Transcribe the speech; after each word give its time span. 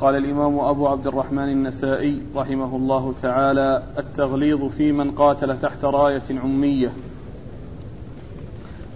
قال 0.00 0.16
الإمام 0.16 0.58
أبو 0.58 0.88
عبد 0.88 1.06
الرحمن 1.06 1.48
النسائي 1.48 2.22
رحمه 2.36 2.76
الله 2.76 3.14
تعالى 3.22 3.82
التغليظ 3.98 4.64
في 4.64 4.92
من 4.92 5.10
قاتل 5.10 5.58
تحت 5.60 5.84
راية 5.84 6.22
عمية. 6.30 6.92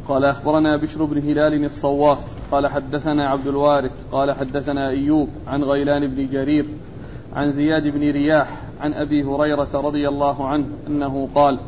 قال 0.08 0.24
أخبرنا 0.24 0.76
بشر 0.76 1.04
بن 1.04 1.18
هلال 1.18 1.64
الصواف. 1.64 2.18
قال 2.52 2.66
حدثنا 2.66 3.28
عبد 3.28 3.46
الوارث. 3.46 3.92
قال 4.12 4.32
حدثنا 4.32 4.88
أيوب 4.88 5.28
عن 5.46 5.64
غيلان 5.64 6.06
بن 6.06 6.26
جرير 6.26 6.66
عن 7.32 7.50
زياد 7.50 7.88
بن 7.88 8.00
رياح 8.10 8.60
عن 8.80 8.94
أبي 8.94 9.24
هريرة 9.24 9.68
رضي 9.74 10.08
الله 10.08 10.46
عنه 10.46 10.66
أنه 10.86 11.28
قال 11.34 11.58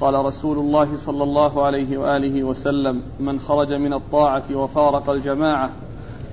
قال 0.00 0.14
رسول 0.14 0.58
الله 0.58 0.96
صلى 0.96 1.22
الله 1.22 1.64
عليه 1.64 1.98
وآله 1.98 2.44
وسلم 2.44 3.02
من 3.20 3.40
خرج 3.40 3.72
من 3.72 3.92
الطاعة 3.92 4.44
وفارق 4.54 5.10
الجماعة 5.10 5.70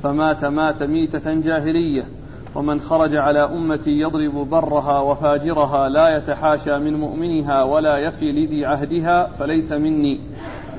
فمات 0.04 0.46
مات 0.46 0.84
ميتة 0.84 1.34
جاهلية 1.34 2.06
ومن 2.56 2.80
خرج 2.80 3.16
على 3.16 3.40
أمتي 3.40 3.92
يضرب 3.92 4.50
برها 4.50 5.00
وفاجرها 5.00 5.90
لا 5.90 6.18
يتحاشى 6.18 6.78
من 6.78 6.94
مؤمنها 6.94 7.64
ولا 7.64 7.98
يفي 7.98 8.32
لذي 8.32 8.66
عهدها 8.66 9.28
فليس 9.28 9.71
مني. 9.71 10.20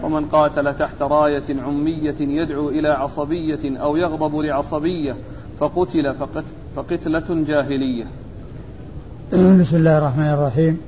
ومن 0.03 0.25
قاتل 0.25 0.75
تحت 0.75 1.03
راية 1.03 1.61
عمية 1.67 2.15
يدعو 2.21 2.69
إلى 2.69 2.89
عصبية 2.89 3.79
أو 3.79 3.97
يغضب 3.97 4.37
لعصبية 4.37 5.17
فقتل 5.61 6.15
فقت 6.15 6.45
فقتلة 6.77 7.45
جاهلية. 7.49 8.05
بسم 9.61 9.77
الله 9.77 9.99
الرحمن 9.99 10.31
الرحيم. 10.31 10.79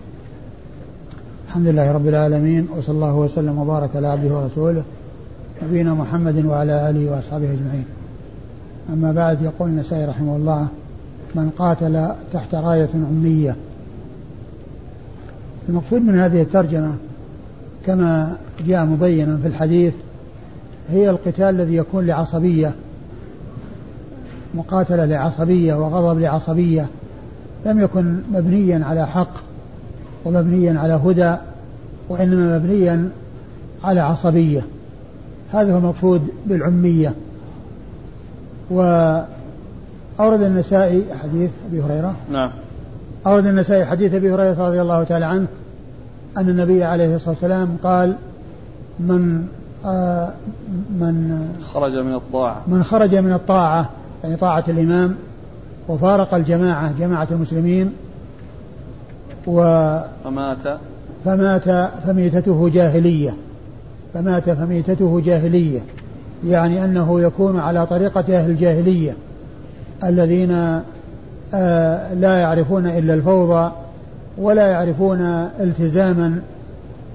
الحمد 1.49 1.67
لله 1.67 1.93
رب 1.93 2.07
العالمين 2.07 2.69
وصلى 2.77 2.95
الله 2.95 3.17
وسلم 3.17 3.59
وبارك 3.59 3.97
على 3.97 4.07
عبده 4.07 4.35
ورسوله 4.35 4.83
نبينا 5.63 5.95
محمد 5.95 6.45
وعلى 6.47 6.91
آله 6.91 7.11
وأصحابه 7.11 7.45
أجمعين. 7.45 7.85
أما 8.91 9.13
بعد 9.13 9.43
يقول 9.43 9.69
النسائي 9.69 10.05
رحمه 10.05 10.37
الله 10.37 10.67
من 11.35 11.51
قاتل 11.51 12.13
تحت 12.33 12.55
راية 12.55 12.89
عمية 12.95 13.57
المقصود 15.69 16.03
من 16.03 16.19
هذه 16.19 16.43
الترجمة 16.43 16.95
كما 17.87 18.37
جاء 18.67 18.85
مبينا 18.85 19.37
في 19.37 19.49
الحديث 19.49 19.95
هي 20.91 21.11
القتال 21.11 21.45
الذي 21.45 21.77
يكون 21.77 22.07
لعصبية 22.07 22.75
مقاتلة 24.55 25.05
لعصبية 25.05 25.75
وغضب 25.75 26.21
لعصبية 26.21 26.87
لم 27.67 27.81
يكن 27.81 28.23
مبنيا 28.33 28.85
على 28.85 29.07
حق 29.07 29.33
ومبنيا 30.25 30.79
على 30.81 30.93
هدى 30.93 31.37
وإنما 32.09 32.59
مبنيا 32.59 33.09
على 33.85 34.01
عصبية. 34.01 34.63
هذا 35.53 35.75
هو 35.75 35.79
المقصود 35.79 36.23
بالعمية. 36.47 37.15
وأورد 38.73 40.43
النسائي 40.43 41.05
حديث 41.23 41.51
أبي 41.69 41.83
هريرة. 41.83 42.15
نعم. 42.31 42.51
أورد 43.27 43.47
النسائي 43.47 43.85
حديث 43.87 44.15
أبي 44.15 44.33
هريرة 44.35 44.67
رضي 44.69 44.81
الله 44.81 45.05
تعالى 45.05 45.25
عنه 45.25 45.47
أن 46.37 46.49
النبي 46.49 46.85
عليه 46.85 47.17
الصلاة 47.17 47.31
والسلام 47.31 47.77
قال 47.83 48.17
من 49.01 49.47
آه 49.85 50.33
من 50.91 51.49
خرج 51.73 51.97
من 51.97 52.15
الطاعة. 52.15 52.63
من 52.67 52.85
خرج 52.85 53.15
من 53.15 53.33
الطاعة 53.33 53.91
يعني 54.25 54.37
طاعة 54.37 54.65
الإمام 54.69 55.15
وفارق 55.89 56.35
الجماعة 56.35 56.93
جماعة 56.99 57.29
المسلمين 57.31 57.93
و 59.47 59.61
فمات. 60.25 60.79
فمات 61.25 61.91
فميتته 62.07 62.69
جاهلية. 62.69 63.35
فمات 64.15 64.51
فميتته 64.51 65.21
جاهلية. 65.25 65.81
يعني 66.47 66.85
أنه 66.85 67.21
يكون 67.21 67.59
على 67.59 67.87
طريقة 67.87 68.39
أهل 68.39 68.51
الجاهلية 68.51 69.17
الذين 70.05 70.81
آه 71.55 72.15
لا 72.15 72.39
يعرفون 72.39 72.87
إلا 72.87 73.15
الفوضى 73.15 73.73
ولا 74.39 74.67
يعرفون 74.67 75.21
التزاما 75.61 76.41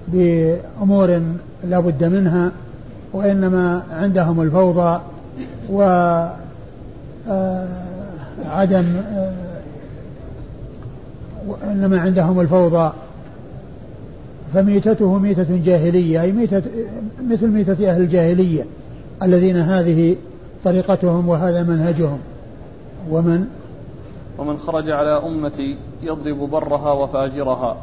بأمور 0.07 1.21
لا 1.69 1.79
بد 1.79 2.03
منها 2.03 2.51
وإنما 3.13 3.83
عندهم 3.91 4.41
الفوضى 4.41 5.01
و 5.69 5.81
آه، 7.29 7.29
آه، 7.29 7.67
وإنما 11.47 11.99
عندهم 11.99 12.39
الفوضى. 12.39 12.93
فميتته 14.53 15.17
ميتة 15.17 15.61
جاهلية 15.65 16.21
أي 16.21 16.31
ميتة 16.31 16.61
مثل 17.29 17.47
ميتة 17.47 17.91
أهل 17.91 18.01
الجاهلية. 18.01 18.65
الذين 19.23 19.55
هذه 19.55 20.15
طريقتهم 20.65 21.29
وهذا 21.29 21.63
منهجهم. 21.63 22.19
ومن؟ 23.11 23.45
ومن 24.37 24.57
خرج 24.57 24.91
على 24.91 25.21
أمتي 25.25 25.77
يضرب 26.03 26.49
برها 26.49 26.91
وفاجرها 26.91 27.77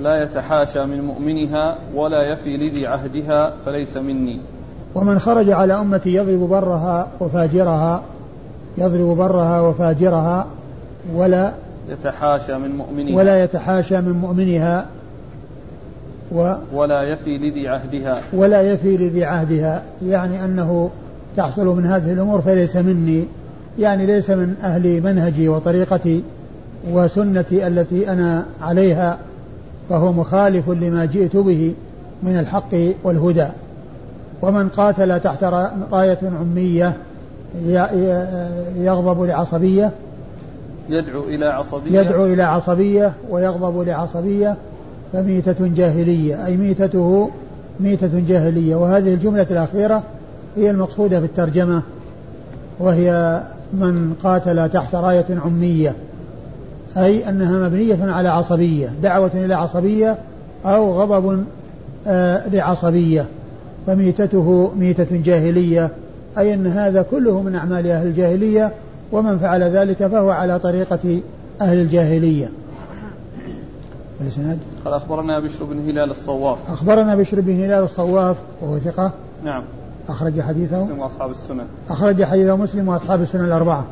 لا 0.00 0.22
يتحاشى 0.22 0.84
من 0.84 1.00
مؤمنها 1.00 1.78
ولا 1.94 2.32
يفي 2.32 2.56
لذي 2.56 2.86
عهدها 2.86 3.54
فليس 3.64 3.96
مني. 3.96 4.40
ومن 4.94 5.18
خرج 5.18 5.50
على 5.50 5.74
أمتي 5.74 6.14
يضرب 6.14 6.48
برها 6.48 7.08
وفاجرها 7.20 8.02
يضرب 8.78 9.16
برها 9.16 9.60
وفاجرها 9.60 10.46
ولا 11.14 11.52
يتحاشى 11.88 12.58
من 12.58 12.76
مؤمنها. 12.76 13.16
ولا 13.16 13.44
يتحاشى 13.44 14.00
من 14.00 14.12
مؤمنها 14.12 14.86
و 16.32 16.54
ولا 16.72 17.02
يفي 17.02 17.38
لذي 17.38 17.68
عهدها. 17.68 18.22
ولا 18.32 18.62
يفي 18.62 18.96
لذي 18.96 19.24
عهدها. 19.24 19.82
يعني 20.06 20.44
أنه 20.44 20.90
تحصل 21.36 21.66
من 21.66 21.86
هذه 21.86 22.12
الأمور 22.12 22.40
فليس 22.40 22.76
مني. 22.76 23.24
يعني 23.78 24.06
ليس 24.06 24.30
من 24.30 24.54
أهل 24.62 25.00
منهجي 25.02 25.48
وطريقتي 25.48 26.22
وسنتي 26.92 27.66
التي 27.66 28.10
أنا 28.10 28.46
عليها. 28.62 29.18
فهو 29.88 30.12
مخالف 30.12 30.70
لما 30.70 31.04
جئت 31.04 31.36
به 31.36 31.74
من 32.22 32.38
الحق 32.38 32.74
والهدى. 33.04 33.46
ومن 34.42 34.68
قاتل 34.68 35.20
تحت 35.20 35.44
راية 35.92 36.18
عمية 36.40 36.96
يغضب 38.76 39.22
لعصبية 39.22 39.90
يدعو 40.88 41.22
إلى 41.22 41.46
عصبية. 41.46 42.00
يدعو 42.00 42.26
إلى 42.26 42.42
عصبية 42.42 43.12
ويغضب 43.30 43.88
لعصبية 43.88 44.56
فميتة 45.14 45.66
جاهلية 45.76 46.46
أي 46.46 46.56
ميتته 46.56 47.30
ميتة 47.80 48.20
جاهلية. 48.28 48.76
وهذه 48.76 49.14
الجملة 49.14 49.46
الأخيرة 49.50 50.02
هي 50.56 50.70
المقصودة 50.70 51.20
في 51.20 51.26
الترجمة 51.26 51.82
وهي 52.80 53.40
من 53.72 54.14
قاتل 54.22 54.68
تحت 54.68 54.94
راية 54.94 55.24
عمية 55.30 55.94
أي 56.96 57.28
أنها 57.28 57.68
مبنية 57.68 58.12
على 58.12 58.28
عصبية 58.28 58.88
دعوة 59.02 59.30
إلى 59.34 59.54
عصبية 59.54 60.18
أو 60.64 61.00
غضب 61.00 61.44
آه 62.06 62.48
لعصبية. 62.48 63.26
فميتته 63.86 64.72
ميتة 64.78 65.22
جاهلية 65.24 65.90
أي 66.38 66.54
أن 66.54 66.66
هذا 66.66 67.02
كله 67.02 67.42
من 67.42 67.54
أعمال 67.54 67.86
أهل 67.86 68.06
الجاهلية 68.06 68.72
ومن 69.12 69.38
فعل 69.38 69.62
ذلك 69.62 70.06
فهو 70.06 70.30
على 70.30 70.58
طريقة 70.58 71.20
أهل 71.60 71.80
الجاهلية. 71.80 72.48
الإسناد؟ 74.20 74.58
قال 74.84 74.94
أخبرنا 74.94 75.40
بشر 75.40 75.64
بن 75.64 75.78
هلال 75.78 76.10
الصواف. 76.10 76.70
أخبرنا 76.70 77.16
بشر 77.16 77.40
بن 77.40 77.52
هلال 77.52 77.84
الصواف 77.84 78.36
وهو 78.62 78.78
ثقة. 78.78 79.12
نعم. 79.44 79.62
أخرج 80.08 80.40
حديثه. 80.40 80.84
مسلم 80.84 80.98
وأصحاب 80.98 81.30
السنن 81.30 81.64
أخرج 81.90 82.24
حديثه 82.24 82.56
مسلم 82.56 82.88
وأصحاب 82.88 83.22
السنن 83.22 83.44
الأربعة. 83.44 83.84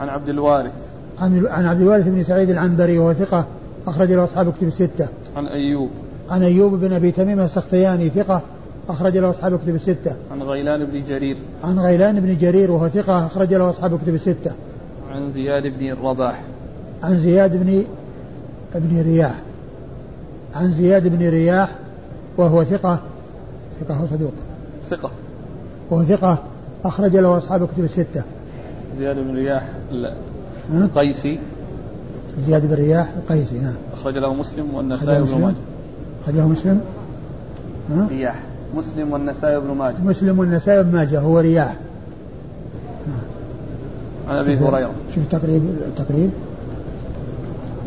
عن 0.00 0.08
عبد 0.08 0.28
الوارث. 0.28 0.72
عن 1.18 1.46
عن 1.46 1.66
عبد 1.66 1.80
الوارث 1.80 2.08
بن 2.08 2.22
سعيد 2.22 2.50
العنبري 2.50 2.98
وهو 2.98 3.12
ثقة. 3.12 3.46
أخرج 3.86 4.12
له 4.12 4.24
أصحاب 4.24 4.52
كتب 4.52 4.66
الستة. 4.66 5.08
عن 5.36 5.46
أيوب. 5.46 5.90
عن 6.30 6.42
أيوب 6.42 6.74
بن 6.74 6.92
أبي 6.92 7.10
تميم 7.10 7.40
السختياني 7.40 8.08
ثقة. 8.08 8.42
أخرج 8.88 9.16
له 9.16 9.30
أصحاب 9.30 9.58
كتب 9.58 9.74
الستة. 9.74 10.16
عن 10.32 10.42
غيلان 10.42 10.84
بن 10.84 11.04
جرير. 11.08 11.36
عن 11.64 11.78
غيلان 11.78 12.20
بن 12.20 12.36
جرير 12.36 12.70
وهو 12.70 12.88
ثقة. 12.88 13.26
أخرج 13.26 13.54
له 13.54 13.70
أصحاب 13.70 13.98
كتب 13.98 14.14
الستة. 14.14 14.52
عن 15.12 15.30
زياد 15.32 15.62
بن 15.78 15.90
الرباح. 15.92 16.42
عن 17.02 17.16
زياد 17.16 17.64
بن 17.64 17.84
ابن 18.74 19.02
رياح. 19.02 19.34
عن 20.54 20.70
زياد 20.70 21.08
بن 21.08 21.28
رياح 21.28 21.74
وهو 22.36 22.64
ثقة 22.64 22.98
ثقة 23.80 24.06
صدوق؟ 24.10 24.32
ثقة. 24.90 25.10
وهو 25.90 26.04
ثقة 26.04 26.38
أخرج 26.84 27.16
له 27.16 27.36
أصحاب 27.36 27.68
كتب 27.68 27.84
الستة. 27.84 28.22
زياد 28.98 29.16
بن 29.16 29.34
رياح 29.34 29.68
القيسي. 30.72 31.38
زياد 32.46 32.66
بن 32.66 32.74
رياح 32.74 33.08
القيسي 33.16 33.58
نعم. 33.58 33.74
أخرج 33.92 34.18
له 34.18 34.34
مسلم 34.34 34.74
والنسائي 34.74 35.22
بن 35.22 35.40
ماجه. 35.40 35.54
أخرج 36.22 36.36
له 36.36 36.48
مسلم 36.48 36.80
رياح. 38.10 38.42
مسلم 38.76 39.12
والنسائي 39.12 39.60
بن 39.60 39.70
ماجه. 39.70 39.96
مسلم 40.02 40.38
والنسائي 40.38 40.82
بن 40.82 40.92
ماجه 40.92 41.20
هو 41.20 41.38
رياح. 41.38 41.76
عن 44.28 44.36
أبي 44.36 44.58
هريرة. 44.58 44.90
شوف 45.14 45.24
التقريب 45.24 45.62
التقريب 45.64 46.30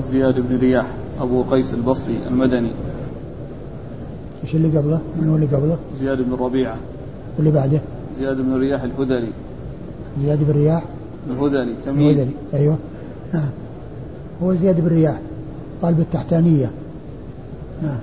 زياد 0.04 0.40
بن 0.40 0.58
رياح. 0.58 0.86
أبو 1.20 1.44
قيس 1.44 1.74
البصري 1.74 2.20
المدني. 2.28 2.72
إيش 4.44 4.56
اللي 4.56 4.78
قبله؟ 4.78 5.02
من 5.22 5.30
هو 5.30 5.36
اللي 5.36 5.46
قبله؟ 5.46 5.78
زياد 6.00 6.22
بن 6.22 6.34
ربيعة. 6.34 6.76
واللي 7.38 7.52
بعده؟ 7.52 7.82
زياد 8.20 8.38
بن 8.38 8.58
رياح 8.58 8.84
الهذلي 8.84 9.32
زياد 10.24 10.44
بن 10.44 10.52
رياح؟ 10.52 10.84
الهذلي 11.30 11.76
تمييز. 11.86 12.12
الهذلي 12.12 12.34
أيوه. 12.54 12.78
نعم 13.34 13.50
هو 14.44 14.54
زياد 14.54 14.82
بن 14.82 14.88
رياح 14.88 15.20
قال 15.82 15.94
بالتحتانية 15.94 16.72
نعم 17.84 18.00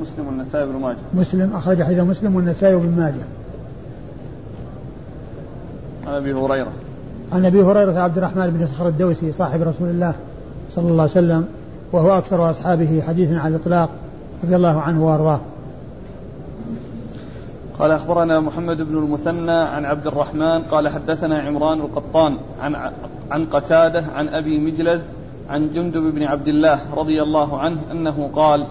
مسلم 0.00 0.26
والنسائي 0.26 0.66
بن 0.66 0.72
ماجه. 0.72 0.96
مسلم 1.14 1.52
أخرج 1.54 1.82
حديث 1.82 2.00
مسلم 2.00 2.36
والنسائي 2.36 2.76
بن 2.76 2.90
ماجه. 2.96 3.24
عن 6.06 6.14
أبي 6.14 6.32
هريرة. 6.32 6.72
عن 7.32 7.44
أبي 7.44 7.62
هريرة 7.62 8.00
عبد 8.00 8.18
الرحمن 8.18 8.50
بن 8.50 8.66
صخر 8.66 8.88
الدوسي 8.88 9.32
صاحب 9.32 9.62
رسول 9.62 9.88
الله. 9.88 10.14
صلى 10.74 10.90
الله 10.90 11.02
عليه 11.02 11.12
وسلم 11.12 11.46
وهو 11.92 12.18
أكثر 12.18 12.50
أصحابه 12.50 13.02
حديثا 13.06 13.34
على 13.34 13.56
الإطلاق 13.56 13.90
رضي 14.44 14.56
الله 14.56 14.80
عنه 14.80 15.06
وأرضاه. 15.06 15.40
قال 17.78 17.90
أخبرنا 17.90 18.40
محمد 18.40 18.82
بن 18.82 18.98
المثنى 18.98 19.52
عن 19.52 19.84
عبد 19.84 20.06
الرحمن 20.06 20.62
قال 20.62 20.88
حدثنا 20.88 21.38
عمران 21.38 21.80
القطان 21.80 22.36
عن 22.60 22.92
عن 23.30 23.44
قتادة 23.44 24.04
عن 24.14 24.28
أبي 24.28 24.58
مجلز 24.58 25.00
عن 25.50 25.70
جندب 25.74 26.02
بن 26.02 26.22
عبد 26.22 26.48
الله 26.48 26.80
رضي 26.96 27.22
الله 27.22 27.58
عنه 27.58 27.80
أنه 27.92 28.30
قال 28.34 28.66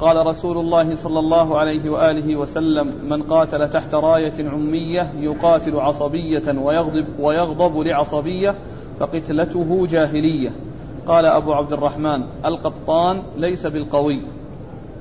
قال 0.00 0.26
رسول 0.26 0.58
الله 0.58 0.94
صلى 0.94 1.18
الله 1.18 1.58
عليه 1.58 1.90
وآله 1.90 2.36
وسلم 2.36 2.92
من 3.08 3.22
قاتل 3.22 3.68
تحت 3.68 3.94
راية 3.94 4.48
عمية 4.48 5.12
يقاتل 5.20 5.76
عصبية 5.76 6.58
ويغضب, 6.62 7.04
ويغضب 7.20 7.78
لعصبية 7.78 8.54
فقتلته 9.00 9.86
جاهلية. 9.90 10.50
قال 11.06 11.26
أبو 11.26 11.52
عبد 11.52 11.72
الرحمن 11.72 12.22
القطان 12.44 13.22
ليس 13.36 13.66
بالقوي. 13.66 14.22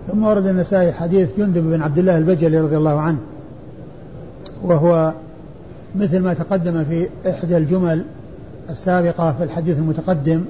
ثم 0.07 0.23
ورد 0.23 0.45
النسائي 0.45 0.93
حديث 0.93 1.29
جندب 1.37 1.63
بن 1.63 1.81
عبد 1.81 1.97
الله 1.97 2.17
البجلي 2.17 2.59
رضي 2.59 2.77
الله 2.77 2.99
عنه 2.99 3.17
وهو 4.63 5.13
مثل 5.95 6.19
ما 6.19 6.33
تقدم 6.33 6.83
في 6.83 7.09
إحدى 7.29 7.57
الجمل 7.57 8.05
السابقة 8.69 9.31
في 9.31 9.43
الحديث 9.43 9.77
المتقدم 9.77 10.41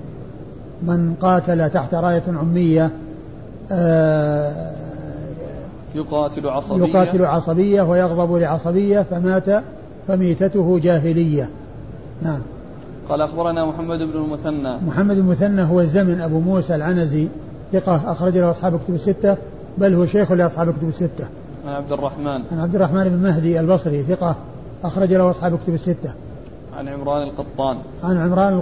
من 0.83 1.13
قاتل 1.21 1.69
تحت 1.69 1.95
راية 1.95 2.23
عمية 2.27 2.91
آه، 3.71 4.71
يقاتل 5.95 6.49
عصبية. 6.49 6.85
يقاتل 6.85 7.25
عصبية 7.25 7.81
ويغضب 7.81 8.35
لعصبية 8.35 9.01
فمات 9.01 9.63
فميتته 10.07 10.79
جاهلية. 10.79 11.49
نعم. 12.21 12.39
قال 13.09 13.21
أخبرنا 13.21 13.65
محمد 13.65 13.97
بن 13.97 14.23
المثنى. 14.23 14.77
محمد 14.87 15.17
المثنى 15.17 15.61
هو 15.61 15.81
الزمن 15.81 16.21
أبو 16.21 16.39
موسى 16.39 16.75
العنزي 16.75 17.27
ثقة 17.73 18.11
أخرج 18.11 18.37
له 18.37 18.49
أصحاب 18.49 18.79
كتب 18.79 18.93
الستة 18.93 19.37
بل 19.77 19.93
هو 19.93 20.05
شيخ 20.05 20.31
لأصحاب 20.31 20.71
كتب 20.71 20.87
الستة. 20.87 21.27
عن 21.67 21.73
عبد 21.73 21.91
الرحمن. 21.91 22.41
عن 22.51 22.59
عبد 22.59 22.75
الرحمن 22.75 23.03
بن 23.03 23.23
مهدي 23.23 23.59
البصري 23.59 24.03
ثقة 24.03 24.35
أخرج 24.83 25.13
له 25.13 25.31
أصحاب 25.31 25.59
كتب 25.63 25.73
الستة. 25.73 26.09
عن 26.77 26.87
عمران 26.87 27.27
القطان. 27.27 27.77
عن 28.03 28.17
عمران 28.17 28.61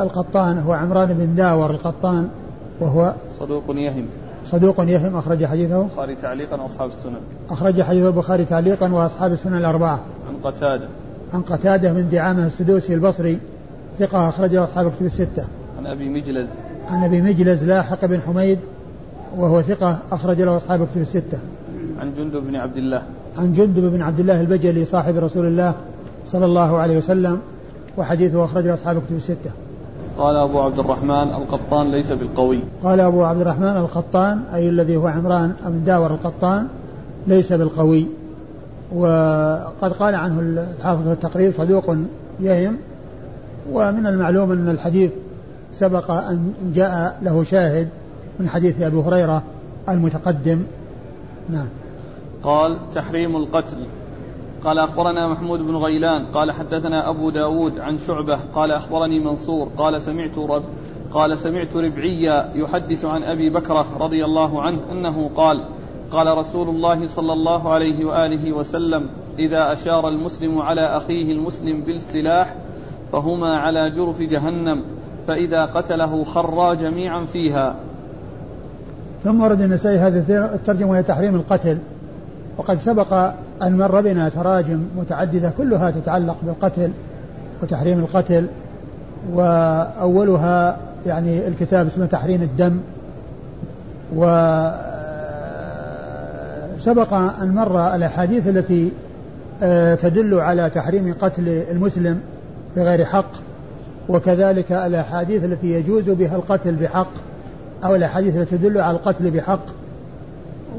القطان 0.00 0.58
هو 0.58 0.72
عمران 0.72 1.14
بن 1.14 1.34
داور 1.34 1.70
القطان 1.70 2.28
وهو 2.80 3.14
صدوق 3.40 3.64
يهم. 3.68 4.04
صدوق 4.44 4.80
يهم 4.80 5.16
أخرج 5.16 5.44
حديثه. 5.44 5.82
البخاري 5.82 6.14
تعليقا 6.14 6.62
وأصحاب 6.62 6.88
السنن. 6.88 7.20
أخرج 7.50 7.82
حديث 7.82 8.04
البخاري 8.06 8.44
تعليقا 8.44 8.92
وأصحاب 8.92 9.32
السنن 9.32 9.56
الأربعة. 9.56 10.00
عن 10.28 10.50
قتادة. 10.52 10.88
عن 11.34 11.42
قتادة 11.42 11.92
من 11.92 12.08
دعامة 12.08 12.46
السدوسي 12.46 12.94
البصري. 12.94 13.38
ثقة 13.98 14.28
أخرجه 14.28 14.64
أصحاب 14.64 14.86
الكتب 14.86 15.06
الستة. 15.06 15.44
عن 15.78 15.86
أبي 15.86 16.08
مجلز. 16.08 16.48
عن 16.88 17.04
أبي 17.04 17.22
مجلز 17.22 17.64
لاحق 17.64 18.04
بن 18.04 18.20
حميد 18.20 18.58
وهو 19.36 19.62
ثقة 19.62 19.98
أخرج 20.12 20.40
له 20.40 20.56
أصحاب 20.56 20.82
الكتب 20.82 21.00
الستة. 21.00 21.38
عن 22.00 22.12
جندب 22.18 22.46
بن 22.46 22.56
عبد 22.56 22.76
الله. 22.76 23.02
عن 23.38 23.52
جندب 23.52 23.82
بن 23.82 24.02
عبد 24.02 24.20
الله 24.20 24.40
البجلي 24.40 24.84
صاحب 24.84 25.16
رسول 25.16 25.46
الله 25.46 25.74
صلى 26.28 26.44
الله 26.44 26.78
عليه 26.78 26.96
وسلم 26.96 27.38
وحديثه 27.98 28.44
أخرجه 28.44 28.74
أصحاب 28.74 28.96
الكتب 28.96 29.16
الستة. 29.16 29.50
قال 30.18 30.36
أبو 30.36 30.60
عبد 30.60 30.78
الرحمن 30.78 31.28
القطان 31.28 31.90
ليس 31.90 32.12
بالقوي. 32.12 32.60
قال 32.82 33.00
أبو 33.00 33.24
عبد 33.24 33.40
الرحمن 33.40 33.76
القطان 33.76 34.40
أي 34.54 34.68
الذي 34.68 34.96
هو 34.96 35.06
عمران 35.06 35.52
بن 35.66 35.84
داور 35.84 36.10
القطان 36.10 36.66
ليس 37.26 37.52
بالقوي. 37.52 38.06
وقد 38.94 39.92
قال 39.92 40.14
عنه 40.14 40.40
الحافظ 40.40 41.08
التقرير 41.08 41.52
صدوق 41.52 41.96
يهم 42.40 42.76
ومن 43.70 44.06
المعلوم 44.06 44.52
أن 44.52 44.68
الحديث 44.70 45.10
سبق 45.72 46.10
أن 46.10 46.54
جاء 46.74 47.18
له 47.22 47.44
شاهد 47.44 47.88
من 48.40 48.48
حديث 48.48 48.82
أبي 48.82 48.96
هريرة 48.96 49.42
المتقدم. 49.88 50.62
نعم. 51.50 51.66
قال 52.42 52.78
تحريم 52.94 53.36
القتل. 53.36 53.76
قال 54.64 54.78
أخبرنا 54.78 55.28
محمود 55.28 55.60
بن 55.60 55.76
غيلان. 55.76 56.24
قال 56.24 56.52
حدثنا 56.52 57.08
أبو 57.08 57.30
داود 57.30 57.78
عن 57.80 57.98
شعبة. 57.98 58.38
قال 58.54 58.70
أخبرني 58.70 59.20
منصور. 59.20 59.68
قال 59.78 60.02
سمعت 60.02 60.38
رب 60.38 60.62
قال 61.14 61.38
سمعت 61.38 61.76
ربعيا 61.76 62.52
يحدث 62.54 63.04
عن 63.04 63.22
أبي 63.22 63.50
بكرة 63.50 63.86
رضي 63.98 64.24
الله 64.24 64.62
عنه 64.62 64.78
أنه 64.92 65.30
قال 65.36 65.64
قال 66.12 66.38
رسول 66.38 66.68
الله 66.68 67.06
صلى 67.06 67.32
الله 67.32 67.70
عليه 67.70 68.04
وآله 68.04 68.52
وسلم 68.52 69.06
إذا 69.38 69.72
أشار 69.72 70.08
المسلم 70.08 70.58
على 70.58 70.96
أخيه 70.96 71.32
المسلم 71.32 71.80
بالسلاح 71.80 72.56
فهما 73.12 73.56
على 73.56 73.90
جرف 73.90 74.20
جهنم 74.20 74.82
فإذا 75.28 75.64
قتله 75.64 76.24
خرا 76.24 76.74
جميعا 76.74 77.24
فيها. 77.24 77.74
ثم 79.24 79.42
ورد 79.42 79.60
النسائي 79.60 79.98
هذه 79.98 80.24
الترجمة 80.54 80.90
وهي 80.90 81.02
تحريم 81.02 81.34
القتل. 81.34 81.78
وقد 82.58 82.78
سبق 82.78 83.12
أن 83.62 83.76
مر 83.76 84.00
بنا 84.00 84.28
تراجم 84.28 84.80
متعددة 84.96 85.52
كلها 85.58 85.90
تتعلق 85.90 86.36
بالقتل 86.42 86.90
وتحريم 87.62 87.98
القتل 87.98 88.46
وأولها 89.32 90.78
يعني 91.06 91.48
الكتاب 91.48 91.86
اسمه 91.86 92.06
تحريم 92.06 92.42
الدم. 92.42 92.80
وسبق 94.16 94.74
أن 97.14 97.54
مر 97.54 97.94
الأحاديث 97.94 98.48
التي 98.48 98.92
آه، 99.62 99.94
تدل 99.94 100.34
على 100.40 100.70
تحريم 100.70 101.14
قتل 101.20 101.48
المسلم. 101.48 102.20
بغير 102.76 103.04
حق 103.04 103.30
وكذلك 104.08 104.72
الأحاديث 104.72 105.44
التي 105.44 105.66
يجوز 105.66 106.10
بها 106.10 106.36
القتل 106.36 106.74
بحق 106.74 107.10
أو 107.84 107.94
الأحاديث 107.94 108.36
التي 108.36 108.58
تدل 108.58 108.80
على 108.80 108.96
القتل 108.96 109.30
بحق. 109.30 109.64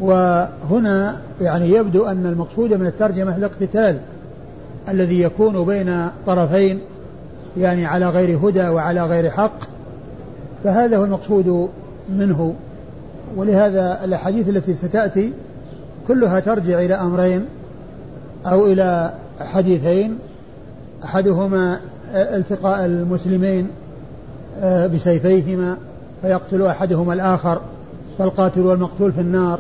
وهنا 0.01 1.17
يعني 1.41 1.69
يبدو 1.69 2.05
أن 2.05 2.25
المقصود 2.25 2.73
من 2.73 2.87
الترجمة 2.87 3.37
الاقتتال 3.37 3.97
الذي 4.89 5.21
يكون 5.21 5.65
بين 5.65 6.07
طرفين 6.25 6.79
يعني 7.57 7.85
على 7.85 8.09
غير 8.09 8.37
هدى 8.37 8.67
وعلى 8.67 9.05
غير 9.05 9.29
حق. 9.29 9.59
فهذا 10.63 10.97
هو 10.97 11.03
المقصود 11.03 11.69
منه. 12.17 12.53
ولهذا 13.35 13.99
الأحاديث 14.03 14.49
التي 14.49 14.73
ستأتي 14.73 15.33
كلها 16.07 16.39
ترجع 16.39 16.79
إلى 16.79 16.93
أمرين 16.93 17.45
أو 18.45 18.65
إلى 18.65 19.13
حديثين 19.39 20.17
أحدهما 21.03 21.79
التقاء 22.13 22.85
المسلمين 22.85 23.67
آه، 24.61 24.87
بسيفيهما 24.87 25.77
فيقتل 26.21 26.65
أحدهما 26.65 27.13
الآخر 27.13 27.61
فالقاتل 28.17 28.61
والمقتول 28.61 29.11
في 29.11 29.21
النار. 29.21 29.59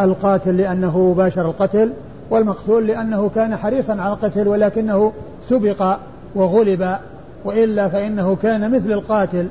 القاتل 0.00 0.56
لأنه 0.56 1.14
باشر 1.16 1.46
القتل 1.46 1.92
والمقتول 2.30 2.86
لأنه 2.86 3.30
كان 3.34 3.56
حريصا 3.56 3.92
على 3.92 4.12
القتل 4.12 4.48
ولكنه 4.48 5.12
سبق 5.48 5.96
وغلب 6.34 6.96
وإلا 7.44 7.88
فإنه 7.88 8.36
كان 8.42 8.70
مثل 8.70 8.92
القاتل 8.92 9.46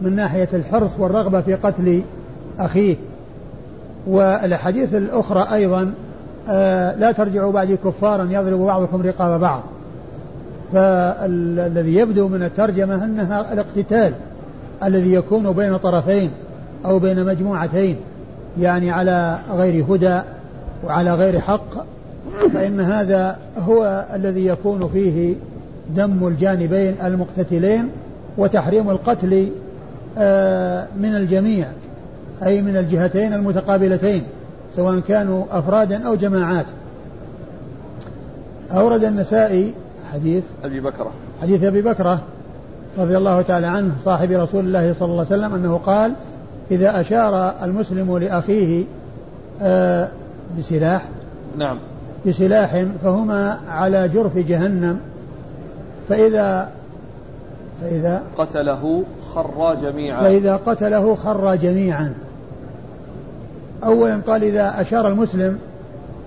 من 0.00 0.16
ناحية 0.16 0.48
الحرص 0.52 0.90
والرغبة 0.98 1.40
في 1.40 1.54
قتل 1.54 2.02
أخيه. 2.58 2.96
والأحاديث 4.06 4.94
الأخرى 4.94 5.46
أيضا 5.52 5.94
آه 6.48 6.96
لا 6.96 7.12
ترجعوا 7.12 7.52
بعدي 7.52 7.76
كفارا 7.76 8.28
يضرب 8.30 8.58
بعضكم 8.58 9.02
رقاب 9.02 9.40
بعض. 9.40 9.62
فالذي 10.72 11.94
يبدو 11.94 12.28
من 12.28 12.42
الترجمة 12.42 13.04
أنها 13.04 13.52
الاقتتال 13.52 14.12
الذي 14.84 15.12
يكون 15.12 15.52
بين 15.52 15.76
طرفين 15.76 16.30
أو 16.84 16.98
بين 16.98 17.24
مجموعتين 17.24 17.96
يعني 18.60 18.90
على 18.90 19.38
غير 19.50 19.84
هدى 19.84 20.20
وعلى 20.86 21.14
غير 21.14 21.40
حق 21.40 21.86
فإن 22.54 22.80
هذا 22.80 23.38
هو 23.56 24.06
الذي 24.14 24.46
يكون 24.46 24.88
فيه 24.88 25.34
دم 25.96 26.26
الجانبين 26.26 26.94
المقتتلين 27.04 27.88
وتحريم 28.38 28.90
القتل 28.90 29.48
آه، 30.18 30.86
من 31.00 31.14
الجميع 31.14 31.66
أي 32.42 32.62
من 32.62 32.76
الجهتين 32.76 33.32
المتقابلتين 33.32 34.22
سواء 34.76 35.00
كانوا 35.00 35.44
أفرادا 35.50 36.06
أو 36.06 36.14
جماعات. 36.14 36.66
أورد 38.70 39.04
النسائي 39.04 39.74
حديث 40.14 40.44
أبي 40.64 40.80
بكرة. 40.80 41.10
حديث 41.42 41.64
أبي 41.64 41.82
بكرة 41.82 42.20
رضي 42.98 43.16
الله 43.16 43.42
تعالى 43.42 43.66
عنه 43.66 43.92
صاحب 44.04 44.30
رسول 44.30 44.64
الله 44.64 44.92
صلى 44.92 45.08
الله 45.08 45.26
عليه 45.30 45.36
وسلم 45.36 45.54
أنه 45.54 45.76
قال 45.76 46.12
إذا 46.70 47.00
أشار 47.00 47.64
المسلم 47.64 48.18
لأخيه 48.18 48.84
آه، 49.62 50.08
بسلاح 50.58 51.08
نعم. 51.58 51.78
بسلاح 52.26 52.84
فهما 53.02 53.60
على 53.68 54.08
جرف 54.08 54.38
جهنم 54.38 54.98
فإذا 56.08 56.70
فإذا 57.82 58.22
قتله 58.38 59.04
خرا 59.34 59.74
جميعا. 59.74 60.22
فإذا 60.22 60.56
قتله 60.56 61.14
خرا 61.14 61.54
جميعا. 61.54 62.14
أولا 63.84 64.20
قال 64.26 64.44
إذا 64.44 64.80
أشار 64.80 65.08
المسلم 65.08 65.58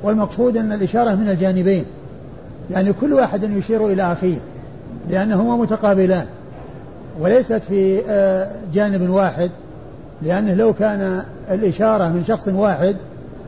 والمقصود 0.04 0.58
أن 0.58 0.72
الإشارة 0.72 1.16
من 1.16 1.30
الجانبين 1.30 1.86
يعني 2.72 2.94
كل 2.94 3.14
واحد 3.14 3.44
يشير 3.44 3.88
إلى 3.88 4.12
أخيه 4.12 4.38
لأنهما 5.10 5.58
متقابلان. 5.58 6.26
وليست 7.20 7.62
في 7.70 8.02
آه، 8.10 8.52
جانب 8.74 9.10
واحد 9.10 9.52
لأنه 10.22 10.54
لو 10.54 10.74
كان 10.74 11.24
الإشارة 11.52 12.08
من 12.08 12.24
شخص 12.28 12.48
واحد 12.48 12.96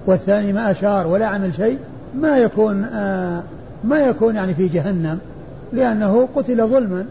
والثاني 0.05 0.53
ما 0.53 0.71
أشار 0.71 1.07
ولا 1.07 1.25
عمل 1.25 1.53
شيء 1.53 1.77
ما 2.15 2.37
يكون 2.37 2.83
آه، 2.83 3.43
ما 3.83 3.99
يكون 3.99 4.35
يعني 4.35 4.53
في 4.53 4.67
جهنم 4.67 5.19
لأنه 5.73 6.27
قتل 6.35 6.67
ظلما. 6.67 7.05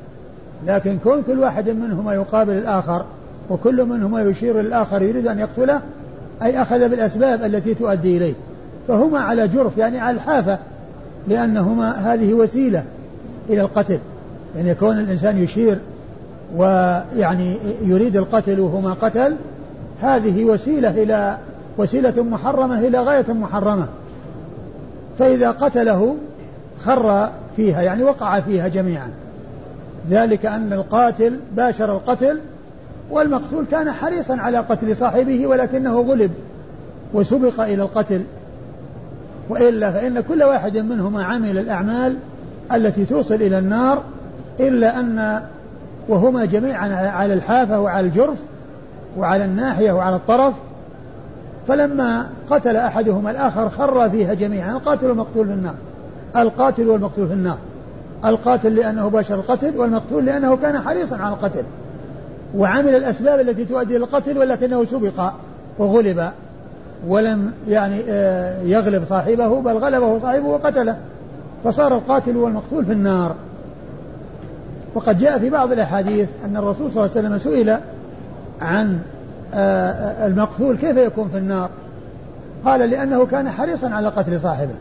لكن 0.67 0.99
كون 0.99 1.23
كل 1.23 1.39
واحد 1.39 1.69
منهما 1.71 2.15
يقابل 2.15 2.53
الآخر 2.53 3.05
وكل 3.51 3.85
منهما 3.85 4.23
يشير 4.23 4.61
للآخر 4.61 5.03
يريد 5.03 5.27
أن 5.27 5.39
يقتله 5.39 5.81
أي 6.43 6.63
أخذ 6.63 6.89
بالأسباب 6.89 7.43
التي 7.43 7.75
تؤدي 7.75 8.17
إليه. 8.17 8.35
فهما 8.89 9.19
على 9.19 9.49
جرف 9.49 9.79
يعني 9.79 9.99
على 10.01 10.17
الحافة. 10.17 10.59
لأنهما 11.29 11.91
هذه 11.93 12.33
وسيلة 12.35 12.85
إلى 13.49 13.61
القتل. 13.61 13.99
يعني 14.57 14.75
كون 14.75 14.99
الإنسان 14.99 15.39
يشير 15.39 15.79
ويعني 16.57 17.57
يريد 17.83 18.17
القتل 18.17 18.61
وهما 18.61 18.93
قتل 18.93 19.37
هذه 20.03 20.45
وسيلة 20.45 20.91
إلى 20.91 21.39
وسيلة 21.79 22.23
محرمة 22.23 22.79
إلى 22.79 23.01
غاية 23.01 23.33
محرمة. 23.33 23.87
فإذا 25.19 25.51
قتله 25.51 26.17
خر 26.85 27.31
فيها 27.57 27.83
يعني 27.83 28.03
وقع 28.03 28.41
فيها 28.41 28.69
جميعا. 28.69 29.11
ذلك 30.11 30.47
أن 30.47 30.73
القاتل 30.73 31.41
باشر 31.57 31.93
القتل 31.93 32.41
والمقتول 33.11 33.65
كان 33.71 33.93
حريصا 33.93 34.37
على 34.37 34.59
قتل 34.59 34.97
صاحبه 34.97 35.47
ولكنه 35.47 36.01
غلب 36.01 36.31
وسبق 37.15 37.61
إلى 37.61 37.83
القتل. 37.83 38.23
وإلا 39.49 39.93
فإن 39.93 40.21
كل 40.21 40.43
واحد 40.43 40.79
منهما 40.79 41.25
عمل 41.25 41.59
الأعمال 41.59 42.17
التي 42.73 43.05
توصل 43.05 43.35
إلى 43.35 43.59
النار 43.59 44.03
إلا 44.61 45.01
أن 45.01 45.43
وهما 46.09 46.45
جميعا 46.45 47.11
على 47.11 47.35
الحافة 47.35 47.81
وعلى 47.81 48.07
الجرف 48.07 48.39
وعلى 49.19 49.45
الناحية 49.45 49.93
وعلى 49.93 50.17
الطرف. 50.17 50.55
فلما 51.69 52.29
قتل 52.51 52.77
أحدهما 52.77 53.31
الآخر 53.31 53.69
خر 53.69 54.11
فيها 54.11 54.35
جميعا. 54.35 54.73
القاتل 54.73 55.07
والمقتول 55.07 55.47
في 55.47 55.53
النار. 55.53 55.75
القاتل 56.37 56.89
والمقتول 56.89 57.29
في 57.29 57.35
النار. 57.35 57.59
القاتل 58.25 58.75
لأنه 58.75 59.09
باشر 59.09 59.35
القتل 59.35 59.77
والمقتول 59.77 60.25
لأنه 60.25 60.57
كان 60.57 60.81
حريصا 60.81 61.17
على 61.17 61.35
القتل. 61.35 61.65
وعمل 62.57 62.95
الأسباب 62.95 63.41
التي 63.41 63.65
تؤدي 63.65 63.97
إلى 63.97 64.05
القتل 64.05 64.39
ولكنه 64.39 64.85
سبق 64.85 65.33
وغلب. 65.79 66.31
ولم 67.07 67.53
يعني 67.69 68.01
آه، 68.09 68.63
يغلب 68.63 69.05
صاحبه 69.05 69.61
بل 69.61 69.79
غلبه 69.79 70.19
صاحبه 70.19 70.47
وقتله. 70.47 70.97
فصار 71.65 71.95
القاتل 71.95 72.37
والمقتول 72.37 72.85
في 72.85 72.93
النار. 72.93 73.35
وقد 74.95 75.19
جاء 75.19 75.39
في 75.39 75.51
بعض 75.51 75.73
الأحاديث 75.73 76.29
أن 76.45 76.57
الرسول 76.57 76.91
صلى 76.91 77.05
الله 77.05 77.17
عليه 77.17 77.29
وسلم 77.29 77.39
سئل 77.39 77.79
عن 78.61 78.99
آه، 79.55 79.91
آه، 79.91 80.27
المقتول 80.27 80.77
كيف 80.77 80.97
يكون 80.97 81.29
في 81.29 81.39
النار. 81.39 81.71
قال 82.65 82.91
لأنه 82.91 83.27
كان 83.27 83.51
حريصا 83.51 83.89
على 83.89 84.09
قتل 84.09 84.41
صاحبه. 84.41 84.75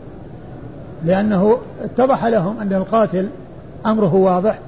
لأنه 1.04 1.58
اتضح 1.84 2.24
لهم 2.24 2.60
أن 2.60 2.72
القاتل 2.72 3.28
أمره 3.86 4.14
واضح 4.14 4.58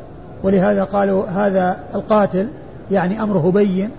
ولهذا 0.42 0.84
قالوا 0.84 1.26
هذا 1.26 1.76
القاتل 1.94 2.48
يعني 2.90 3.22
أمره 3.22 3.50
بين. 3.50 3.90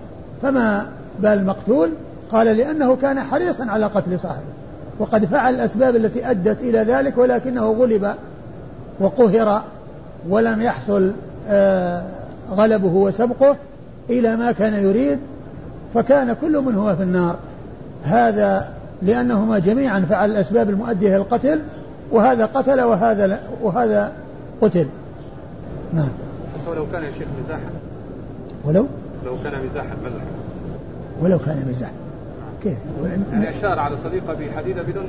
فما 0.41 0.87
بال 1.19 1.39
المقتول 1.39 1.91
قال 2.31 2.47
لأنه 2.47 2.95
كان 2.95 3.19
حريصا 3.19 3.65
على 3.65 3.85
قتل 3.85 4.19
صاحبه 4.19 4.41
وقد 4.99 5.25
فعل 5.25 5.55
الأسباب 5.55 5.95
التي 5.95 6.31
أدت 6.31 6.61
إلى 6.61 6.79
ذلك 6.79 7.17
ولكنه 7.17 7.71
غلب 7.71 8.15
وقهر 8.99 9.63
ولم 10.29 10.61
يحصل 10.61 11.13
آه، 11.49 12.03
غلبه 12.51 12.87
وسبقه 12.87 13.55
إلى 14.09 14.35
ما 14.35 14.51
كان 14.51 14.73
يريد 14.73 15.19
فكان 15.93 16.33
كل 16.33 16.61
منهما 16.61 16.95
في 16.95 17.03
النار. 17.03 17.35
هذا 18.03 18.69
لأنهما 19.01 19.59
جميعا 19.59 19.99
فعل 20.09 20.31
الأسباب 20.31 20.69
المؤدية 20.69 21.07
إلى 21.07 21.17
القتل 21.17 21.61
وهذا 22.11 22.45
قتل 22.45 22.81
وهذا 22.81 23.39
وهذا 23.61 24.11
قتل. 24.61 24.87
نعم. 25.93 26.09
ولو 26.69 26.85
كان 26.91 27.03
يا 27.03 27.11
شيخ 27.11 27.27
مزاحا. 27.45 27.69
ولو؟ 28.65 28.85
لو 29.25 29.35
كان 29.43 29.53
مزاحا 29.53 29.95
مزحا. 30.05 30.25
ولو 31.21 31.39
كان 31.39 31.65
مزاحا 31.69 32.00
كيف؟ 32.63 32.77
يعني 33.31 33.49
أشار 33.49 33.79
على 33.79 33.95
صديقة 34.03 34.33
بحديدة 34.33 34.81
بدون 34.81 35.03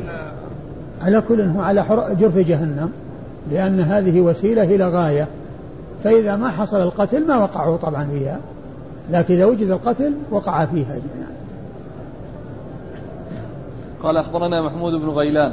على 1.02 1.20
كل 1.20 1.40
هو 1.40 1.60
على 1.60 1.84
جرف 2.20 2.38
جهنم 2.38 2.90
لأن 3.50 3.80
هذه 3.80 4.20
وسيلة 4.20 4.62
إلى 4.62 4.88
غاية. 4.88 5.28
فإذا 6.04 6.36
ما 6.36 6.48
حصل 6.48 6.82
القتل 6.82 7.26
ما 7.26 7.38
وقعوا 7.38 7.76
طبعا 7.76 8.08
فيها 8.12 8.38
لكن 9.10 9.34
إذا 9.34 9.44
وجد 9.44 9.70
القتل 9.70 10.12
وقع 10.30 10.64
فيها 10.64 10.94
جميعا. 10.94 11.32
قال 14.02 14.16
أخبرنا 14.16 14.62
محمود 14.62 14.92
بن 14.92 15.08
غيلان. 15.08 15.52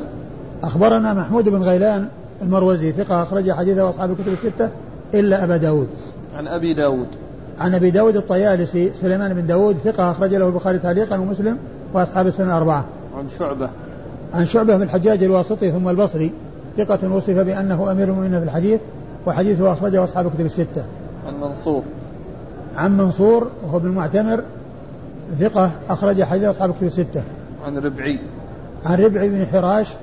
أخبرنا 0.64 1.14
محمود 1.14 1.50
بن 1.50 1.64
غيلان 1.64 2.08
المروزي 2.42 2.92
ثقة 2.92 3.24
أخرج 3.24 3.52
حديثه 3.52 3.90
أصحاب 3.90 4.12
الكتب 4.12 4.34
الستة 4.34 4.70
إلا 5.14 5.44
أبا 5.44 5.58
داود. 5.58 5.88
عن 6.36 6.48
أبي 6.48 6.74
داود. 6.74 7.08
عن 7.60 7.76
أبي 7.76 7.92
داود 7.92 8.16
الطيالسي 8.16 8.92
سليمان 8.94 9.34
بن 9.34 9.48
داود 9.48 9.78
ثقة 9.78 10.12
أخرج 10.12 10.36
له 10.36 10.48
البخاري 10.48 10.80
تعليقا 10.80 11.18
ومسلم. 11.18 11.58
وأصحاب 11.94 12.28
السنة 12.28 12.48
الأربعة 12.48 12.86
عن 13.18 13.26
شعبة 13.40 13.70
عن 14.34 14.46
شعبة 14.46 14.76
بن 14.76 14.84
الحجاج 14.84 15.24
الواسطي 15.24 15.72
ثم 15.72 15.90
البصري 15.90 16.32
ثقة 16.78 17.14
وصف 17.14 17.40
بأنه 17.40 17.92
أمير 17.92 18.08
المؤمنين 18.08 18.40
في 18.40 18.46
الحديث 18.46 18.80
وحديثه 19.26 19.74
أخرجه 19.74 20.04
أصحاب 20.04 20.28
الكتب 20.28 20.46
الستة. 20.46 20.84
عن 21.26 21.40
منصور. 21.42 21.84
عن 22.76 22.98
منصور 22.98 23.48
وهو 23.64 23.78
ابن 23.78 23.88
المعتمر 23.88 24.44
ثقة 25.40 25.72
أخرج 25.90 26.24
حديث 26.24 26.44
أصحاب 26.44 26.70
الكتب 26.70 26.88
الستة. 26.88 27.24
عن 27.66 27.78
ربعي. 27.78 28.20
عن 28.86 29.04
ربعي 29.04 29.30
بن 29.30 29.46
حراش 29.46 29.94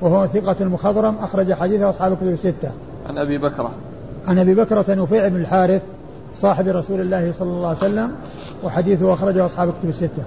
وهو 0.00 0.26
ثقة 0.26 0.64
مخضرم 0.64 1.14
أخرج 1.20 1.52
حديثه 1.52 1.90
أصحاب 1.90 2.12
الكتب 2.12 2.28
الستة. 2.28 2.70
عن 3.08 3.18
أبي 3.18 3.38
بكرة. 3.38 3.70
عن 4.26 4.38
أبي 4.38 4.54
بكرة 4.54 4.94
نفيع 4.94 5.28
بن 5.28 5.36
الحارث 5.36 5.82
صاحب 6.36 6.68
رسول 6.68 7.00
الله 7.00 7.32
صلى 7.32 7.50
الله 7.50 7.68
عليه 7.68 7.78
وسلم 7.78 8.12
وحديثه 8.64 9.14
أخرجه 9.14 9.46
أصحاب 9.46 9.68
الكتب 9.68 9.88
الستة. 9.88 10.22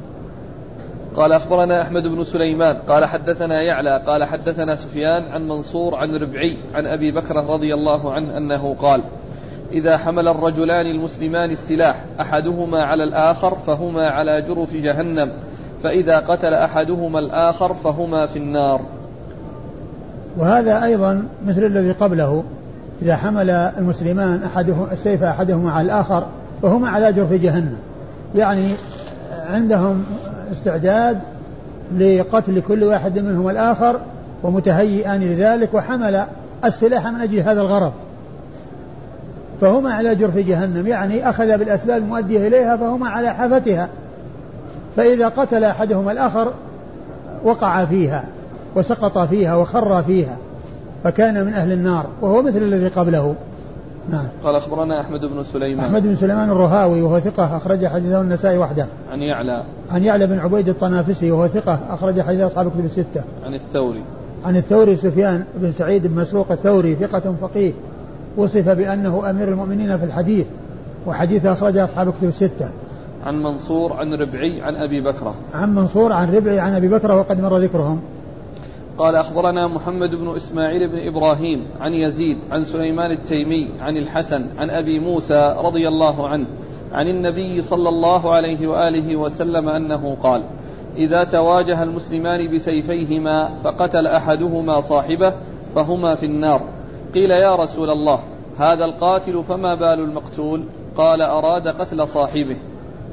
قال 1.16 1.34
أخبرنا 1.34 1.82
أحمد 1.82 2.04
بن 2.04 2.24
سليمان 2.24 2.78
قال 2.78 3.06
حدثنا 3.06 3.62
يعلى 3.62 4.04
قال 4.08 4.24
حدثنا 4.24 4.76
سفيان 4.76 5.24
عن 5.24 5.48
منصور 5.48 5.96
عن 5.96 6.16
ربعي 6.16 6.58
عن 6.74 6.86
أبي 6.86 7.12
بكر 7.12 7.36
رضي 7.36 7.74
الله 7.74 8.14
عنه 8.14 8.38
أنه 8.38 8.76
قال 8.82 9.02
إذا 9.72 9.98
حمل 9.98 10.28
الرجلان 10.28 10.86
المسلمان 10.86 11.52
السلاح 11.52 12.04
أحدهما 12.22 12.84
على 12.84 13.04
الآخر 13.04 13.56
فهما 13.56 14.08
على 14.08 14.42
جرف 14.42 14.74
جهنم 14.74 15.32
فإذا 15.84 16.20
قتل 16.20 16.54
أحدهما 16.54 17.20
الآخر 17.20 17.74
فهما 17.74 18.26
في 18.26 18.40
النار. 18.40 18.82
وهذا 20.38 20.84
أيضا 20.84 21.28
مثل 21.46 21.64
الذي 21.64 21.92
قبله 21.92 22.44
إذا 23.02 23.16
حمل 23.16 23.50
المسلمان 23.50 24.44
أحدهم 24.44 24.88
السيف 24.92 25.24
أحدهما 25.24 25.72
على 25.72 25.86
الآخر 25.86 26.26
فهما 26.62 26.90
على 26.90 27.14
جرف 27.14 27.34
جهنم. 27.34 27.78
يعني 28.36 28.72
عندهم 29.50 30.06
استعداد 30.52 31.20
لقتل 31.98 32.62
كل 32.62 32.84
واحد 32.84 33.20
منهم 33.20 33.50
الآخر 33.50 34.00
ومتهيئان 34.44 35.22
لذلك 35.22 35.74
وحمل 35.74 36.26
السلاح 36.66 37.08
من 37.08 37.22
أجل 37.22 37.40
هذا 37.40 37.62
الغرض. 37.62 37.94
فهما 39.62 39.94
على 39.94 40.16
جرف 40.16 40.38
جهنم 40.38 40.88
يعني 40.88 41.30
أخذ 41.30 41.58
بالأسباب 41.58 42.02
المؤدية 42.02 42.48
إليها 42.48 42.78
فهما 42.78 43.10
على 43.10 43.34
حافتها 43.34 43.90
فإذا 44.96 45.28
قتل 45.28 45.64
أحدهما 45.64 46.12
الآخر 46.12 46.54
وقع 47.44 47.86
فيها 47.86 48.26
وسقط 48.76 49.18
فيها 49.18 49.56
وخر 49.56 50.04
فيها 50.04 50.38
فكان 51.04 51.46
من 51.46 51.54
أهل 51.54 51.72
النار 51.72 52.06
وهو 52.22 52.42
مثل 52.42 52.58
الذي 52.58 52.88
قبله. 52.88 53.36
نعم. 54.10 54.28
قال 54.44 54.56
أخبرنا 54.56 55.02
أحمد 55.02 55.20
بن 55.20 55.44
سليمان. 55.44 55.86
أحمد 55.86 56.04
بن 56.04 56.16
سليمان 56.16 56.50
الرهاوي 56.50 57.02
وهو 57.02 57.20
ثقة 57.20 57.58
أخرج 57.58 57.88
حديثه 57.88 58.22
النسائي 58.22 58.58
وحده. 58.58 58.88
عن 59.12 59.22
يعلى. 59.22 59.64
عن 59.90 60.04
يعلى 60.04 60.28
بن 60.28 60.40
عبيد 60.40 60.70
الطنافسي 60.70 61.32
وهو 61.32 61.48
ثقة 61.48 61.80
أخرج 61.90 62.22
حديث 62.22 62.42
أصحاب 62.42 62.68
الكتب 62.68 62.86
الستة. 62.86 63.24
عن 63.46 63.54
الثوري. 63.54 64.04
عن 64.46 64.58
الثوري 64.58 64.96
سفيان 64.96 65.44
بن 65.56 65.72
سعيد 65.72 66.08
بن 66.08 66.22
مسروق 66.22 66.52
الثوري 66.52 66.96
ثقة 66.96 67.36
فقيه. 67.42 67.74
وصف 68.38 68.70
بأنه 68.70 69.30
أمير 69.30 69.48
المؤمنين 69.48 69.98
في 69.98 70.06
الحديث 70.06 70.46
وحديث 71.08 71.46
أخرجه 71.46 71.84
أصحاب 71.84 72.08
الكتب 72.08 72.28
الستة. 72.28 72.70
عن 73.24 73.44
منصور 73.44 73.94
عن 73.94 74.14
ربعي 74.14 74.62
عن 74.62 74.76
أبي 74.76 75.02
بكرة. 75.02 75.34
عن 75.54 75.76
منصور 75.76 76.14
عن 76.14 76.36
ربعي 76.36 76.60
عن 76.60 76.74
أبي 76.74 76.88
بكرة 76.88 77.16
وقد 77.16 77.42
مر 77.42 77.58
ذكرهم. 77.58 78.02
قال 78.98 79.16
أخبرنا 79.16 79.68
محمد 79.68 80.10
بن 80.10 80.36
إسماعيل 80.36 80.88
بن 80.88 81.08
إبراهيم 81.08 81.66
عن 81.80 81.94
يزيد 81.94 82.38
عن 82.52 82.64
سليمان 82.64 83.12
التيمي 83.12 83.70
عن 83.80 83.98
الحسن 83.98 84.46
عن 84.58 84.70
أبي 84.70 85.00
موسى 85.00 85.56
رضي 85.58 85.88
الله 85.88 86.28
عنه 86.28 86.46
عن 86.92 87.08
النبي 87.08 87.62
صلى 87.62 87.90
الله 87.90 88.34
عليه 88.34 88.68
وآله 88.68 89.16
وسلم 89.16 89.70
أنه 89.70 90.18
قال 90.24 90.44
إذا 90.98 91.24
تواجه 91.24 91.84
المسلمان 91.84 92.52
بسيفيهما 92.56 93.50
فقتل 93.64 94.08
أحدهما 94.08 94.80
صاحبه 94.80 95.34
فهما 95.76 96.16
في 96.16 96.26
النار. 96.26 96.62
قيل 97.14 97.32
يا 97.32 97.56
رسول 97.56 97.90
الله 97.90 98.20
هذا 98.58 98.86
القاتل 98.86 99.44
فما 99.44 99.76
بال 99.76 100.00
المقتول؟ 100.00 100.64
قال 100.98 101.22
أراد 101.22 101.68
قتل 101.68 102.08
صاحبه. 102.08 102.58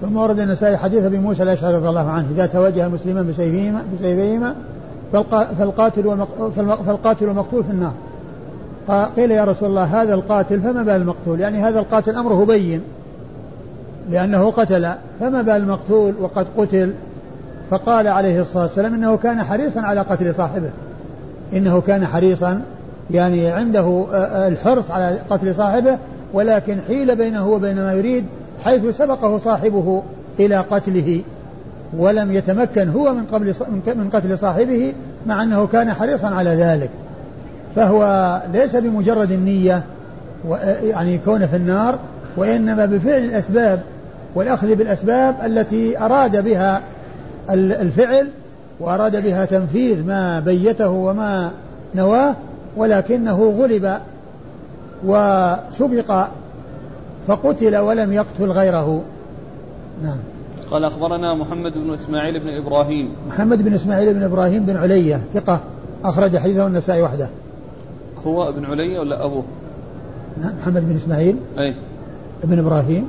ثم 0.01 0.17
ورد 0.17 0.39
النسائي 0.39 0.77
حديث 0.77 1.05
أبي 1.05 1.19
موسى 1.19 1.43
الأشعري 1.43 1.77
رضي 1.77 1.89
الله 1.89 2.11
عنه 2.11 2.31
إذا 2.31 2.47
تواجه 2.47 2.87
المسلمان 2.87 3.29
بسيفيهما 3.29 3.85
بسيفيهما 3.95 4.57
فالقاتل 5.13 6.27
فالقاتل 6.87 7.27
والمقتول 7.27 7.65
في 7.65 7.71
النار. 7.71 7.93
قيل 9.17 9.31
يا 9.31 9.45
رسول 9.45 9.69
الله 9.69 10.03
هذا 10.03 10.15
القاتل 10.15 10.61
فما 10.61 10.83
بال 10.83 10.97
المقتول؟ 10.97 11.41
يعني 11.41 11.63
هذا 11.63 11.79
القاتل 11.79 12.17
أمره 12.17 12.45
بين 12.45 12.81
لأنه 14.11 14.51
قتل 14.51 14.89
فما 15.21 15.43
بال 15.43 15.57
المقتول؟ 15.57 16.15
وقد 16.21 16.47
قتل. 16.57 16.93
فقال 17.71 18.09
عليه 18.09 18.41
الصلاة 18.41 18.63
والسلام 18.63 18.95
إنه 18.95 19.17
كان 19.17 19.43
حريصا 19.43 19.81
على 19.81 20.01
قتل 20.01 20.35
صاحبه. 20.35 20.71
إنه 21.53 21.81
كان 21.81 22.07
حريصا 22.07 22.63
يعني 23.11 23.47
عنده 23.49 24.07
الحرص 24.49 24.91
على 24.91 25.19
قتل 25.31 25.55
صاحبه 25.55 25.99
ولكن 26.35 26.81
حيل 26.87 27.17
بينه 27.17 27.49
وبين 27.49 27.77
ما 27.77 27.93
يريد 27.93 28.25
حيث 28.65 28.97
سبقه 28.97 29.39
صاحبه 29.39 30.03
إلى 30.41 30.57
قتله. 30.57 31.23
ولم 31.99 32.33
يتمكن 32.33 32.89
هو 32.89 33.15
من 33.15 33.25
قبل 33.25 33.55
من 33.87 34.11
قتل 34.13 34.39
صاحبه 34.39 34.93
مع 35.27 35.43
أنه 35.43 35.67
كان 35.67 35.93
حريصا 35.93 36.27
على 36.27 36.51
ذلك. 36.51 36.91
فهو 37.77 38.43
ليس 38.53 38.77
بمجرد 38.77 39.31
النية 39.31 39.83
يعني 40.83 41.19
كونه 41.19 41.47
في 41.47 41.57
النار 41.57 41.99
وإنما 42.37 42.87
بفعل 42.87 43.19
الأسباب 43.25 43.81
والأخذ 44.35 44.75
بالأسباب 44.75 45.37
التي 45.45 45.99
أراد 45.99 46.45
بها 46.45 46.83
الفعل 47.51 48.29
وأراد 48.81 49.25
بها 49.25 49.45
تنفيذ 49.45 50.07
ما 50.07 50.41
بيته 50.41 50.89
وما 50.89 51.51
نواه 51.95 52.35
ولكنه 52.77 53.55
غلب 53.59 53.99
وسبق 55.05 56.27
فقتل 57.27 57.77
ولم 57.77 58.13
يقتل 58.13 58.51
غيره. 58.51 59.03
نعم. 60.03 60.19
قال 60.73 60.85
أخبرنا 60.85 61.35
محمد 61.35 61.73
بن 61.75 61.95
إسماعيل 61.95 62.41
بن 62.41 62.49
إبراهيم. 62.49 63.09
محمد 63.29 63.65
بن 63.65 63.75
إسماعيل 63.75 64.15
بن 64.15 64.23
إبراهيم 64.23 64.65
بن 64.65 64.77
علية 64.77 65.21
ثقة 65.35 65.61
أخرج 66.05 66.37
حديثه 66.37 66.67
النسائي 66.67 67.03
وحده. 67.03 67.29
هو 68.27 68.49
ابن 68.49 68.65
علية 68.65 68.99
ولا 69.01 69.25
أبوه؟ 69.25 69.43
نعم 70.43 70.53
محمد 70.63 70.89
بن 70.89 70.95
إسماعيل. 70.95 71.37
أي. 71.59 71.75
ابن 72.45 72.59
إبراهيم. 72.59 73.09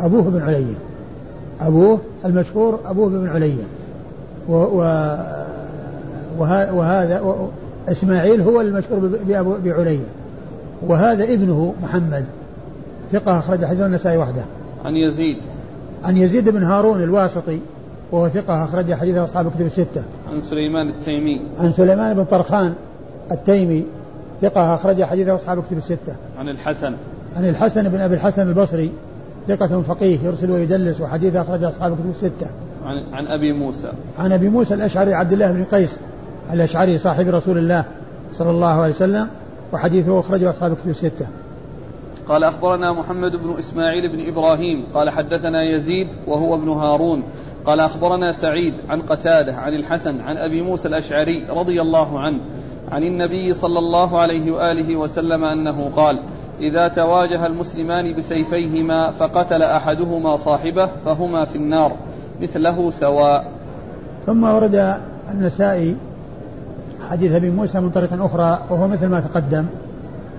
أبوه 0.00 0.22
بن 0.22 0.42
علية. 0.42 0.74
أبوه 1.60 2.00
المشهور 2.24 2.80
أبوه 2.86 3.08
بن 3.08 3.28
علية. 3.28 3.64
و, 4.48 4.52
و 4.54 4.80
وهذا 6.72 7.22
إسماعيل 7.88 8.40
هو 8.40 8.60
المشهور 8.60 9.10
بعلية 9.64 10.06
وهذا 10.86 11.24
ابنه 11.24 11.74
محمد 11.82 12.24
ثقة 13.12 13.38
أخرج 13.38 13.64
حديث 13.64 13.80
النسائي 13.80 14.18
وحده. 14.18 14.42
عن 14.84 14.96
يزيد. 14.96 15.36
عن 16.04 16.16
يزيد 16.16 16.48
بن 16.48 16.62
هارون 16.62 17.02
الواسطي 17.02 17.60
وهو 18.12 18.28
ثقة 18.28 18.64
أخرج 18.64 18.94
حديث 18.94 19.16
أصحاب 19.16 19.46
الكتب 19.46 19.66
الستة. 19.66 20.02
عن 20.32 20.40
سليمان 20.40 20.88
التيمي. 20.88 21.40
عن 21.58 21.72
سليمان 21.72 22.14
بن 22.14 22.24
طرخان 22.24 22.74
التيمي 23.32 23.84
ثقة 24.42 24.74
أخرج 24.74 25.04
حديث 25.04 25.28
أصحاب 25.28 25.58
الكتب 25.58 25.76
الستة. 25.76 26.16
عن 26.38 26.48
الحسن. 26.48 26.94
عن 27.36 27.48
الحسن 27.48 27.88
بن 27.88 28.00
أبي 28.00 28.14
الحسن 28.14 28.48
البصري 28.48 28.90
ثقة 29.48 29.82
فقيه 29.82 30.18
يرسل 30.24 30.50
ويدلس 30.50 31.00
وحديث 31.00 31.36
أخرج 31.36 31.64
أصحاب 31.64 31.92
الكتب 31.92 32.10
الستة. 32.10 32.46
عن 32.84 32.96
عن 33.12 33.26
أبي 33.26 33.52
موسى. 33.52 33.92
عن 34.18 34.32
أبي 34.32 34.48
موسى 34.48 34.74
الأشعري 34.74 35.14
عبد 35.14 35.32
الله 35.32 35.52
بن 35.52 35.64
قيس 35.64 36.00
الأشعري 36.52 36.98
صاحب 36.98 37.28
رسول 37.28 37.58
الله 37.58 37.84
صلى 38.32 38.50
الله 38.50 38.80
عليه 38.80 38.94
وسلم 38.94 39.28
وحديثه 39.72 40.20
أخرجه 40.20 40.50
أصحاب 40.50 40.72
الكتب 40.72 40.88
الستة. 40.88 41.26
قال 42.28 42.44
أخبرنا 42.44 42.92
محمد 42.92 43.36
بن 43.36 43.58
إسماعيل 43.58 44.12
بن 44.12 44.28
إبراهيم 44.28 44.84
قال 44.94 45.10
حدثنا 45.10 45.62
يزيد 45.62 46.08
وهو 46.26 46.54
ابن 46.54 46.68
هارون 46.68 47.22
قال 47.64 47.80
أخبرنا 47.80 48.32
سعيد 48.32 48.74
عن 48.88 49.02
قتادة 49.02 49.54
عن 49.54 49.74
الحسن 49.74 50.20
عن 50.20 50.36
أبي 50.36 50.62
موسى 50.62 50.88
الأشعري 50.88 51.44
رضي 51.50 51.82
الله 51.82 52.20
عنه 52.20 52.38
عن 52.90 53.02
النبي 53.02 53.52
صلى 53.52 53.78
الله 53.78 54.20
عليه 54.20 54.50
وآله 54.50 54.96
وسلم 54.96 55.44
أنه 55.44 55.90
قال 55.96 56.20
إذا 56.60 56.88
تواجه 56.88 57.46
المسلمان 57.46 58.16
بسيفيهما 58.16 59.10
فقتل 59.10 59.62
أحدهما 59.62 60.36
صاحبه 60.36 60.86
فهما 60.86 61.44
في 61.44 61.56
النار 61.56 61.92
مثله 62.40 62.90
سواء. 62.90 63.52
ثم 64.26 64.44
ورد 64.44 64.96
النسائي 65.30 65.96
حديث 67.10 67.32
أبي 67.32 67.50
موسى 67.50 67.80
من 67.80 67.90
طريق 67.90 68.22
أخرى 68.22 68.62
وهو 68.70 68.88
مثل 68.88 69.06
ما 69.06 69.20
تقدم. 69.20 69.66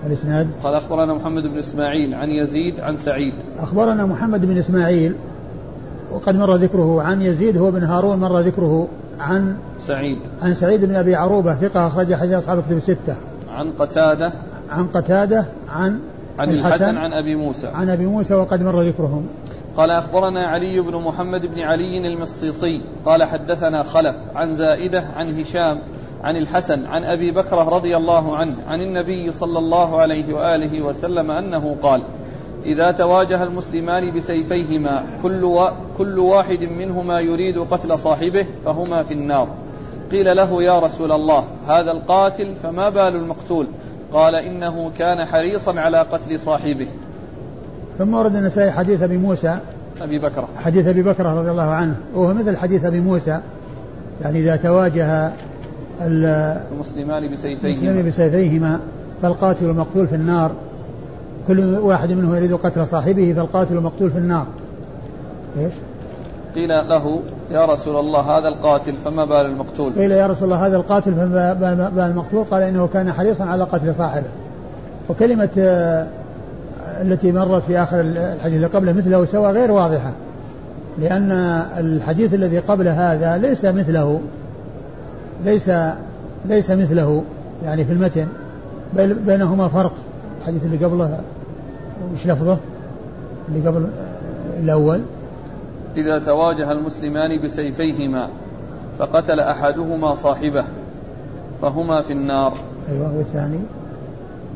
الإسناد؟ 0.06 0.48
قال 0.62 0.74
أخبرنا 0.74 1.14
محمد 1.14 1.42
بن 1.42 1.58
إسماعيل 1.58 2.14
عن 2.14 2.30
يزيد 2.30 2.80
عن 2.80 2.96
سعيد. 2.96 3.34
أخبرنا 3.58 4.06
محمد 4.06 4.46
بن 4.46 4.58
إسماعيل 4.58 5.14
وقد 6.12 6.36
مر 6.36 6.54
ذكره 6.54 7.02
عن 7.02 7.22
يزيد 7.22 7.56
هو 7.56 7.70
بن 7.70 7.82
هارون 7.82 8.18
مر 8.18 8.38
ذكره 8.40 8.88
عن 9.20 9.56
سعيد. 9.80 10.18
عن 10.42 10.54
سعيد 10.54 10.84
بن 10.84 10.94
أبي 10.94 11.14
عروبة 11.14 11.54
ثقة 11.54 11.86
أخرج 11.86 12.14
حديث 12.14 12.34
أصحاب 12.34 12.58
الكتب 12.58 12.76
الستة. 12.76 13.16
عن 13.50 13.70
قتادة. 13.70 14.32
عن 14.70 14.86
قتادة 14.86 15.44
عن 15.68 15.98
عن 16.38 16.50
الحسن 16.50 16.96
عن 16.96 17.12
أبي 17.12 17.34
موسى. 17.34 17.66
عن 17.66 17.90
أبي 17.90 18.06
موسى 18.06 18.34
وقد 18.34 18.62
مر 18.62 18.82
ذكرهم. 18.82 19.26
قال 19.76 19.90
أخبرنا 19.90 20.48
علي 20.48 20.80
بن 20.80 20.96
محمد 20.96 21.46
بن 21.46 21.60
علي 21.60 22.14
المصيصي 22.14 22.82
قال 23.06 23.24
حدثنا 23.24 23.82
خلف 23.82 24.16
عن 24.34 24.56
زائدة 24.56 25.04
عن 25.16 25.40
هشام 25.40 25.78
عن 26.24 26.36
الحسن 26.36 26.86
عن 26.86 27.04
أبي 27.04 27.30
بكر 27.30 27.72
رضي 27.72 27.96
الله 27.96 28.36
عنه 28.36 28.54
عن 28.66 28.80
النبي 28.80 29.32
صلى 29.32 29.58
الله 29.58 30.00
عليه 30.00 30.34
وآله 30.34 30.82
وسلم 30.82 31.30
أنه 31.30 31.76
قال: 31.82 32.02
إذا 32.64 32.90
تواجه 32.90 33.42
المسلمان 33.42 34.14
بسيفيهما 34.16 35.04
كل 35.22 35.44
و... 35.44 35.70
كل 35.98 36.18
واحد 36.18 36.62
منهما 36.62 37.20
يريد 37.20 37.58
قتل 37.58 37.98
صاحبه 37.98 38.46
فهما 38.64 39.02
في 39.02 39.14
النار. 39.14 39.48
قيل 40.10 40.36
له 40.36 40.62
يا 40.62 40.78
رسول 40.78 41.12
الله 41.12 41.44
هذا 41.68 41.90
القاتل 41.90 42.54
فما 42.54 42.88
بال 42.88 43.16
المقتول؟ 43.16 43.66
قال 44.12 44.34
إنه 44.34 44.90
كان 44.98 45.24
حريصا 45.24 45.80
على 45.80 45.98
قتل 45.98 46.40
صاحبه. 46.40 46.88
ثم 47.98 48.14
ورد 48.14 48.36
النسائي 48.36 48.72
حديث 48.72 49.02
أبي 49.02 49.16
موسى 49.16 49.58
أبي 50.00 50.18
بكر 50.18 50.48
حديث 50.56 50.86
أبي 50.86 51.02
بكر 51.02 51.26
رضي 51.26 51.50
الله 51.50 51.70
عنه 51.70 51.96
وهو 52.14 52.34
مثل 52.34 52.56
حديث 52.56 52.84
أبي 52.84 53.00
موسى 53.00 53.40
يعني 54.22 54.40
إذا 54.40 54.56
تواجه 54.56 55.32
المسلمان 56.00 57.32
بسيفيهما. 57.32 58.02
بسيفيهما 58.02 58.80
فالقاتل 59.22 59.66
والمقتول 59.66 60.06
في 60.06 60.14
النار. 60.14 60.50
كل 61.48 61.60
واحد 61.60 62.12
منهم 62.12 62.34
يريد 62.34 62.54
قتل 62.54 62.86
صاحبه 62.86 63.32
فالقاتل 63.36 63.74
والمقتول 63.76 64.10
في 64.10 64.18
النار. 64.18 64.46
إيش؟ 65.58 65.72
قيل 66.54 66.68
له 66.68 67.20
يا 67.50 67.64
رسول 67.64 67.96
الله 67.96 68.38
هذا 68.38 68.48
القاتل 68.48 68.96
فما 69.04 69.24
بال 69.24 69.46
المقتول؟ 69.46 69.92
قيل 69.92 70.12
يا 70.12 70.26
رسول 70.26 70.44
الله 70.44 70.66
هذا 70.66 70.76
القاتل 70.76 71.14
فما 71.14 71.52
بال 71.90 72.00
المقتول؟ 72.00 72.44
قال 72.44 72.62
إنه 72.62 72.86
كان 72.86 73.12
حريصا 73.12 73.44
على 73.44 73.64
قتل 73.64 73.94
صاحبه. 73.94 74.28
وكلمة 75.08 75.48
آه، 75.58 76.06
التي 77.02 77.32
مرت 77.32 77.62
في 77.62 77.78
آخر 77.78 78.00
الحديث 78.00 78.56
اللي 78.56 78.66
قبله 78.66 78.92
مثله 78.92 79.24
سوى 79.24 79.50
غير 79.50 79.70
واضحة. 79.70 80.12
لأن 80.98 81.32
الحديث 81.78 82.34
الذي 82.34 82.58
قبل 82.58 82.88
هذا 82.88 83.38
ليس 83.38 83.64
مثله. 83.64 84.20
ليس 85.44 85.70
ليس 86.44 86.70
مثله 86.70 87.24
يعني 87.64 87.84
في 87.84 87.92
المتن 87.92 88.26
بل 88.92 89.14
بينهما 89.14 89.68
فرق. 89.68 89.92
الحديث 90.40 90.64
اللي 90.64 90.84
قبله 90.84 91.20
وش 92.14 92.26
لفظه؟ 92.26 92.58
اللي 93.48 93.68
قبل 93.68 93.86
الأول. 94.62 95.00
إذا 95.96 96.18
تواجه 96.18 96.72
المسلمان 96.72 97.42
بسيفيهما 97.44 98.28
فقتل 98.98 99.40
أحدهما 99.40 100.14
صاحبه 100.14 100.64
فهما 101.62 102.02
في 102.02 102.12
النار. 102.12 102.52
أيوه 102.88 103.16
والثاني؟ 103.16 103.60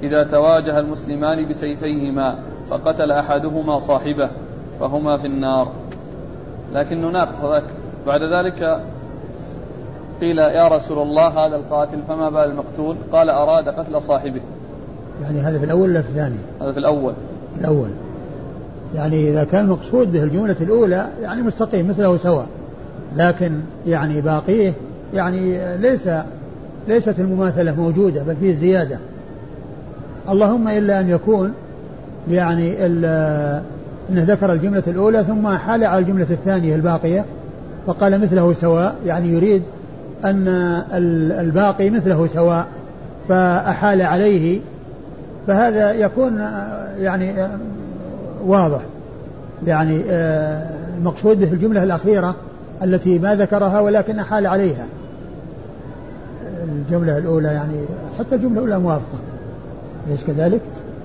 إذا 0.03 0.25
تواجه 0.25 0.79
المسلمان 0.79 1.49
بسيفيهما 1.49 2.39
فقتل 2.71 3.11
أحدهما 3.11 3.79
صاحبه 3.79 4.31
فهما 4.81 5.17
في 5.17 5.27
النار. 5.27 5.73
لكنه 6.75 7.11
ناقص 7.11 7.63
بعد 8.07 8.23
ذلك 8.23 8.83
قيل 10.23 10.39
يا 10.39 10.69
رسول 10.69 10.99
الله 10.99 11.29
هذا 11.29 11.57
القاتل 11.57 11.99
فما 12.09 12.31
بال 12.31 12.51
المقتول؟ 12.51 12.97
قال 13.13 13.31
أراد 13.31 13.69
قتل 13.69 14.03
صاحبه. 14.03 14.41
يعني 15.23 15.41
هذا 15.41 15.59
في 15.59 15.65
الأول 15.65 15.91
ولا 15.91 16.03
في 16.03 16.09
الثاني؟ 16.09 16.37
هذا 16.61 16.73
في 16.73 16.79
الأول. 16.79 17.13
الأول. 17.61 17.89
يعني 18.95 19.31
إذا 19.31 19.45
كان 19.45 19.69
مقصود 19.69 20.13
به 20.13 20.23
الجملة 20.23 20.57
الأولى 20.61 21.07
يعني 21.23 21.43
مستقيم 21.43 21.89
مثله 21.89 22.17
سواء. 22.17 22.47
لكن 23.17 23.53
يعني 23.87 24.21
باقيه 24.21 24.73
يعني 25.15 25.77
ليس 25.77 26.09
ليست 26.89 27.21
المماثلة 27.21 27.75
موجودة 27.75 28.23
بل 28.23 28.37
فيه 28.37 28.53
زيادة. 28.53 28.99
اللهم 30.29 30.69
إلا 30.69 31.01
أن 31.01 31.11
يكون 31.11 31.53
يعني 32.31 32.87
أنه 32.87 33.63
ذكر 34.11 34.53
الجملة 34.53 34.83
الأولى 34.87 35.25
ثم 35.25 35.49
حال 35.49 35.85
على 35.85 35.99
الجملة 35.99 36.27
الثانية 36.31 36.75
الباقية 36.75 37.25
فقال 37.87 38.21
مثله 38.21 38.53
سواء 38.53 38.97
يعني 39.07 39.29
يريد 39.29 39.63
أن 40.25 40.49
الباقي 41.41 41.91
مثله 41.91 42.27
سواء 42.27 42.67
فأحال 43.29 44.03
عليه 44.03 44.61
فهذا 45.47 45.93
يكون 45.93 46.39
يعني 46.99 47.33
واضح. 48.47 48.81
يعني 49.67 50.01
المقصود 50.99 51.41
به 51.41 51.53
الجملة 51.53 51.83
الأخيرة 51.83 52.35
التي 52.83 53.19
ما 53.19 53.35
ذكرها 53.35 53.81
ولكن 53.81 54.19
أحال 54.19 54.47
عليها. 54.47 54.87
الجملة 56.65 57.19
الأولى 57.19 57.49
يعني 57.49 57.75
حتى 58.19 58.35
الجملة 58.35 58.55
الأولى 58.55 58.79
موافقة. 58.79 59.19
أليس 60.09 60.25
كذلك؟ 60.25 60.61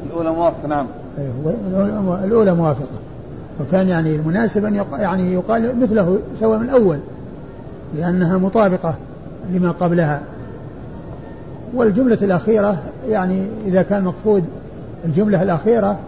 الأولى 0.06 0.32
موافقة 0.32 0.68
نعم. 0.68 0.88
أيوه 1.18 2.24
الأولى 2.24 2.54
موافقة. 2.56 2.98
وكان 3.60 3.88
يعني 3.88 4.16
المناسب 4.16 4.66
أن 4.66 4.86
يعني 5.00 5.34
يقال 5.34 5.80
مثله 5.80 6.18
سواء 6.40 6.60
من 6.60 6.66
الأول 6.66 6.98
لأنها 7.96 8.38
مطابقة 8.38 8.96
لما 9.52 9.72
قبلها. 9.72 10.22
والجملة 11.74 12.18
الأخيرة 12.22 12.78
يعني 13.10 13.48
إذا 13.66 13.82
كان 13.82 14.04
مقصود 14.04 14.44
الجملة 15.06 15.44
الأخيرة 15.44 16.00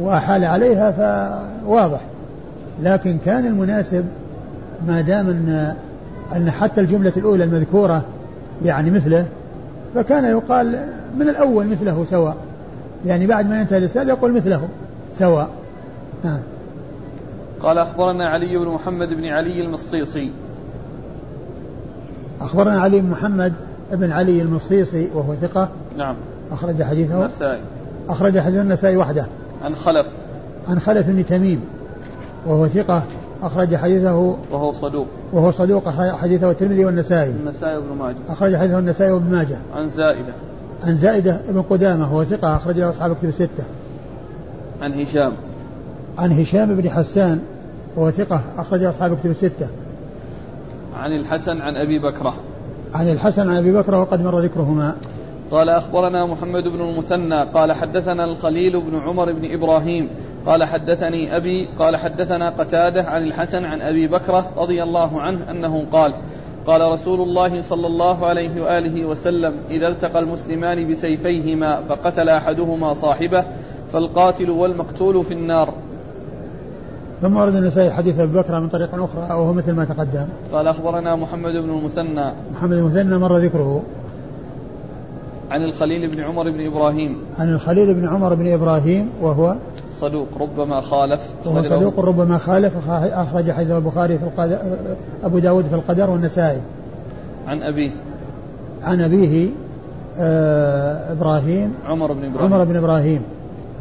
وأحال 0.00 0.44
عليها 0.44 0.90
فواضح. 0.90 2.00
لكن 2.82 3.18
كان 3.24 3.46
المناسب 3.46 4.04
ما 4.86 5.00
دام 5.00 5.28
أن 5.28 5.74
أن 6.36 6.50
حتى 6.50 6.80
الجملة 6.80 7.12
الأولى 7.16 7.44
المذكورة 7.44 8.02
يعني 8.64 8.90
مثله 8.90 9.26
فكان 9.94 10.24
يقال 10.24 10.86
من 11.18 11.28
الأول 11.28 11.66
مثله 11.66 12.04
سواء. 12.04 12.36
يعني 13.06 13.26
بعد 13.26 13.48
ما 13.48 13.60
ينتهي 13.60 13.78
الإسناد 13.78 14.08
يقول 14.08 14.32
مثله 14.32 14.68
سواء. 15.14 15.48
نعم 16.24 16.40
قال 17.60 17.78
أخبرنا 17.78 18.28
علي 18.28 18.58
بن 18.58 18.68
محمد 18.68 19.08
بن 19.08 19.24
علي 19.24 19.64
المصيصي. 19.64 20.30
أخبرنا 22.44 22.80
علي 22.80 23.00
بن 23.00 23.10
محمد 23.10 23.52
بن 23.92 24.12
علي 24.12 24.42
المصيصي 24.42 25.08
وهو 25.14 25.34
ثقة. 25.34 25.68
نعم. 25.96 26.16
أخرج 26.50 26.82
حديثه. 26.82 27.20
النسائي. 27.20 27.60
أخرج 28.08 28.38
حديث 28.38 28.60
النسائي 28.60 28.96
وحده. 28.96 29.26
عن 29.62 29.74
خلف. 29.74 30.06
عن 30.68 30.78
خلف 30.78 31.06
بن 31.06 31.26
تميم 31.26 31.60
وهو 32.46 32.68
ثقة. 32.68 33.02
أخرج 33.42 33.76
حديثه. 33.76 34.36
وهو 34.50 34.72
صدوق. 34.72 35.06
وهو 35.32 35.50
صدوق. 35.50 35.88
حديثه 35.88 36.50
الترمذي 36.50 36.84
والنسائي. 36.84 37.30
النسائي 37.30 37.76
وابن 37.76 37.96
ماجه. 37.98 38.16
أخرج 38.28 38.56
حديثه 38.56 38.78
النسائي 38.78 39.12
وابن 39.12 39.30
ماجه. 39.30 39.56
عن 39.74 39.88
زائدة. 39.88 40.32
عن 40.84 40.94
زائدة 40.94 41.40
بن 41.48 41.62
قدامة 41.62 42.04
هو 42.04 42.24
ثقة. 42.24 42.56
أخرج 42.56 42.78
له 42.78 42.90
أصحاب 42.90 43.16
كتب 43.16 43.28
الستة. 43.28 43.64
عن 44.80 44.92
هشام. 44.92 45.32
عن 46.18 46.32
هشام 46.32 46.76
بن 46.76 46.90
حسان 46.90 47.40
وهو 47.96 48.10
ثقة. 48.10 48.40
أخرج 48.58 48.82
أصحاب 48.82 49.18
كتب 49.18 49.30
الستة. 49.30 49.68
عن 50.94 51.12
الحسن 51.12 51.60
عن 51.60 51.76
أبي 51.76 51.98
بكرة. 51.98 52.34
عن 52.94 53.08
الحسن 53.08 53.48
عن 53.48 53.56
أبي 53.56 53.72
بكرة 53.72 54.00
وقد 54.00 54.20
مر 54.20 54.40
ذكرهما. 54.40 54.94
قال 55.50 55.68
أخبرنا 55.68 56.26
محمد 56.26 56.62
بن 56.62 56.80
المثنى 56.80 57.42
قال 57.42 57.72
حدثنا 57.72 58.24
الخليل 58.24 58.80
بن 58.80 58.98
عمر 58.98 59.32
بن 59.32 59.52
إبراهيم 59.52 60.08
قال 60.46 60.64
حدثني 60.64 61.36
أبي 61.36 61.68
قال 61.78 61.96
حدثنا 61.96 62.50
قتادة 62.50 63.02
عن 63.02 63.22
الحسن 63.22 63.64
عن 63.64 63.80
أبي 63.80 64.08
بكرة 64.08 64.50
رضي 64.56 64.82
الله 64.82 65.20
عنه 65.20 65.50
أنه 65.50 65.84
قال 65.92 66.14
قال 66.66 66.92
رسول 66.92 67.20
الله 67.20 67.60
صلى 67.60 67.86
الله 67.86 68.26
عليه 68.26 68.62
وآله 68.62 69.04
وسلم 69.04 69.54
إذا 69.70 69.88
التقى 69.88 70.18
المسلمان 70.18 70.90
بسيفيهما 70.90 71.76
فقتل 71.76 72.28
أحدهما 72.28 72.92
صاحبه 72.92 73.44
فالقاتل 73.92 74.50
والمقتول 74.50 75.24
في 75.24 75.34
النار. 75.34 75.74
ثم 77.24 77.36
ورد 77.36 77.54
النسائي 77.54 77.90
حديث 77.90 78.20
أبي 78.20 78.38
بكر 78.38 78.60
من 78.60 78.68
طريق 78.68 78.94
أخرى 78.94 79.22
وهو 79.22 79.52
مثل 79.52 79.72
ما 79.72 79.84
تقدم. 79.84 80.26
قال 80.52 80.68
أخبرنا 80.68 81.16
محمد 81.16 81.52
بن 81.52 81.70
المثنى. 81.70 82.32
محمد 82.52 82.70
بن 82.70 82.78
المثنى 82.78 83.18
مر 83.18 83.36
ذكره. 83.36 83.82
عن 85.50 85.64
الخليل 85.64 86.10
بن 86.10 86.20
عمر 86.20 86.50
بن 86.50 86.66
إبراهيم. 86.66 87.16
عن 87.38 87.54
الخليل 87.54 87.94
بن 87.94 88.08
عمر 88.08 88.34
بن 88.34 88.52
إبراهيم 88.52 89.08
وهو 89.22 89.56
صدوق 90.00 90.28
ربما 90.40 90.80
خالف. 90.80 91.20
وهو 91.46 91.62
صدوق 91.62 92.00
ربما 92.00 92.38
خالف. 92.38 92.72
أخرج 92.90 93.50
حديث 93.50 93.70
البخاري 93.70 94.18
في 94.18 94.24
القدر 94.24 94.58
أبو 95.24 95.38
داود 95.38 95.64
في 95.64 95.74
القدر 95.74 96.10
والنسائي. 96.10 96.60
عن 97.46 97.62
أبيه. 97.62 97.90
عن 98.82 99.00
أبيه 99.00 99.48
آه 100.18 101.12
إبراهيم. 101.12 101.74
عمر 101.86 102.12
بن 102.12 102.24
إبراهيم. 102.24 102.52
عمر 102.52 102.64
بن 102.64 102.76
إبراهيم. 102.76 103.22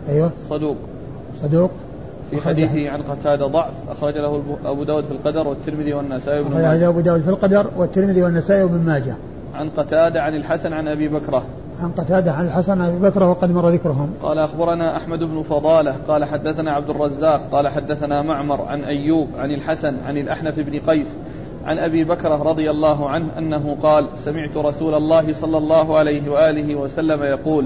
أيوه. 0.10 0.32
صدوق. 0.50 0.78
صدوق. 1.42 1.72
في 2.40 2.48
حديثه 2.48 2.90
عن 2.90 3.02
قتادة 3.02 3.48
ضعف 3.48 3.74
أخرج 3.90 4.18
له 4.18 4.44
أبو 4.66 4.84
داود 4.84 5.04
في 5.04 5.12
القدر 5.12 5.48
والترمذي 5.48 5.94
والنسائي 5.94 6.40
وابن 6.40 6.54
ماجه. 6.54 6.68
أخرج 6.68 6.84
أبو 6.84 7.00
داود 7.00 7.22
في 7.22 7.30
القدر 7.30 7.68
والترمذي 7.78 8.24
والنسائي 8.24 8.64
وابن 8.64 8.80
ماجه. 8.80 9.16
عن 9.54 9.70
قتادة 9.70 10.22
عن 10.22 10.36
الحسن 10.36 10.74
عن 10.74 10.88
أبي 10.88 11.08
بكرة. 11.08 11.44
عن 11.84 11.92
قتادة 11.92 12.32
عن 12.32 12.46
الحسن 12.46 12.82
عن 12.82 12.90
أبي 12.90 13.10
بكر 13.10 13.24
وقد 13.24 13.52
مر 13.52 13.70
ذكرهم. 13.70 14.14
قال 14.24 14.40
أخبرنا 14.40 14.98
أحمد 14.98 15.20
بن 15.20 15.42
فضالة 15.42 15.96
قال 16.08 16.26
حدثنا 16.26 16.72
عبد 16.72 16.90
الرزاق 16.90 17.42
قال 17.52 17.68
حدثنا 17.68 18.22
معمر 18.22 18.62
عن 18.62 18.84
أيوب 18.84 19.28
عن 19.38 19.52
الحسن 19.52 19.96
عن 20.06 20.18
الأحنف 20.18 20.60
بن 20.60 20.80
قيس 20.80 21.18
عن 21.66 21.78
أبي 21.78 22.04
بكرة 22.04 22.44
رضي 22.44 22.70
الله 22.70 23.10
عنه 23.10 23.38
أنه 23.38 23.78
قال 23.84 24.08
سمعت 24.16 24.58
رسول 24.58 24.94
الله 24.94 25.34
صلى 25.34 25.58
الله 25.58 25.98
عليه 25.98 26.32
وآله 26.32 26.76
وسلم 26.76 27.24
يقول 27.24 27.66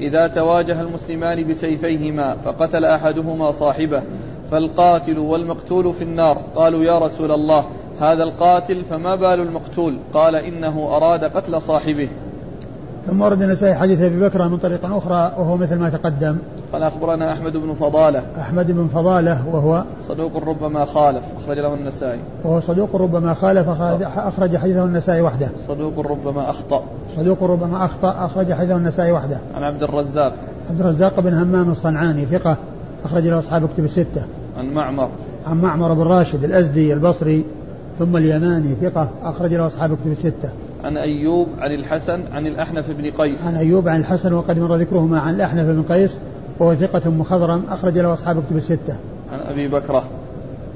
إذا 0.00 0.26
تواجه 0.26 0.80
المسلمان 0.80 1.48
بسيفيهما 1.48 2.36
فقتل 2.36 2.84
أحدهما 2.84 3.50
صاحبه 3.50 4.02
فالقاتل 4.50 5.18
والمقتول 5.18 5.92
في 5.92 6.04
النار. 6.04 6.42
قالوا 6.56 6.84
يا 6.84 6.98
رسول 6.98 7.32
الله 7.32 7.64
هذا 8.00 8.22
القاتل 8.22 8.82
فما 8.82 9.14
بال 9.14 9.40
المقتول؟ 9.40 9.96
قال 10.14 10.36
إنه 10.36 10.96
أراد 10.96 11.24
قتل 11.24 11.60
صاحبه. 11.60 12.08
ثم 13.06 13.20
ورد 13.20 13.42
النسائي 13.42 13.74
حديث 13.74 14.00
أبي 14.00 14.20
بكر 14.20 14.48
من 14.48 14.58
طريق 14.58 14.84
أخرى 14.84 15.32
وهو 15.38 15.56
مثل 15.56 15.78
ما 15.78 15.90
تقدم. 15.90 16.38
قال 16.74 16.82
أخبرنا 16.82 17.32
أحمد 17.32 17.52
بن 17.52 17.74
فضالة. 17.74 18.22
أحمد 18.38 18.70
بن 18.70 18.88
فضالة 18.88 19.48
وهو 19.52 19.84
صدوق 20.08 20.48
ربما 20.48 20.84
خالف 20.84 21.24
أخرج 21.36 21.58
له 21.58 21.74
النسائي. 21.74 22.20
وهو 22.44 22.60
صدوق 22.60 22.96
ربما 22.96 23.34
خالف 23.34 23.68
اخرج, 23.68 24.02
أخرج 24.02 24.56
حديثه 24.56 24.84
النسائي 24.84 25.20
وحده. 25.20 25.48
صدوق 25.68 25.98
ربما 25.98 26.50
أخطأ. 26.50 26.84
صدوق 27.16 27.42
ربما 27.42 27.84
أخطأ 27.84 28.26
أخرج 28.26 28.52
حديثه 28.52 28.76
النسائي 28.76 29.12
وحده. 29.12 29.38
عن 29.54 29.62
عبد 29.62 29.82
الرزاق. 29.82 30.34
عبد 30.70 30.80
الرزاق 30.80 31.20
بن 31.20 31.34
همام 31.34 31.70
الصنعاني 31.70 32.24
ثقة 32.24 32.56
أخرج 33.04 33.26
له 33.26 33.38
أصحاب 33.38 33.68
كتب 33.68 33.84
الستة. 33.84 34.22
عن 34.58 34.66
معمر. 34.74 35.08
عن 35.46 35.60
معمر 35.60 35.94
بن 35.94 36.02
راشد 36.02 36.44
الأزدي 36.44 36.92
البصري 36.92 37.44
ثم 37.98 38.16
اليماني 38.16 38.74
ثقة 38.74 39.08
أخرج 39.22 39.54
له 39.54 39.66
أصحاب 39.66 39.90
كتب 39.94 40.12
الستة. 40.12 40.48
عن 40.84 40.96
أيوب 40.96 41.48
عن 41.58 41.72
الحسن 41.72 42.22
عن 42.32 42.46
الأحنف 42.46 42.90
بن 42.90 43.10
قيس 43.10 43.44
عن 43.46 43.54
أيوب 43.54 43.88
عن 43.88 44.00
الحسن 44.00 44.32
وقد 44.32 44.58
مر 44.58 44.76
ذكرهما 44.76 45.20
عن 45.20 45.34
الأحنف 45.34 45.66
بن 45.66 45.82
قيس 45.82 46.18
وهو 46.58 46.74
ثقة 46.74 47.10
مخضرم 47.10 47.62
أخرج 47.68 47.98
له 47.98 48.12
أصحاب 48.12 48.38
الكتب 48.38 48.56
الستة. 48.56 48.96
عن 49.32 49.40
أبي 49.50 49.68
بكرة. 49.68 50.04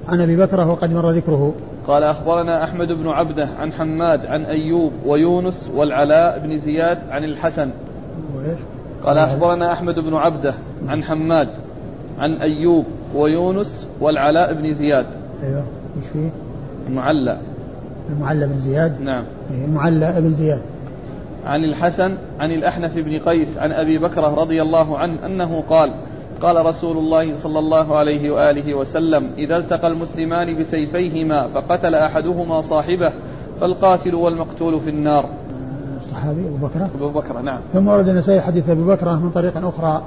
عن 0.09 0.21
أبي 0.21 0.37
بكرة 0.37 0.71
وقد 0.71 0.91
مر 0.91 1.11
ذكره. 1.11 1.55
قال 1.87 2.05
أخبرنا 2.05 2.65
أحمد 2.65 2.89
بن 2.89 3.09
عبده 3.09 3.49
عن 3.59 3.73
حماد 3.73 4.27
عن 4.27 4.45
أيوب 4.45 4.93
ويونس 5.07 5.71
والعلاء 5.75 6.39
بن 6.39 6.59
زياد 6.59 6.99
عن 7.11 7.25
الحسن. 7.25 7.71
وإيش؟ 8.37 8.59
قال 9.05 9.19
أخبرنا 9.19 9.73
أحمد 9.73 9.95
بن 9.95 10.15
عبده 10.15 10.55
عن 10.89 11.05
حماد 11.05 11.49
عن 12.19 12.33
أيوب 12.33 12.85
ويونس 13.15 13.87
والعلاء 14.01 14.55
بن 14.55 14.73
زياد. 14.73 15.07
أيوه. 15.43 15.65
وش 15.99 16.07
فيه؟ 16.13 16.31
المعلى. 16.89 17.39
المعلى 18.11 18.47
بن 18.47 18.59
زياد؟ 18.59 19.01
نعم. 19.01 19.25
إيه، 19.51 19.65
المعلى 19.65 20.21
بن 20.21 20.31
زياد. 20.31 20.63
عن 21.49 21.65
الحسن 21.65 22.19
عن 22.41 22.51
الأحنف 22.51 22.99
بن 22.99 23.19
قيس 23.19 23.59
عن 23.59 23.73
أبي 23.73 23.99
بكرة 23.99 24.35
رضي 24.35 24.63
الله 24.63 24.99
عنه 24.99 25.27
أنه 25.27 25.63
قال 25.63 25.95
قال 26.43 26.67
رسول 26.67 26.97
الله 26.97 27.37
صلى 27.37 27.59
الله 27.59 27.97
عليه 27.97 28.31
وآله 28.31 28.75
وسلم 28.75 29.31
إذا 29.39 29.57
التقى 29.57 29.87
المسلمان 29.87 30.59
بسيفيهما 30.61 31.47
فقتل 31.47 31.95
أحدهما 31.95 32.61
صاحبه 32.61 33.13
فالقاتل 33.61 34.15
والمقتول 34.15 34.81
في 34.81 34.91
النار. 34.91 35.29
الصحابي 35.99 36.49
أبو 36.49 36.67
بكر؟ 36.67 36.85
أبو 36.95 37.09
بكر 37.09 37.41
نعم. 37.43 37.61
ثم 37.73 37.89
ورد 37.89 38.09
النسائي 38.09 38.41
حديث 38.41 38.69
أبي 38.71 38.83
بكر 38.83 39.17
من 39.17 39.31
طريق 39.31 39.67
أخرى 39.67 40.03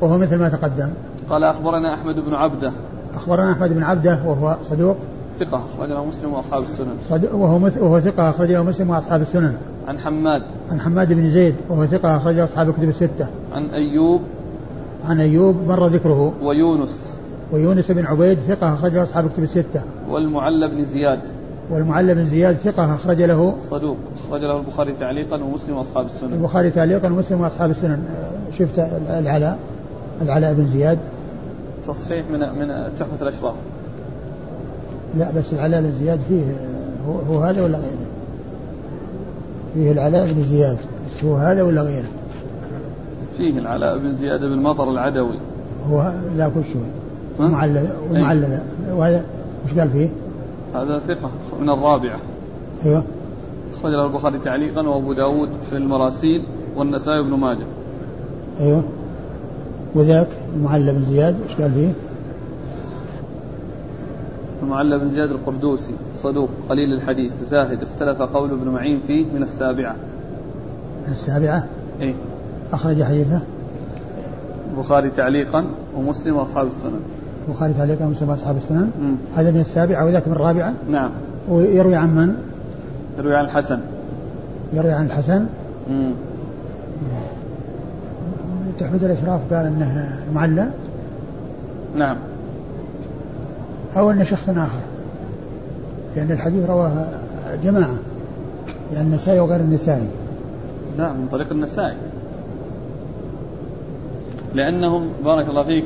وهو 0.00 0.18
مثل 0.18 0.38
ما 0.38 0.48
تقدم. 0.48 0.88
قال 1.30 1.44
أخبرنا 1.44 1.94
أحمد 1.94 2.14
بن 2.14 2.34
عبده. 2.34 2.72
أخبرنا 3.14 3.52
أحمد 3.52 3.72
بن 3.72 3.82
عبده 3.82 4.18
وهو 4.26 4.56
صدوق. 4.62 4.96
ثقة 5.38 5.62
أخرجه 5.74 6.04
مسلم 6.04 6.32
وأصحاب 6.32 6.62
السنن. 6.62 6.96
وهو 7.32 7.70
وهو 7.80 8.00
ثقة 8.00 8.30
أخرجه 8.30 8.62
مسلم 8.62 8.90
وأصحاب 8.90 9.20
السنن. 9.20 9.56
عن 9.88 9.98
حماد. 9.98 10.42
عن 10.70 10.80
حماد 10.80 11.12
بن 11.12 11.30
زيد 11.30 11.54
وهو 11.68 11.86
ثقة 11.86 12.16
أخرجه 12.16 12.44
أصحاب 12.44 12.68
الكتب 12.68 12.88
الستة. 12.88 13.26
عن 13.52 13.64
أيوب. 13.64 14.20
عن 15.08 15.20
أيوب 15.20 15.56
مر 15.68 15.86
ذكره. 15.86 16.32
ويونس. 16.42 17.14
ويونس 17.52 17.90
بن 17.90 18.06
عبيد 18.06 18.38
ثقة 18.38 18.74
أخرجه 18.74 19.02
أصحاب 19.02 19.26
الكتب 19.26 19.42
الستة. 19.42 19.82
والمعلى 20.08 20.68
بن 20.68 20.84
زياد. 20.84 21.18
والمعلى 21.70 22.14
بن 22.14 22.24
زياد 22.24 22.56
ثقة 22.56 22.94
أخرج 22.94 23.22
له. 23.22 23.54
صدوق. 23.70 23.96
أخرج 24.28 24.40
له 24.40 24.58
البخاري 24.58 24.94
تعليقا 25.00 25.42
ومسلم 25.42 25.76
وأصحاب 25.76 26.06
السنن. 26.06 26.32
البخاري 26.32 26.70
تعليقا 26.70 27.08
ومسلم 27.08 27.40
وأصحاب 27.40 27.70
السنن. 27.70 28.02
شفت 28.52 28.78
العلاء؟ 29.20 29.58
العلاء 30.22 30.54
بن 30.54 30.66
زياد. 30.66 30.98
تصحيح 31.86 32.24
من 32.32 32.40
من 32.40 32.68
تحفة 32.98 33.22
الأشراف. 33.22 33.54
لا 35.18 35.30
بس 35.30 35.52
العلاء 35.52 35.82
بن 35.82 35.92
زياد 35.92 36.20
فيه 36.28 36.42
هو, 37.08 37.34
هو 37.34 37.40
هذا 37.40 37.62
ولا 37.62 37.78
غيره؟ 37.78 38.13
فيه 39.74 39.92
العلاء 39.92 40.32
بن 40.32 40.42
زياد 40.42 40.78
هو 41.24 41.36
هذا 41.36 41.62
ولا 41.62 41.82
غيره؟ 41.82 42.08
فيه 43.36 43.58
العلاء 43.58 43.98
بن 43.98 44.14
زياد 44.14 44.40
بن 44.40 44.58
مطر 44.58 44.90
العدوي. 44.90 45.38
هو 45.90 46.12
لا 46.36 46.48
كل 46.48 46.64
شيء 46.64 46.84
معلل 47.40 47.88
ومعلل 48.10 48.60
وهذا 48.92 49.24
وش 49.64 49.78
قال 49.78 49.90
فيه؟ 49.90 50.08
هذا 50.74 50.98
ثقة 50.98 51.30
من 51.60 51.70
الرابعة. 51.70 52.18
أيوه. 52.84 53.04
أخرج 53.74 53.92
له 53.92 54.06
البخاري 54.06 54.38
تعليقا 54.38 54.88
وأبو 54.88 55.12
داود 55.12 55.48
في 55.70 55.76
المراسيل 55.76 56.42
والنسائي 56.76 57.22
بن 57.22 57.34
ماجه. 57.34 57.66
أيوه. 58.60 58.82
وذاك 59.94 60.28
المعلى 60.56 60.92
بن 60.92 61.04
زياد 61.04 61.36
إيش 61.48 61.56
قال 61.60 61.72
فيه؟ 61.72 61.92
المعلى 64.64 64.98
بن 64.98 65.08
زياد 65.08 65.30
القردوسي 65.30 65.92
صدوق 66.16 66.50
قليل 66.68 66.92
الحديث 66.92 67.32
زاهد 67.48 67.82
اختلف 67.82 68.22
قول 68.22 68.50
ابن 68.50 68.68
معين 68.68 69.00
فيه 69.06 69.26
من 69.34 69.42
السابعة. 69.42 69.96
من 71.06 71.12
السابعة؟ 71.12 71.64
اي 72.00 72.14
أخرج 72.72 73.02
حديثه؟ 73.02 73.40
البخاري 74.70 75.10
تعليقا 75.10 75.66
ومسلم 75.96 76.36
وأصحاب 76.36 76.66
السنن. 76.66 77.00
البخاري 77.48 77.72
تعليقا 77.72 78.04
ومسلم 78.04 78.28
وأصحاب 78.28 78.56
السنن. 78.56 78.90
هذا 79.36 79.50
من 79.50 79.60
السابعة 79.60 80.06
وذاك 80.06 80.28
من 80.28 80.34
الرابعة؟ 80.34 80.74
نعم. 80.90 81.10
ويروي 81.48 81.94
عن 81.94 82.14
من؟ 82.14 82.34
يروي 83.18 83.34
عن 83.34 83.44
الحسن. 83.44 83.80
يروي 84.72 84.92
عن 84.92 85.06
الحسن؟ 85.06 85.46
مم. 85.90 86.12
تحميد 88.78 89.04
الأشراف 89.04 89.54
قال 89.54 89.66
انه 89.66 90.18
معلى 90.34 90.70
نعم. 91.96 92.16
أو 93.96 94.10
انه 94.10 94.24
شخص 94.24 94.48
آخر. 94.48 94.80
لأن 96.16 96.30
الحديث 96.32 96.70
رواه 96.70 97.08
جماعة 97.62 97.94
يعني 98.92 99.06
النسائي 99.06 99.40
وغير 99.40 99.60
النسائي. 99.60 100.08
نعم 100.98 101.20
من 101.20 101.28
طريق 101.28 101.52
النسائي. 101.52 101.96
لأنهم 104.54 105.08
بارك 105.24 105.48
الله 105.48 105.64
فيك 105.64 105.84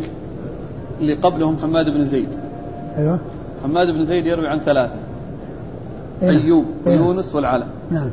اللي 1.00 1.14
قبلهم 1.14 1.56
حماد 1.56 1.86
بن 1.86 2.04
زيد. 2.04 2.28
أيوه. 2.96 3.18
حماد 3.62 3.86
بن 3.86 4.04
زيد 4.04 4.26
يروي 4.26 4.48
عن 4.48 4.58
ثلاثة. 4.58 4.96
إيه؟ 6.22 6.28
أيوب 6.28 6.64
إيه؟ 6.86 7.00
ويونس 7.00 7.34
والعلاء. 7.34 7.68
نعم. 7.90 8.10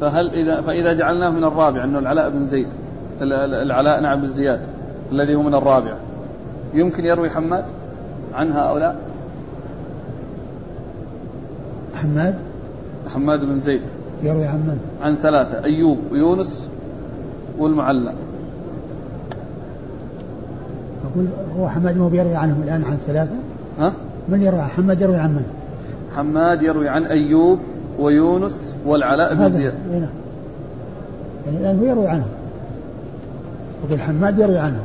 فهل 0.00 0.30
إذا 0.30 0.60
فإذا 0.60 0.92
جعلناه 0.92 1.30
من 1.30 1.44
الرابع 1.44 1.84
انه 1.84 1.98
العلاء 1.98 2.30
بن 2.30 2.46
زيد 2.46 2.68
ال- 3.22 3.32
ال- 3.32 3.54
العلاء 3.54 4.00
نعم 4.00 4.20
بن 4.20 4.26
زياد 4.26 4.60
الذي 5.12 5.34
هو 5.34 5.42
من 5.42 5.54
الرابع. 5.54 5.96
يمكن 6.74 7.04
يروي 7.04 7.30
حماد؟ 7.30 7.64
عن 8.34 8.52
هؤلاء 8.52 8.96
حماد؟ 11.94 12.34
حماد 13.14 13.44
بن 13.44 13.60
زيد. 13.60 13.82
يروي 14.22 14.44
عن 14.44 14.58
من؟ 14.58 14.78
عن 15.02 15.14
ثلاثة 15.14 15.64
أيوب 15.64 15.98
ويونس 16.12 16.68
والمعلى 17.58 18.12
أقول 21.04 21.26
هو 21.58 21.68
حماد 21.68 21.96
مو 21.96 22.08
بيروي 22.08 22.34
عنهم 22.36 22.62
الآن 22.62 22.84
عن 22.84 22.92
الثلاثه 22.92 23.34
ها؟ 23.78 23.92
من 24.28 24.42
يروي؟ 24.42 24.60
عن 24.60 24.68
حماد 24.68 25.00
يروي 25.00 25.16
عن 25.16 25.30
من؟ 25.30 25.44
حماد 26.16 26.62
يروي 26.62 26.88
عن 26.88 27.04
أيوب 27.04 27.58
ويونس 27.98 28.74
والعلاء 28.86 29.34
بن 29.34 29.50
زياد 29.52 29.74
إيه 29.92 29.98
نعم. 29.98 30.08
يعني 31.46 31.58
الآن 31.58 31.78
هو 31.78 31.84
يروي 31.84 32.08
عنهم 32.08 32.28
أقول 33.86 34.00
حماد 34.00 34.38
يروي 34.38 34.58
عنهم 34.58 34.82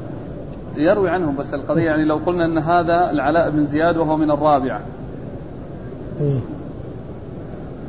يروي 0.78 1.10
عنهم 1.10 1.36
بس 1.36 1.54
القضية 1.54 1.84
يعني 1.84 2.06
لو 2.06 2.16
قلنا 2.16 2.46
أن 2.46 2.58
هذا 2.58 3.12
العلاء 3.12 3.50
بن 3.50 3.66
زياد 3.66 3.98
وهو 3.98 4.18
من 4.18 4.32
الرابعة. 4.32 4.82
إيه. 6.22 6.40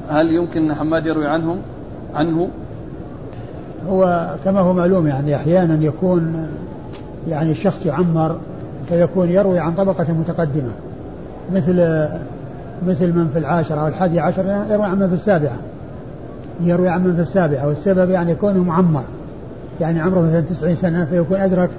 هل 0.08 0.26
يمكن 0.26 0.70
أن 0.70 0.74
حماد 0.74 1.06
يروي 1.06 1.26
عنهم؟ 1.26 1.58
عنه؟ 2.14 2.48
هو 3.88 4.34
كما 4.44 4.60
هو 4.60 4.72
معلوم 4.72 5.06
يعني 5.06 5.36
أحيانا 5.36 5.84
يكون 5.84 6.48
يعني 7.28 7.50
الشخص 7.50 7.86
يعمر 7.86 8.36
فيكون 8.88 9.28
يروي 9.28 9.58
عن 9.58 9.74
طبقة 9.74 10.12
متقدمة. 10.12 10.72
مثل 11.54 12.08
مثل 12.86 13.12
من 13.12 13.28
في 13.28 13.38
العاشرة 13.38 13.80
أو 13.80 13.86
الحادي 13.86 14.20
عشر 14.20 14.64
يروي 14.70 14.86
عن 14.86 14.98
من 14.98 15.08
في 15.08 15.14
السابعة. 15.14 15.56
يروي 16.60 16.88
عن 16.88 17.04
من 17.04 17.14
في 17.14 17.22
السابعة 17.22 17.68
والسبب 17.68 18.10
يعني 18.10 18.34
كونه 18.34 18.62
معمر. 18.62 19.04
يعني 19.80 20.00
عمره 20.00 20.20
مثلا 20.20 20.40
تسعين 20.40 20.76
سنة 20.76 21.04
فيكون 21.04 21.40
أدرك 21.40 21.70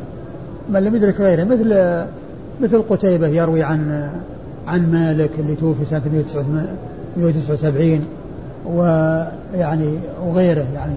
من 0.69 0.83
لم 0.83 0.95
يدرك 0.95 1.21
غيره. 1.21 1.43
مثل 1.43 1.75
مثل 2.61 2.81
قتيبة 2.89 3.27
يروي 3.27 3.63
عن 3.63 4.09
عن 4.67 4.91
مالك 4.91 5.29
اللي 5.39 5.55
توفي 5.55 5.85
سنة 5.85 6.01
179 7.17 8.05
ويعني 8.65 9.97
وغيره 10.25 10.65
يعني. 10.73 10.93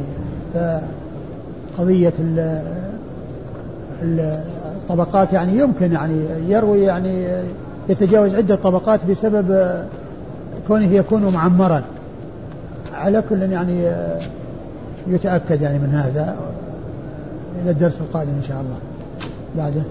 فقضية 1.76 2.12
ال- 2.20 2.64
ال- 4.02 4.40
الطبقات 4.76 5.32
يعني 5.32 5.58
يمكن 5.58 5.92
يعني 5.92 6.24
يروي 6.48 6.82
يعني 6.82 7.26
يتجاوز 7.88 8.34
عدة 8.34 8.54
طبقات 8.54 9.00
بسبب 9.10 9.78
كونه 10.68 10.86
يكون 10.92 11.32
معمرا. 11.32 11.82
على 12.94 13.22
كل 13.28 13.42
يعني 13.42 13.92
يتأكد 15.06 15.62
يعني 15.62 15.78
من 15.78 15.90
هذا. 15.90 16.36
إلى 17.62 17.70
الدرس 17.70 18.00
القادم 18.00 18.30
إن 18.30 18.42
شاء 18.48 18.60
الله. 18.60 18.76
بعده. 19.56 19.82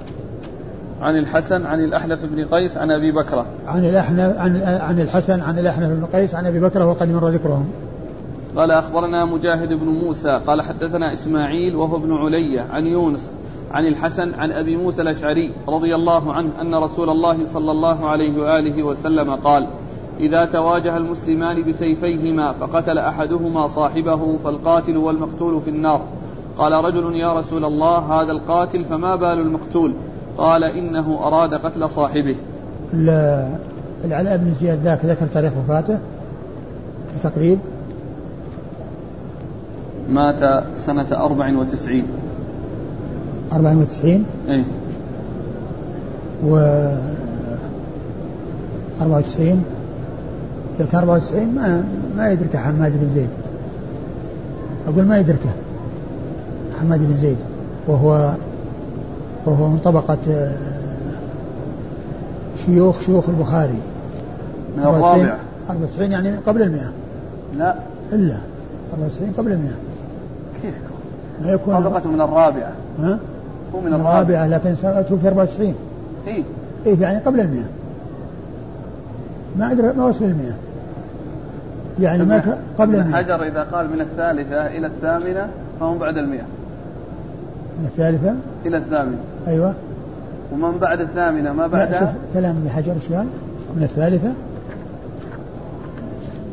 عن 1.02 1.18
الحسن 1.18 1.66
عن 1.66 1.80
الأحنف 1.80 2.26
بن 2.26 2.46
قيس 2.46 2.78
عن 2.78 2.92
أبي 2.92 3.12
بكرة 3.12 3.46
عن 3.68 3.86
الأحنف 3.86 4.38
عن 4.38 4.62
عن 4.62 5.00
الحسن 5.00 5.42
عن 5.42 5.60
الأحنف 5.60 5.90
بن 5.90 6.06
قيس 6.06 6.36
عن 6.36 6.46
أبي 6.46 6.60
بكر 6.60 6.82
وقد 6.82 7.10
مر 7.10 7.30
ذكرهم. 7.30 7.66
قال 8.56 8.72
أخبرنا 8.72 9.26
مجاهد 9.26 9.74
بن 9.74 9.86
موسى 9.86 10.40
قال 10.48 10.62
حدثنا 10.62 11.14
إسماعيل 11.14 11.76
وهو 11.76 11.98
ابن 11.98 12.14
علية 12.14 12.62
عن 12.62 12.88
يونس 12.88 13.38
عن 13.72 13.86
الحسن 13.86 14.34
عن 14.34 14.52
أبي 14.52 14.78
موسى 14.78 15.02
الأشعري 15.02 15.54
رضي 15.68 15.96
الله 15.96 16.34
عنه 16.34 16.62
أن 16.62 16.76
رسول 16.76 17.10
الله 17.10 17.46
صلى 17.46 17.72
الله 17.72 18.10
عليه 18.10 18.42
وآله 18.42 18.84
وسلم 18.84 19.36
قال 19.36 19.68
إذا 20.20 20.46
تواجه 20.46 20.98
المسلمان 20.98 21.64
بسيفيهما 21.64 22.52
فقتل 22.52 22.98
أحدهما 22.98 23.68
صاحبه 23.68 24.38
فالقاتل 24.38 24.98
والمقتول 24.98 25.62
في 25.62 25.70
النار. 25.70 26.02
قال 26.58 26.72
رجل 26.86 27.16
يا 27.16 27.34
رسول 27.34 27.66
الله 27.66 27.98
هذا 27.98 28.32
القاتل 28.32 28.84
فما 28.84 29.16
بال 29.16 29.40
المقتول؟ 29.40 29.94
قال 30.38 30.64
إنه 30.64 31.28
أراد 31.28 31.54
قتل 31.54 31.90
صاحبه. 31.90 32.36
ال- 32.94 33.58
العلاء 34.06 34.38
بن 34.38 34.54
زياد 34.54 34.80
ذاك 34.84 35.06
ذكر 35.06 35.26
تاريخ 35.34 35.54
وفاته 35.64 35.98
تقريب. 37.24 37.60
مات 40.10 40.64
سنة 40.78 41.06
أربع 41.12 41.58
وتسعين. 41.58 42.06
94 43.54 44.26
إيه. 44.50 44.64
و 46.46 46.58
94 49.02 49.64
إذا 50.80 50.86
كان 50.92 51.00
94 51.02 51.56
ما 51.56 51.84
ما 52.18 52.32
يدركه 52.32 52.60
حماد 52.60 52.92
بن 52.92 53.10
زيد. 53.16 53.30
أقول 54.88 55.06
ما 55.06 55.18
يدركه. 55.18 55.50
حماد 56.84 57.00
بن 57.00 57.18
زيد 57.18 57.38
وهو 57.88 58.34
وهو 59.46 59.68
من 59.68 59.78
طبقة 59.78 60.18
آه، 60.30 60.52
شيوخ 62.66 63.02
شيوخ 63.02 63.30
البخاري. 63.30 63.80
من 64.78 64.84
الرابع 64.84 65.38
94 65.70 66.12
يعني 66.12 66.38
قبل 66.38 66.62
المئة. 66.62 66.92
لا. 67.58 67.76
إلا 68.14 68.38
94 68.94 69.34
قبل 69.38 69.52
المئة. 69.52 69.76
كيف؟ 70.62 70.74
ما 71.42 71.52
يكون 71.52 71.76
طبقة 71.76 72.10
من 72.10 72.22
الرابعة. 72.22 72.72
ها؟ 73.00 73.20
هو 73.76 73.80
من 73.80 73.94
الرابعة. 73.94 74.48
لكن 74.48 74.76
سنته 74.76 75.18
في 75.18 75.28
94 75.28 75.76
إيه. 76.28 76.44
إيه 76.86 77.02
يعني 77.02 77.18
قبل 77.18 77.40
المئة. 77.40 77.68
ما 79.58 79.72
أدري 79.72 79.94
ما 79.94 80.06
وصل 80.06 80.26
المئة. 80.26 80.56
يعني 82.00 82.26
ما 82.26 82.58
قبل 82.80 82.96
المئة. 82.96 83.16
حجر 83.16 83.44
إذا 83.44 83.64
قال 83.72 83.90
من 83.90 84.02
الثالثة 84.02 84.68
إلى 84.68 84.88
الثامنة 84.88 85.48
فهم 85.80 85.98
بعد 85.98 86.18
المئة. 86.18 86.44
الثالثة؟ 87.84 88.36
إلى 88.66 88.78
الثامنة. 88.78 89.18
أيوة. 89.48 89.74
ومن 90.54 90.78
بعد 90.78 91.02
الثامنة 91.02 91.54
ما 91.54 91.68
بعدها؟ 91.68 92.14
كلام 92.34 92.56
ابن 92.56 92.70
حجر 92.70 92.94
إيش 92.94 93.12
قال؟ 93.12 93.28
من 93.76 93.84
الثالثة؟ 93.84 94.32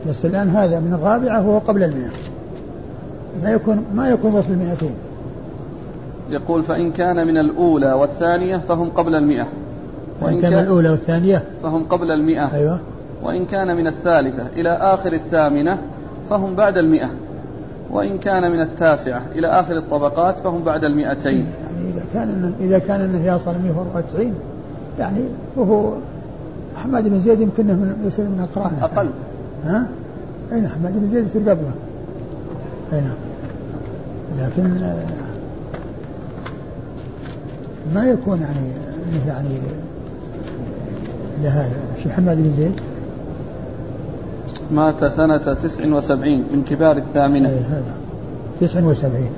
بس 0.09 0.27
الآن 0.27 0.49
هذا 0.49 0.81
من 0.81 0.95
الرابعة 0.95 1.49
وهو 1.49 1.59
قبل 1.59 1.85
المئة. 1.85 2.11
ما 3.43 3.51
يكون 3.51 3.85
ما 3.95 4.09
يكون 4.09 4.35
وصل 4.35 4.53
المئتين 4.53 4.95
يقول 6.31 6.63
فإن 6.63 6.93
كان 6.93 7.27
من 7.27 7.39
الأولى 7.39 7.93
والثانية 7.93 8.57
فهم 8.57 8.91
قبل 8.91 9.15
المئة. 9.15 9.47
وإن 10.23 10.41
كان 10.41 10.59
الأولى 10.59 10.91
والثانية؟ 10.91 11.43
فهم 11.63 11.85
قبل 11.85 12.11
المئة. 12.11 12.55
أيوة. 12.55 12.81
وإن 13.23 13.47
كان 13.47 13.77
من 13.77 13.87
الثالثة 13.87 14.47
إلى 14.57 14.71
آخر 14.71 15.13
الثامنة 15.13 15.79
فهم 16.31 16.57
بعد 16.57 16.79
المئة. 16.79 17.09
وإن 17.93 18.19
كان 18.19 18.53
من 18.53 18.61
التاسعة 18.61 19.23
إلى 19.33 19.47
آخر 19.47 19.77
الطبقات 19.77 20.39
فهم 20.39 20.65
بعد 20.65 20.85
المئتين. 20.85 21.47
يعني 21.65 21.91
إذا 21.95 22.05
كان 22.15 22.55
إذا 22.61 22.79
كان 22.79 23.01
أنه 23.01 23.35
يصل 23.35 23.55
194 23.65 24.35
يعني 24.99 25.21
فهو 25.57 25.93
حماد 26.77 27.09
بن 27.09 27.21
زيد 27.21 27.41
يمكن 27.41 27.67
من 27.67 28.05
يصير 28.07 28.25
من 28.25 28.49
أقرانه. 28.53 28.85
أقل. 28.85 29.09
ها؟ 29.65 29.87
أي 30.53 30.61
نعم 30.61 30.73
حماد 30.73 31.01
بن 31.01 31.09
زيد؟ 31.09 31.25
يصير 31.25 31.41
قبله. 31.41 31.73
أي 32.93 33.01
نعم 33.01 33.17
لكن 34.39 34.83
آه، 34.83 34.97
ما 37.95 38.05
يكون 38.05 38.41
يعني 38.41 38.71
يعني 39.27 39.59
لهذا. 41.43 41.81
شو 42.03 42.11
حماد 42.11 42.37
بن 42.37 42.53
زيد؟ 42.57 42.81
مات 44.73 45.05
سنة 45.05 45.55
تسع 45.55 45.87
وسبعين 45.87 46.45
من 46.53 46.65
كبار 46.65 46.97
الثامنة. 46.97 47.49
أي 47.49 47.55
هذا. 47.55 47.95
تسع 48.61 48.85
وسبعين. 48.85 49.31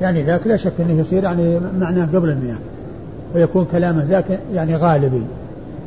يعني 0.00 0.22
ذاك 0.22 0.46
لا 0.46 0.56
شك 0.56 0.80
أنه 0.80 1.00
يصير 1.00 1.24
يعني 1.24 1.60
معناه 1.80 2.06
قبل 2.06 2.30
المئة. 2.30 2.56
ويكون 3.34 3.64
كلامه 3.64 4.04
ذاك 4.04 4.40
يعني 4.54 4.76
غالبي 4.76 5.22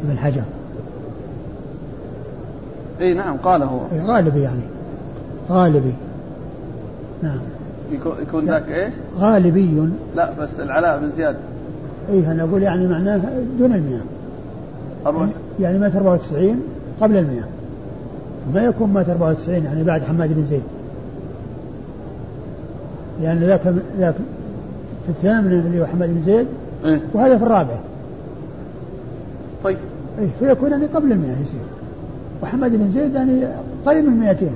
ابن 0.05 0.17
حجر. 0.17 0.43
إي 3.01 3.13
نعم 3.13 3.37
قاله 3.37 3.65
هو. 3.65 3.79
غالبي 4.05 4.41
يعني. 4.41 4.63
غالبي. 5.49 5.93
نعم. 7.23 7.39
يكون 8.21 8.45
ذاك 8.45 8.69
إيش؟ 8.69 8.93
غالبي. 9.19 9.89
لا 10.15 10.29
بس 10.39 10.59
العلاء 10.59 10.99
بن 10.99 11.09
زياد. 11.09 11.35
اي 12.09 12.31
أنا 12.31 12.43
أقول 12.43 12.63
يعني 12.63 12.87
معناه 12.87 13.21
دون 13.59 13.73
المئة. 13.73 14.01
يعني 15.59 15.79
مات 15.79 15.95
94 15.95 16.61
قبل 17.01 17.17
المئة. 17.17 17.43
ما 18.53 18.61
يكون 18.61 18.89
مات 18.89 19.09
94 19.09 19.63
يعني 19.65 19.83
بعد 19.83 20.03
حماد 20.03 20.33
بن 20.33 20.45
زيد. 20.45 20.63
لأن 23.21 23.39
ذاك 23.39 23.61
ذاك 23.99 24.15
في 25.05 25.09
الثامنة 25.09 25.59
اللي 25.59 25.81
هو 25.81 25.85
حماد 25.85 26.09
بن 26.09 26.21
زيد 26.21 26.47
إيه؟ 26.85 27.01
وهذا 27.13 27.37
في 27.37 27.43
الرابعة 27.43 27.79
طيب. 29.63 29.77
إيه 30.19 30.27
فيكون 30.39 30.71
يعني 30.71 30.85
قبل 30.85 31.11
المئة 31.11 31.41
يصير. 31.41 31.59
وحماد 32.43 32.71
بن 32.71 32.91
زيد 32.91 33.13
يعني 33.13 33.47
قريب 33.85 34.05
من 34.05 34.19
200 34.19 34.51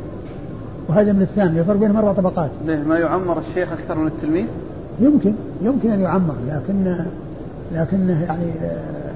وهذا 0.89 1.13
من 1.13 1.21
الثامنة 1.21 1.59
الفرق 1.59 1.75
بينهم 1.75 1.97
أربع 1.97 2.13
طبقات. 2.13 2.51
ليه 2.65 2.83
ما 2.83 2.97
يعمر 2.97 3.39
الشيخ 3.39 3.71
أكثر 3.71 3.97
من 3.97 4.07
التلميذ؟ 4.07 4.45
يمكن 4.99 5.33
يمكن 5.61 5.91
أن 5.91 6.01
يعمر 6.01 6.35
لكن 6.47 6.95
لكنه 7.73 8.23
يعني 8.23 8.51
آه، 8.63 9.11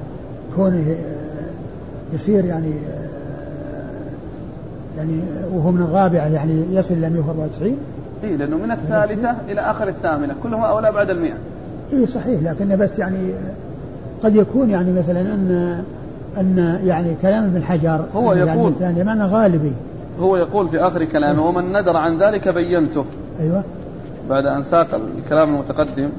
كونه 0.55 0.85
آه، 0.91 2.15
يصير 2.15 2.45
يعني 2.45 2.71
آه، 2.71 3.02
يعني 4.97 5.19
وهو 5.53 5.71
من 5.71 5.81
الرابعة 5.81 6.27
يعني 6.27 6.63
يصل 6.71 6.93
إلى 6.93 7.09
194 7.09 7.77
إي 8.23 8.37
لأنه 8.37 8.57
من 8.57 8.71
الثالثة 8.71 9.35
إلى 9.49 9.61
آخر 9.61 9.87
الثامنة 9.87 10.35
كلهم 10.43 10.63
أولى 10.63 10.91
بعد 10.91 11.09
المئة. 11.09 11.35
إي 11.93 12.07
صحيح 12.07 12.41
لكن 12.41 12.77
بس 12.77 12.99
يعني 12.99 13.33
قد 14.23 14.35
يكون 14.35 14.69
يعني 14.69 14.93
مثلا 14.93 15.21
أن 15.21 15.83
أن 16.37 16.79
يعني 16.85 17.15
كلام 17.21 17.43
ابن 17.43 17.63
حجر 17.63 18.05
هو 18.15 18.33
يعني 18.33 18.59
يقول 18.59 18.73
يعني 18.81 19.03
معنى 19.03 19.23
غالبي. 19.23 19.73
هو 20.19 20.37
يقول 20.37 20.69
في 20.69 20.79
آخر 20.79 21.03
كلامه 21.05 21.45
ومن 21.45 21.79
ندر 21.79 21.97
عن 21.97 22.17
ذلك 22.17 22.49
بينته. 22.49 23.05
أيوه. 23.39 23.63
بعد 24.29 24.45
أن 24.45 24.63
ساق 24.63 24.87
الكلام 25.17 25.49
المتقدم. 25.49 26.09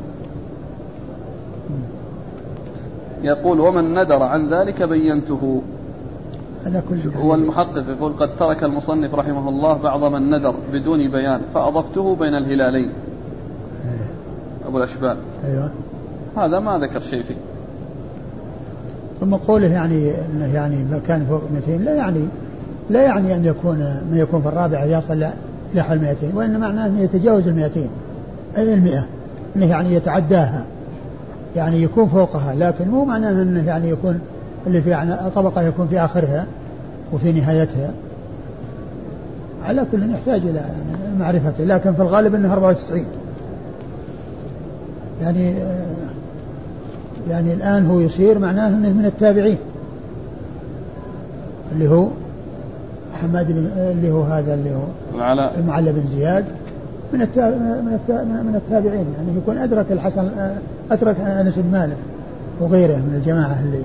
يقول 3.22 3.60
ومن 3.60 3.94
ندر 3.94 4.22
عن 4.22 4.54
ذلك 4.54 4.82
بينته. 4.82 5.62
على 6.66 6.83
كل 6.88 6.96
هو 7.16 7.35
المحقق 7.35 7.85
يقول 7.88 8.12
قد 8.12 8.37
ترك 8.37 8.64
المصنف 8.64 9.14
رحمه 9.14 9.48
الله 9.48 9.77
بعض 9.77 10.05
من 10.05 10.31
نذر 10.31 10.55
بدون 10.72 11.11
بيان 11.11 11.40
فأضفته 11.55 12.16
بين 12.16 12.35
الهلالين. 12.35 12.92
أيه. 13.85 14.68
أبو 14.68 14.79
الأشبال. 14.79 15.16
أيوة. 15.44 15.70
هذا 16.37 16.59
ما 16.59 16.79
ذكر 16.79 17.00
شيء 17.00 17.22
فيه. 17.22 17.37
ثم 19.20 19.35
قوله 19.35 19.72
يعني 19.72 20.11
إنه 20.11 20.55
يعني 20.55 21.00
كان 21.00 21.24
فوق 21.24 21.42
200 21.68 21.85
لا 21.85 21.94
يعني 21.94 22.29
لا 22.90 23.03
يعني 23.03 23.35
أن 23.35 23.44
يكون 23.44 23.79
ما 24.11 24.18
يكون 24.18 24.42
في 24.42 24.48
الرابعه 24.48 24.85
يصل 24.85 25.27
لحل 25.74 25.98
200 25.98 26.37
وان 26.37 26.61
معناه 26.61 26.87
أنه 26.87 27.00
يتجاوز 27.00 27.48
ال 27.48 27.55
200 27.55 27.81
أي 28.57 28.74
ال 28.74 28.83
100 28.83 29.07
إنه 29.57 29.66
يعني 29.66 29.94
يتعداها 29.94 30.66
يعني 31.57 31.83
يكون 31.83 32.09
فوقها 32.09 32.55
لكن 32.55 32.88
مو 32.88 33.05
معناه 33.05 33.42
أنه 33.42 33.66
يعني 33.66 33.90
يكون 33.90 34.20
اللي 34.66 34.83
في 34.83 35.16
طبقة 35.35 35.62
يكون 35.62 35.88
في 35.88 36.00
آخرها 36.00 36.46
وفي 37.12 37.33
نهايتها. 37.33 37.90
على 39.64 39.87
كل 39.92 40.11
يحتاج 40.11 40.40
إلى 40.40 40.59
يعني 40.59 41.18
معرفته 41.18 41.64
لكن 41.64 41.94
في 41.94 42.03
الغالب 42.03 42.35
أنه 42.35 42.53
94 42.53 43.05
يعني 45.20 45.55
يعني 47.31 47.55
الآن 47.55 47.87
هو 47.87 48.00
يصير 48.00 48.38
معناه 48.38 48.68
أنه 48.68 48.92
من 48.92 49.05
التابعين. 49.05 49.59
اللي 51.72 51.88
هو 51.88 52.09
حماد 53.22 53.53
بن 53.53 53.70
اللي 53.77 54.11
هو 54.11 54.22
هذا 54.22 54.55
اللي 54.55 54.74
هو 54.74 55.16
العلاء. 55.16 55.59
المعلى 55.59 55.92
بن 55.92 56.07
زياد. 56.07 56.44
من 57.12 57.20
من 58.46 58.55
التابعين 58.55 59.07
يعني 59.16 59.38
يكون 59.38 59.59
أدرك 59.59 59.87
الحسن 59.90 60.29
أدرك 60.90 61.20
أنس 61.20 61.59
بن 61.59 61.72
مالك 61.72 61.96
وغيره 62.61 62.96
من 62.96 63.14
الجماعة 63.14 63.61
اللي 63.61 63.83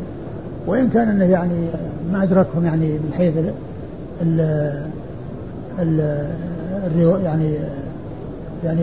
وإن 0.67 0.89
كان 0.89 1.09
أنه 1.09 1.25
يعني 1.25 1.67
ما 2.11 2.23
أدركهم 2.23 2.65
يعني 2.65 2.87
من 2.87 3.13
حيث 3.13 3.33
ال 4.21 4.39
ال 5.79 6.19
يعني 7.23 7.55
يعني 8.63 8.81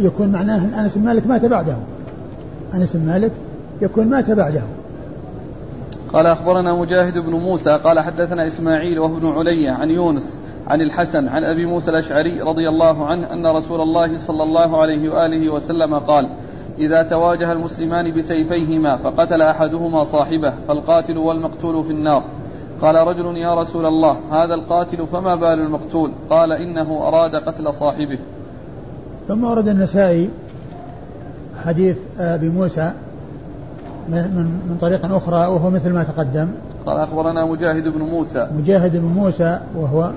يكون 0.00 0.28
معناه 0.28 0.64
أن 0.64 0.74
أنس 0.74 0.96
مالك 0.96 1.26
مات 1.26 1.44
بعده. 1.44 1.76
أنس 2.74 2.96
مالك 2.96 3.32
يكون 3.82 4.06
مات 4.06 4.30
بعده. 4.30 4.62
قال 6.12 6.26
أخبرنا 6.26 6.80
مجاهد 6.80 7.18
بن 7.18 7.32
موسى 7.32 7.70
قال 7.70 8.00
حدثنا 8.00 8.46
إسماعيل 8.46 8.98
وهو 8.98 9.38
علي 9.38 9.68
عن 9.68 9.90
يونس 9.90 10.38
عن 10.66 10.80
الحسن 10.80 11.28
عن 11.28 11.44
أبي 11.44 11.66
موسى 11.66 11.90
الأشعري 11.90 12.40
رضي 12.40 12.68
الله 12.68 13.06
عنه 13.06 13.32
أن 13.32 13.46
رسول 13.46 13.80
الله 13.80 14.18
صلى 14.18 14.42
الله 14.42 14.80
عليه 14.80 15.08
وآله 15.08 15.52
وسلم 15.52 15.94
قال 15.94 16.28
إذا 16.78 17.02
تواجه 17.02 17.52
المسلمان 17.52 18.18
بسيفيهما 18.18 18.96
فقتل 18.96 19.42
أحدهما 19.42 20.04
صاحبه 20.04 20.52
فالقاتل 20.68 21.18
والمقتول 21.18 21.84
في 21.84 21.90
النار. 21.90 22.24
قال 22.80 22.94
رجل 22.94 23.36
يا 23.36 23.54
رسول 23.54 23.86
الله 23.86 24.16
هذا 24.30 24.54
القاتل 24.54 25.06
فما 25.06 25.34
بال 25.34 25.60
المقتول 25.60 26.12
قال 26.30 26.52
إنه 26.52 27.08
أراد 27.08 27.36
قتل 27.36 27.74
صاحبه. 27.74 28.18
ثم 29.28 29.44
ورد 29.44 29.68
النسائي 29.68 30.30
حديث 31.64 31.96
أبي 32.18 32.48
موسى 32.48 32.92
من, 34.08 34.44
من 34.68 34.76
طريق 34.80 35.14
أخرى 35.14 35.46
وهو 35.46 35.70
مثل 35.70 35.92
ما 35.92 36.02
تقدم. 36.02 36.48
قال 36.86 36.96
أخبرنا 36.96 37.46
مجاهد 37.46 37.88
بن 37.88 38.02
موسى. 38.02 38.48
مجاهد 38.58 38.96
بن 38.96 39.08
موسى 39.08 39.60
وهو 39.76 40.12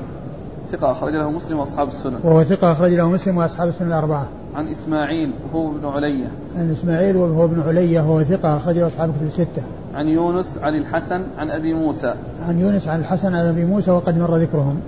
ثقة 0.71 0.91
أخرج 0.91 1.13
له 1.13 1.31
مسلم 1.31 1.59
وأصحاب 1.59 1.87
السنن. 1.87 2.19
وهو 2.23 2.43
ثقة 2.43 2.71
أخرج 2.71 2.93
له 2.93 3.09
مسلم 3.09 3.37
وأصحاب 3.37 3.67
السنن 3.67 3.87
الأربعة. 3.87 4.27
عن 4.55 4.67
إسماعيل 4.67 5.33
وهو 5.53 5.71
ابن 5.71 5.87
علية. 5.87 6.27
عن 6.55 6.71
إسماعيل 6.71 7.17
وهو 7.17 7.45
ابن 7.45 7.61
علية 7.61 8.01
وهو 8.01 8.23
ثقة 8.23 8.57
أخرجه 8.57 8.87
أصحاب 8.87 9.09
الكتب 9.09 9.25
الستة. 9.25 9.63
عن 9.95 10.07
يونس 10.07 10.57
عن 10.57 10.75
الحسن 10.75 11.23
عن 11.37 11.49
أبي 11.49 11.73
موسى. 11.73 12.15
عن 12.41 12.59
يونس 12.59 12.87
عن 12.87 12.99
الحسن 12.99 13.35
عن 13.35 13.45
أبي 13.45 13.65
موسى 13.65 13.91
وقد 13.91 14.17
مر 14.17 14.37
ذكرهم. 14.37 14.79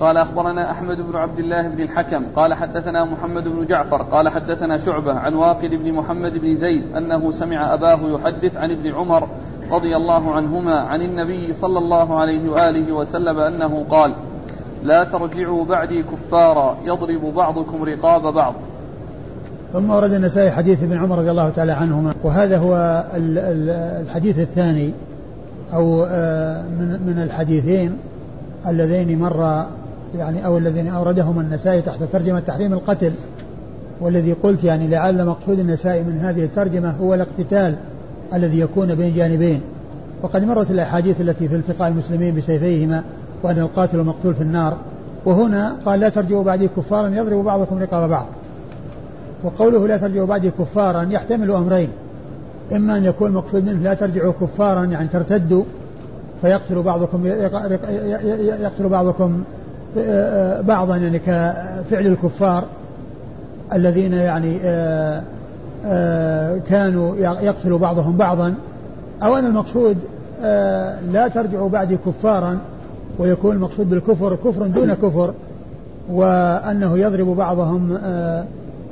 قال 0.00 0.16
أخبرنا 0.16 0.70
أحمد 0.70 0.96
بن 0.96 1.16
عبد 1.16 1.38
الله 1.38 1.68
بن 1.68 1.80
الحكم. 1.80 2.24
قال 2.36 2.54
حدثنا 2.54 3.04
محمد 3.04 3.48
بن 3.48 3.66
جعفر. 3.66 4.02
قال 4.02 4.28
حدثنا 4.28 4.78
شعبة 4.78 5.12
عن 5.12 5.34
واقد 5.34 5.70
بن 5.70 5.92
محمد 5.92 6.32
بن 6.32 6.54
زيد 6.54 6.96
أنه 6.96 7.30
سمع 7.30 7.74
أباه 7.74 7.98
يحدث 8.02 8.56
عن 8.56 8.70
ابن 8.70 8.94
عمر 8.94 9.28
رضي 9.70 9.96
الله 9.96 10.32
عنهما 10.32 10.80
عن 10.80 11.02
النبي 11.02 11.52
صلى 11.52 11.78
الله 11.78 12.20
عليه 12.20 12.50
وآله 12.50 12.92
وسلم 12.92 13.38
أنه 13.38 13.84
قال 13.90 14.14
لا 14.84 15.04
ترجعوا 15.04 15.64
بعدي 15.64 16.02
كفارا 16.02 16.76
يضرب 16.84 17.34
بعضكم 17.34 17.84
رقاب 17.84 18.34
بعض. 18.34 18.54
ثم 19.72 19.90
ورد 19.90 20.12
النسائي 20.12 20.50
حديث 20.50 20.82
ابن 20.82 20.96
عمر 20.96 21.18
رضي 21.18 21.30
الله 21.30 21.50
تعالى 21.50 21.72
عنهما 21.72 22.14
وهذا 22.22 22.58
هو 22.58 23.04
الحديث 24.00 24.38
الثاني 24.38 24.90
أو 25.74 26.04
آه، 26.04 26.62
من 26.62 27.00
من 27.06 27.22
الحديثين 27.22 27.96
اللذين 28.66 29.18
مر 29.18 29.66
يعني 30.14 30.46
أو 30.46 30.58
الذين 30.58 30.88
أوردهما 30.88 31.40
النسائي 31.40 31.82
تحت 31.82 32.02
ترجمة 32.02 32.40
تحريم 32.40 32.72
القتل. 32.72 33.12
والذي 34.00 34.32
قلت 34.32 34.64
يعني 34.64 34.88
لعل 34.88 35.26
مقصود 35.26 35.58
النسائي 35.58 36.02
من 36.02 36.18
هذه 36.18 36.44
الترجمة 36.44 36.90
هو 36.90 37.14
الاقتتال 37.14 37.76
الذي 38.34 38.60
يكون 38.60 38.94
بين 38.94 39.14
جانبين. 39.14 39.60
وقد 40.22 40.44
مرت 40.44 40.70
الأحاديث 40.70 41.20
التي 41.20 41.48
في 41.48 41.54
التقاء 41.54 41.88
المسلمين 41.88 42.36
بسيفيهما 42.36 43.04
وأن 43.44 43.58
القاتل 43.58 44.00
المقتول 44.00 44.34
في 44.34 44.40
النار. 44.40 44.76
وهنا 45.24 45.76
قال 45.86 46.00
لا 46.00 46.08
ترجعوا 46.08 46.44
بعدي 46.44 46.68
كفارا 46.68 47.08
يضرب 47.08 47.44
بعضكم 47.44 47.78
رقاب 47.78 48.10
بعض. 48.10 48.26
وقوله 49.44 49.86
لا 49.88 49.96
ترجعوا 49.96 50.26
بعدي 50.26 50.50
كفارا 50.50 51.06
يحتمل 51.10 51.50
أمرين. 51.50 51.88
إما 52.72 52.96
أن 52.96 53.04
يكون 53.04 53.30
المقصود 53.30 53.64
منه 53.64 53.82
لا 53.82 53.94
ترجعوا 53.94 54.32
كفارا 54.40 54.84
يعني 54.84 55.08
ترتدوا 55.08 55.64
فيقتل 56.42 56.82
بعضكم 56.82 57.26
يقتل 57.26 58.88
بعضكم 58.88 59.42
بعضا 60.60 60.96
يعني 60.96 61.18
كفعل 61.18 62.06
الكفار 62.06 62.64
الذين 63.72 64.12
يعني 64.12 64.58
كانوا 66.68 67.16
يقتل 67.16 67.78
بعضهم 67.78 68.16
بعضا. 68.16 68.54
أو 69.22 69.36
أن 69.36 69.46
المقصود 69.46 69.96
لا 71.12 71.30
ترجعوا 71.34 71.68
بعدي 71.68 71.96
كفارا 72.06 72.58
ويكون 73.18 73.56
المقصود 73.56 73.90
بالكفر 73.90 74.36
كفر 74.36 74.66
دون 74.66 74.94
كفر 74.94 75.34
وأنه 76.10 76.98
يضرب 76.98 77.26
بعضهم 77.26 77.98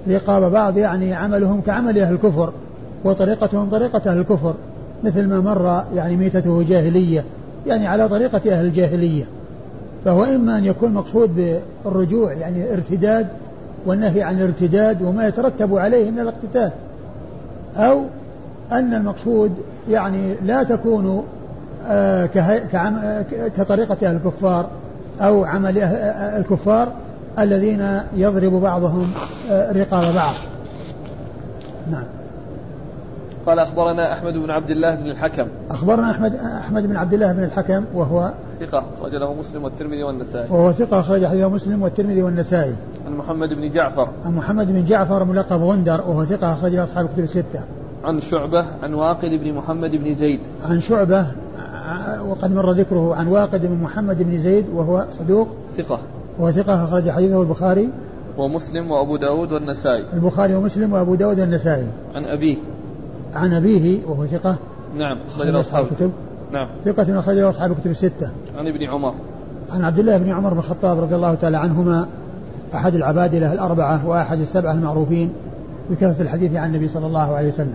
رقاب 0.09 0.53
بعض 0.53 0.79
يعني 0.79 1.15
عملهم 1.15 1.61
كعمل 1.61 1.99
أهل 1.99 2.15
الكفر 2.15 2.53
وطريقتهم 3.05 3.71
طريقة 3.71 4.11
أهل 4.11 4.19
الكفر 4.19 4.55
مثل 5.05 5.29
ما 5.29 5.41
مر 5.41 5.85
يعني 5.95 6.17
ميتته 6.17 6.63
جاهلية 6.63 7.25
يعني 7.67 7.87
على 7.87 8.09
طريقة 8.09 8.59
أهل 8.59 8.65
الجاهلية. 8.67 9.25
فهو 10.05 10.25
إما 10.25 10.59
أن 10.59 10.65
يكون 10.65 10.95
مقصود 10.95 11.59
بالرجوع 11.85 12.33
يعني 12.33 12.73
ارتداد 12.73 13.27
والنهي 13.87 14.23
عن 14.23 14.39
الارتداد 14.39 15.03
وما 15.03 15.27
يترتب 15.27 15.77
عليه 15.77 16.11
من 16.11 16.21
الاقتتال 16.21 16.71
أو 17.77 18.01
أن 18.73 18.95
المقصود 18.95 19.53
يعني 19.91 20.35
لا 20.43 20.63
تكون 20.63 21.07
آه، 21.07 21.23
كطريقة 23.57 24.09
أهل 24.09 24.17
الكفار 24.17 24.67
أو 25.21 25.45
عمل 25.45 25.79
الكفار 26.39 26.93
الذين 27.39 28.01
يضرب 28.17 28.53
بعضهم 28.53 29.11
آه، 29.51 29.73
رقاب 29.73 30.15
بعض. 30.15 30.35
نعم. 31.91 32.05
قال 33.47 33.59
أخبرنا 33.59 34.13
أحمد 34.13 34.33
بن 34.33 34.51
عبد 34.51 34.71
الله 34.71 34.95
بن 34.95 35.11
الحكم. 35.11 35.47
أخبرنا 35.71 36.11
أحمد 36.11 36.35
أحمد 36.35 36.87
بن 36.87 36.97
عبد 36.97 37.13
الله 37.13 37.33
بن 37.33 37.45
الحكم 37.45 37.85
وهو 37.95 38.33
ثقة 38.61 38.85
أخرج 38.99 39.15
له 39.15 39.35
مسلم 39.35 39.65
والترمذي 39.65 40.03
والنسائي. 40.03 40.47
وهو 40.51 40.73
ثقة 40.73 41.01
أخرج 41.01 41.21
له 41.21 41.49
مسلم 41.49 41.83
والترمذي 41.83 42.23
والنسائي. 42.23 42.75
عن 43.07 43.13
محمد 43.17 43.49
بن 43.49 43.71
جعفر. 43.71 44.09
عن 44.25 44.35
محمد 44.35 44.67
بن 44.67 44.85
جعفر 44.85 45.25
ملقب 45.25 45.61
غندر 45.61 46.01
وهو 46.01 46.25
ثقة 46.25 46.53
أخرج 46.53 46.75
له 46.75 46.85
أصحاب 46.85 47.09
كتب 47.09 47.23
الستة. 47.23 47.61
عن 48.05 48.21
شعبة 48.21 48.67
عن 48.83 48.95
واقد 48.95 49.29
بن 49.29 49.55
محمد 49.55 49.91
بن 49.91 50.15
زيد. 50.15 50.41
عن 50.65 50.81
شعبة 50.81 51.27
وقد 52.29 52.55
مر 52.55 52.71
ذكره 52.71 53.15
عن 53.15 53.27
واقد 53.27 53.67
بن 53.67 53.83
محمد 53.83 54.23
بن 54.23 54.39
زيد 54.39 54.67
وهو 54.75 55.07
صدوق. 55.11 55.49
ثقة. 55.77 55.99
وهو 56.39 56.51
ثقة 56.51 56.85
أخرج 56.85 57.11
حديثه 57.11 57.43
البخاري. 57.43 57.89
ومسلم 58.39 58.91
وأبو 58.91 59.17
داود 59.17 59.53
والنسائي. 59.53 60.05
البخاري 60.13 60.55
ومسلم 60.55 60.93
وأبو 60.93 61.15
داود 61.15 61.41
والنسائي. 61.41 61.87
عن 62.15 62.25
أبيه. 62.25 62.57
عن 63.35 63.55
أبيه 63.55 64.07
وهو 64.07 64.27
ثقة. 64.27 64.57
نعم 64.97 65.19
أخرج 65.29 65.47
له 65.47 65.61
أصحاب 65.61 65.85
الكتب. 65.85 66.11
نعم. 66.53 66.69
ثقة 66.85 67.19
أخرج 67.19 67.37
له 67.37 67.49
أصحاب 67.49 67.73
الكتب 67.73 67.91
الستة. 67.91 68.31
عن 68.57 68.67
ابن 68.67 68.83
عمر. 68.85 69.15
عن 69.71 69.85
عبد 69.85 69.99
الله 69.99 70.19
بن 70.19 70.31
عمر 70.31 70.53
بن 70.53 70.59
الخطاب 70.59 71.01
رضي 71.01 71.15
الله 71.15 71.35
تعالى 71.35 71.57
عنهما. 71.57 72.07
أحد 72.75 72.95
العبادلة 72.95 73.53
الأربعة 73.53 74.09
وأحد 74.09 74.39
السبعة 74.39 74.73
المعروفين 74.73 75.33
بكثرة 75.91 76.23
الحديث 76.23 76.55
عن 76.55 76.69
النبي 76.69 76.89
صلى 76.89 77.07
الله 77.07 77.37
عليه 77.37 77.49
وسلم. 77.49 77.75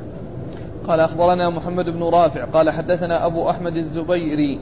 قال 0.88 1.00
أخبرنا 1.00 1.50
محمد 1.50 1.86
بن 1.86 2.04
رافع 2.04 2.46
قال 2.46 2.70
حدثنا 2.70 3.26
أبو 3.26 3.50
أحمد 3.50 3.78
الزبيري 3.78 4.60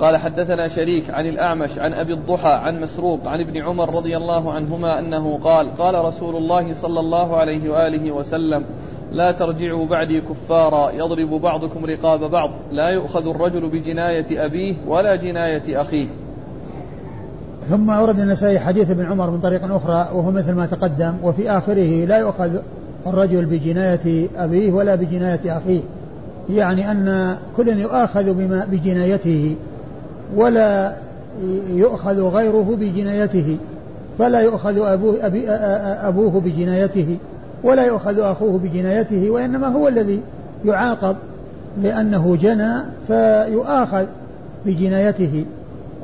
قال 0.00 0.16
حدثنا 0.16 0.68
شريك 0.68 1.10
عن 1.10 1.26
الأعمش 1.26 1.78
عن 1.78 1.92
أبي 1.92 2.12
الضحى 2.12 2.52
عن 2.52 2.80
مسروق 2.80 3.28
عن 3.28 3.40
ابن 3.40 3.62
عمر 3.62 3.94
رضي 3.94 4.16
الله 4.16 4.52
عنهما 4.52 4.98
أنه 4.98 5.38
قال 5.38 5.76
قال 5.76 6.04
رسول 6.04 6.36
الله 6.36 6.74
صلى 6.74 7.00
الله 7.00 7.36
عليه 7.36 7.70
وآله 7.70 8.12
وسلم 8.12 8.64
لا 9.12 9.32
ترجعوا 9.32 9.86
بعدي 9.86 10.20
كفارا 10.20 10.90
يضرب 10.90 11.30
بعضكم 11.30 11.84
رقاب 11.84 12.30
بعض 12.30 12.50
لا 12.72 12.88
يؤخذ 12.88 13.28
الرجل 13.28 13.68
بجناية 13.68 14.46
أبيه 14.46 14.74
ولا 14.86 15.16
جناية 15.16 15.80
أخيه 15.80 16.08
ثم 17.68 17.90
أورد 17.90 18.18
النسائي 18.18 18.58
حديث 18.58 18.90
ابن 18.90 19.06
عمر 19.06 19.30
من 19.30 19.40
طريق 19.40 19.64
أخرى 19.64 20.08
وهو 20.14 20.30
مثل 20.30 20.52
ما 20.52 20.66
تقدم 20.66 21.14
وفي 21.22 21.50
آخره 21.50 22.04
لا 22.04 22.18
يؤخذ 22.18 22.58
الرجل 23.06 23.44
بجناية 23.44 24.28
أبيه 24.36 24.72
ولا 24.72 24.94
بجناية 24.94 25.40
أخيه. 25.58 25.80
يعني 26.50 26.90
أن 26.90 27.36
كل 27.56 27.68
يؤاخذ 27.68 28.32
بما 28.34 28.66
بجنايته 28.72 29.56
ولا 30.36 30.96
يؤخذ 31.68 32.20
غيره 32.20 32.76
بجنايته. 32.80 33.58
فلا 34.18 34.40
يؤخذ 34.40 34.78
أبوه, 34.78 35.26
أبي 35.26 35.50
أبوه 35.50 36.40
بجنايته 36.40 37.16
ولا 37.62 37.86
يؤخذ 37.86 38.18
أخوه 38.18 38.58
بجنايته 38.58 39.30
وإنما 39.30 39.66
هو 39.66 39.88
الذي 39.88 40.20
يعاقب 40.64 41.16
لأنه 41.82 42.36
جنى 42.36 42.72
فيؤاخذ 43.06 44.06
بجنايته. 44.66 45.44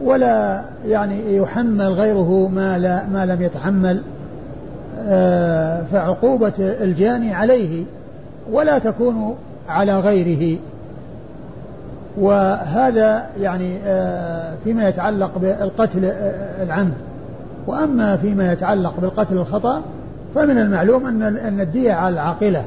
ولا 0.05 0.63
يعني 0.89 1.37
يحمل 1.37 1.89
غيره 1.89 2.51
ما 2.55 2.79
لا 2.79 3.07
ما 3.07 3.27
لم 3.27 3.43
يتحمل. 3.43 4.03
فعقوبة 5.93 6.53
الجاني 6.59 7.35
عليه 7.35 7.85
ولا 8.53 8.79
تكون 8.79 9.37
على 9.69 10.01
غيره. 10.01 10.59
وهذا 12.19 13.27
يعني 13.41 13.77
آه، 13.85 14.55
فيما 14.65 14.89
يتعلق 14.89 15.39
بالقتل 15.39 16.05
آه، 16.05 16.63
العمد. 16.63 16.93
وأما 17.67 18.17
فيما 18.17 18.53
يتعلق 18.53 19.01
بالقتل 19.01 19.39
الخطأ 19.39 19.83
فمن 20.35 20.59
المعلوم 20.59 21.07
أن 21.07 21.23
أن 21.23 21.61
الدية 21.61 21.93
على 21.93 22.15
العاقلة. 22.15 22.65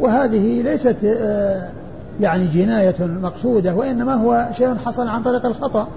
وهذه 0.00 0.62
ليست 0.62 0.96
يعني 2.20 2.46
جناية 2.46 2.94
مقصودة 3.00 3.74
وإنما 3.74 4.14
هو 4.14 4.48
شيء 4.52 4.74
حصل 4.74 5.08
عن 5.08 5.22
طريق 5.22 5.46
الخطأ. 5.46 5.88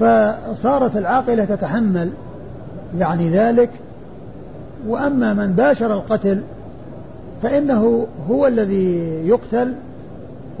فصارت 0.00 0.96
العاقلة 0.96 1.44
تتحمل 1.44 2.10
يعني 2.98 3.30
ذلك 3.30 3.70
وأما 4.86 5.34
من 5.34 5.52
باشر 5.52 5.92
القتل 5.92 6.42
فإنه 7.42 8.06
هو 8.30 8.46
الذي 8.46 8.98
يقتل 9.28 9.74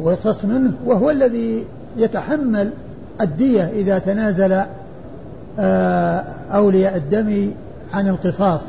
ويقتص 0.00 0.44
منه 0.44 0.72
وهو 0.86 1.10
الذي 1.10 1.64
يتحمل 1.96 2.70
الدية 3.20 3.64
إذا 3.64 3.98
تنازل 3.98 4.62
آه، 5.58 6.24
أولياء 6.50 6.96
الدم 6.96 7.50
عن 7.92 8.08
القصاص 8.08 8.64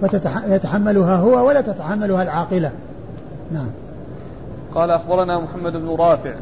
فيتحملها 0.00 1.16
هو 1.16 1.48
ولا 1.48 1.60
تتحملها 1.60 2.22
العاقلة. 2.22 2.70
نعم. 3.52 3.66
قال 4.74 4.90
أخبرنا 4.90 5.40
محمد 5.40 5.72
بن 5.72 5.88
رافع. 5.88 6.34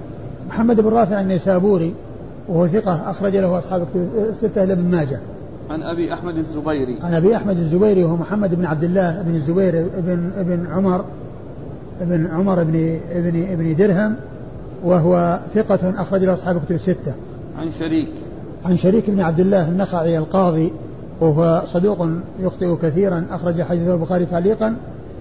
محمد 0.48 0.80
بن 0.80 0.88
رافع 0.88 1.20
النيسابوري 1.20 1.94
وهو 2.48 2.66
ثقة 2.66 3.10
أخرج 3.10 3.36
له 3.36 3.58
أصحاب 3.58 3.86
الستة 4.30 4.62
إلى 4.62 4.72
ابن 4.72 4.90
ماجه. 4.90 5.20
عن 5.70 5.82
أبي 5.82 6.12
أحمد 6.12 6.36
الزبيري. 6.36 6.98
عن 7.02 7.14
أبي 7.14 7.36
أحمد 7.36 7.56
الزبيري 7.56 8.04
وهو 8.04 8.16
محمد 8.16 8.54
بن 8.54 8.64
عبد 8.64 8.84
الله 8.84 9.22
بن 9.22 9.34
الزبير 9.34 9.86
بن 9.98 10.30
ابن 10.36 10.66
عمر 10.66 11.04
ابن 12.00 12.26
عمر 12.26 12.64
بن 12.64 13.00
ابن 13.12 13.52
ابن 13.52 13.76
درهم 13.76 14.16
وهو 14.84 15.40
ثقة 15.54 16.00
أخرج 16.00 16.24
له 16.24 16.34
أصحاب 16.34 16.56
الكتب 16.56 16.74
الستة. 16.74 17.14
عن 17.58 17.70
شريك. 17.78 18.08
عن 18.64 18.76
شريك 18.76 19.10
بن 19.10 19.20
عبد 19.20 19.40
الله 19.40 19.68
النخعي 19.68 20.18
القاضي 20.18 20.72
وهو 21.20 21.62
صدوق 21.66 22.08
يخطئ 22.40 22.76
كثيرا 22.76 23.26
أخرج 23.30 23.62
حديثه 23.62 23.94
البخاري 23.94 24.26
تعليقا 24.26 24.76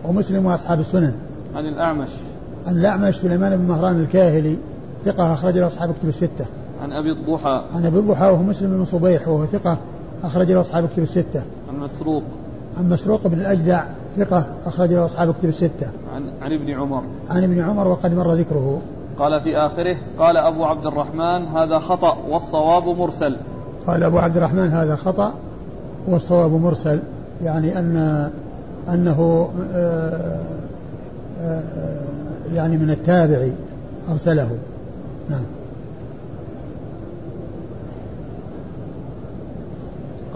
ومسلم 0.05 0.45
وأصحاب 0.45 0.79
السنن. 0.79 1.13
عن 1.55 1.65
الأعمش. 1.65 2.09
عن 2.67 2.75
الأعمش 2.75 3.15
سليمان 3.15 3.57
بن 3.57 3.63
مهران 3.63 4.01
الكاهلي 4.01 4.57
ثقة 5.05 5.33
أخرج 5.33 5.57
له 5.57 5.67
أصحاب 5.67 5.89
الكتب 5.89 6.07
الستة. 6.07 6.45
عن 6.83 6.91
أبي 6.91 7.11
الضحى 7.11 7.63
عن 7.75 7.85
أبي 7.85 7.99
الضحى 7.99 8.25
وهو 8.25 8.43
مسلم 8.43 8.77
بن 8.77 8.85
صبيح 8.85 9.27
وهو 9.27 9.45
ثقة 9.45 9.77
أخرج 10.23 10.51
له 10.51 10.61
أصحاب 10.61 10.87
كتب 10.87 11.03
الستة. 11.03 11.43
عن 11.69 11.79
مسروق. 11.79 12.23
عن 12.77 12.89
مسروق 12.89 13.27
بن 13.27 13.39
الأجدع 13.39 13.83
ثقة 14.17 14.45
أخرج 14.65 14.93
له 14.93 15.05
أصحاب 15.05 15.33
كتب 15.33 15.49
الستة. 15.49 15.87
عن 16.15 16.31
عن 16.41 16.53
ابن 16.53 16.69
عمر. 16.69 17.03
عن 17.29 17.43
ابن 17.43 17.61
عمر 17.61 17.87
وقد 17.87 18.13
مر 18.13 18.33
ذكره. 18.33 18.81
قال 19.19 19.41
في 19.41 19.57
آخره 19.57 19.97
قال 20.19 20.37
أبو 20.37 20.65
عبد 20.65 20.85
الرحمن 20.85 21.47
هذا 21.47 21.79
خطأ 21.79 22.17
والصواب 22.29 22.87
مرسل. 22.87 23.35
قال 23.87 24.03
أبو 24.03 24.17
عبد 24.17 24.37
الرحمن 24.37 24.69
هذا 24.71 24.95
خطأ 24.95 25.33
والصواب 26.07 26.51
مرسل. 26.51 26.99
يعني 27.43 27.79
أن 27.79 28.29
أنه 28.89 29.49
آه، 29.73 30.39
آه، 31.41 32.03
يعني 32.53 32.77
من 32.77 32.89
التابعي 32.89 33.53
أرسله. 34.11 34.49
نعم. 35.29 35.43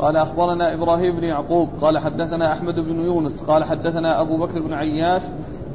قال 0.04 0.18
أخبرنا 0.18 0.74
إبراهيم 0.74 1.16
بن 1.16 1.24
يعقوب 1.24 1.70
قال 1.82 1.98
حدثنا 1.98 2.54
أحمد 2.54 2.80
بن 2.80 3.06
يونس 3.06 3.42
قال 3.42 3.64
حدثنا 3.64 4.22
أبو 4.22 4.38
بكر 4.38 4.62
بن 4.62 4.74
عياش 4.74 5.22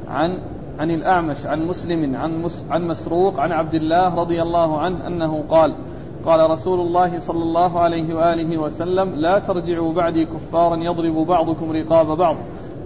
عن 0.09 0.37
عن 0.79 0.91
الأعمش 0.91 1.45
عن 1.45 1.65
مسلم 1.65 2.15
عن 2.15 2.41
مس 2.41 2.65
عن 2.69 2.87
مسروق 2.87 3.39
عن 3.39 3.51
عبد 3.51 3.73
الله 3.73 4.15
رضي 4.15 4.41
الله 4.41 4.79
عنه 4.79 5.07
أنه 5.07 5.43
قال 5.49 5.73
قال 6.25 6.49
رسول 6.51 6.79
الله 6.79 7.19
صلى 7.19 7.43
الله 7.43 7.79
عليه 7.79 8.13
وآله 8.13 8.57
وسلم 8.57 9.15
لا 9.15 9.39
ترجعوا 9.39 9.93
بعدي 9.93 10.25
كفارا 10.25 10.75
يضرب 10.75 11.27
بعضكم 11.27 11.71
رقاب 11.71 12.17
بعض 12.17 12.35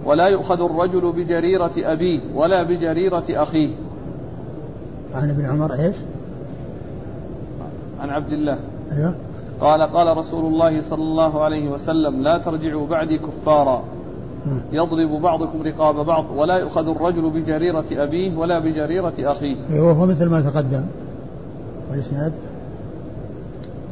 ولا 0.04 0.26
يؤخذ 0.26 0.62
الرجل 0.62 1.12
بجريرة 1.12 1.72
أبيه 1.78 2.20
ولا 2.34 2.62
بجريرة 2.62 3.24
أخيه. 3.30 3.70
عن 5.14 5.30
ابن 5.30 5.44
عمر 5.44 5.72
إيش؟ 5.72 5.96
عن 8.00 8.10
عبد 8.10 8.32
الله. 8.32 8.58
أيوه. 8.92 9.14
قال 9.64 9.82
قال 9.82 10.16
رسول 10.16 10.52
الله 10.52 10.80
صلى 10.80 11.02
الله 11.02 11.44
عليه 11.44 11.68
وسلم 11.68 12.22
لا 12.22 12.38
ترجعوا 12.38 12.86
بعدي 12.86 13.18
كفارا. 13.18 13.84
يضرب 14.72 15.22
بعضكم 15.22 15.62
رقاب 15.62 16.06
بعض 16.06 16.24
ولا 16.36 16.54
يؤخذ 16.54 16.88
الرجل 16.88 17.30
بجريرة 17.30 17.84
أبيه 17.92 18.36
ولا 18.36 18.58
بجريرة 18.58 19.14
أخيه. 19.18 19.56
وهو 19.70 20.06
مثل 20.06 20.30
ما 20.30 20.40
تقدم. 20.40 20.84
والإسناد؟ 21.90 22.32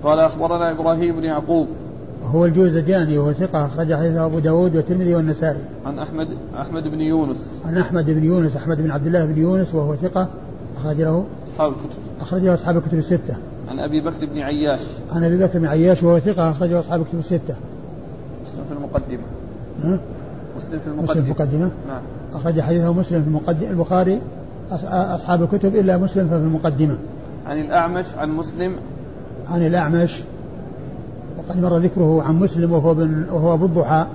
قال 0.04 0.20
أخبرنا 0.20 0.70
إبراهيم 0.70 1.16
بن 1.16 1.24
يعقوب. 1.24 1.66
هو 2.26 2.44
الجوزجاني 2.44 3.18
وهو 3.18 3.32
ثقة 3.32 3.66
أخرج 3.66 3.94
حديثه 3.94 4.26
أبو 4.26 4.38
داود 4.38 4.76
والترمذي 4.76 5.14
والنسائي. 5.14 5.60
عن 5.86 5.98
أحمد 5.98 6.28
أحمد 6.60 6.82
بن 6.82 7.00
يونس. 7.00 7.60
عن 7.64 7.78
أحمد 7.78 8.06
بن 8.06 8.24
يونس 8.24 8.56
أحمد 8.56 8.82
بن 8.82 8.90
عبد 8.90 9.06
الله 9.06 9.24
بن 9.26 9.40
يونس 9.40 9.74
وهو 9.74 9.94
ثقة 9.94 10.28
أخرج 10.76 11.00
له. 11.00 11.24
أصحاب 11.52 11.68
الكتب. 11.72 11.98
أخرج 12.20 12.42
له 12.42 12.54
أصحاب 12.54 12.76
الكتب 12.76 12.98
الستة. 12.98 13.36
عن 13.72 13.80
أبي 13.80 14.00
بكر 14.00 14.26
بن 14.26 14.38
عياش. 14.38 14.80
عن 15.12 15.24
أبي 15.24 15.36
بكر 15.36 15.58
بن 15.58 15.66
عياش 15.66 16.02
وهو 16.02 16.18
ثقة 16.18 16.50
أخرجه 16.50 16.80
أصحاب 16.80 17.00
الكتب 17.00 17.18
الستة. 17.18 17.56
مسلم 18.44 18.64
في 18.68 18.72
المقدمة. 18.72 19.22
ها؟ 19.84 19.98
مسلم 20.58 20.78
في 20.80 20.86
المقدمة 20.86 21.02
مسلم 21.02 21.22
في 21.22 21.28
المقدمة. 21.28 21.70
نعم. 21.88 22.02
أخرج 22.32 22.60
حديثه 22.60 22.92
مسلم 22.92 23.22
في 23.22 23.28
المقدمة. 23.28 23.70
البخاري 23.70 24.20
أص- 24.70 24.84
أصحاب 24.92 25.42
الكتب 25.42 25.76
إلا 25.76 25.98
مسلم 25.98 26.26
ففي 26.26 26.36
المقدمة. 26.36 26.96
عن 27.46 27.60
الأعمش 27.60 28.04
عن 28.16 28.30
مسلم. 28.30 28.72
عن 29.48 29.66
الأعمش 29.66 30.22
وقد 31.38 31.62
مر 31.62 31.76
ذكره 31.76 32.22
عن 32.22 32.38
مسلم 32.40 32.72
وهو 32.72 32.94
بن 32.94 33.24
وهو 33.32 33.54
أبو 33.54 33.64
الضحى. 33.64 34.06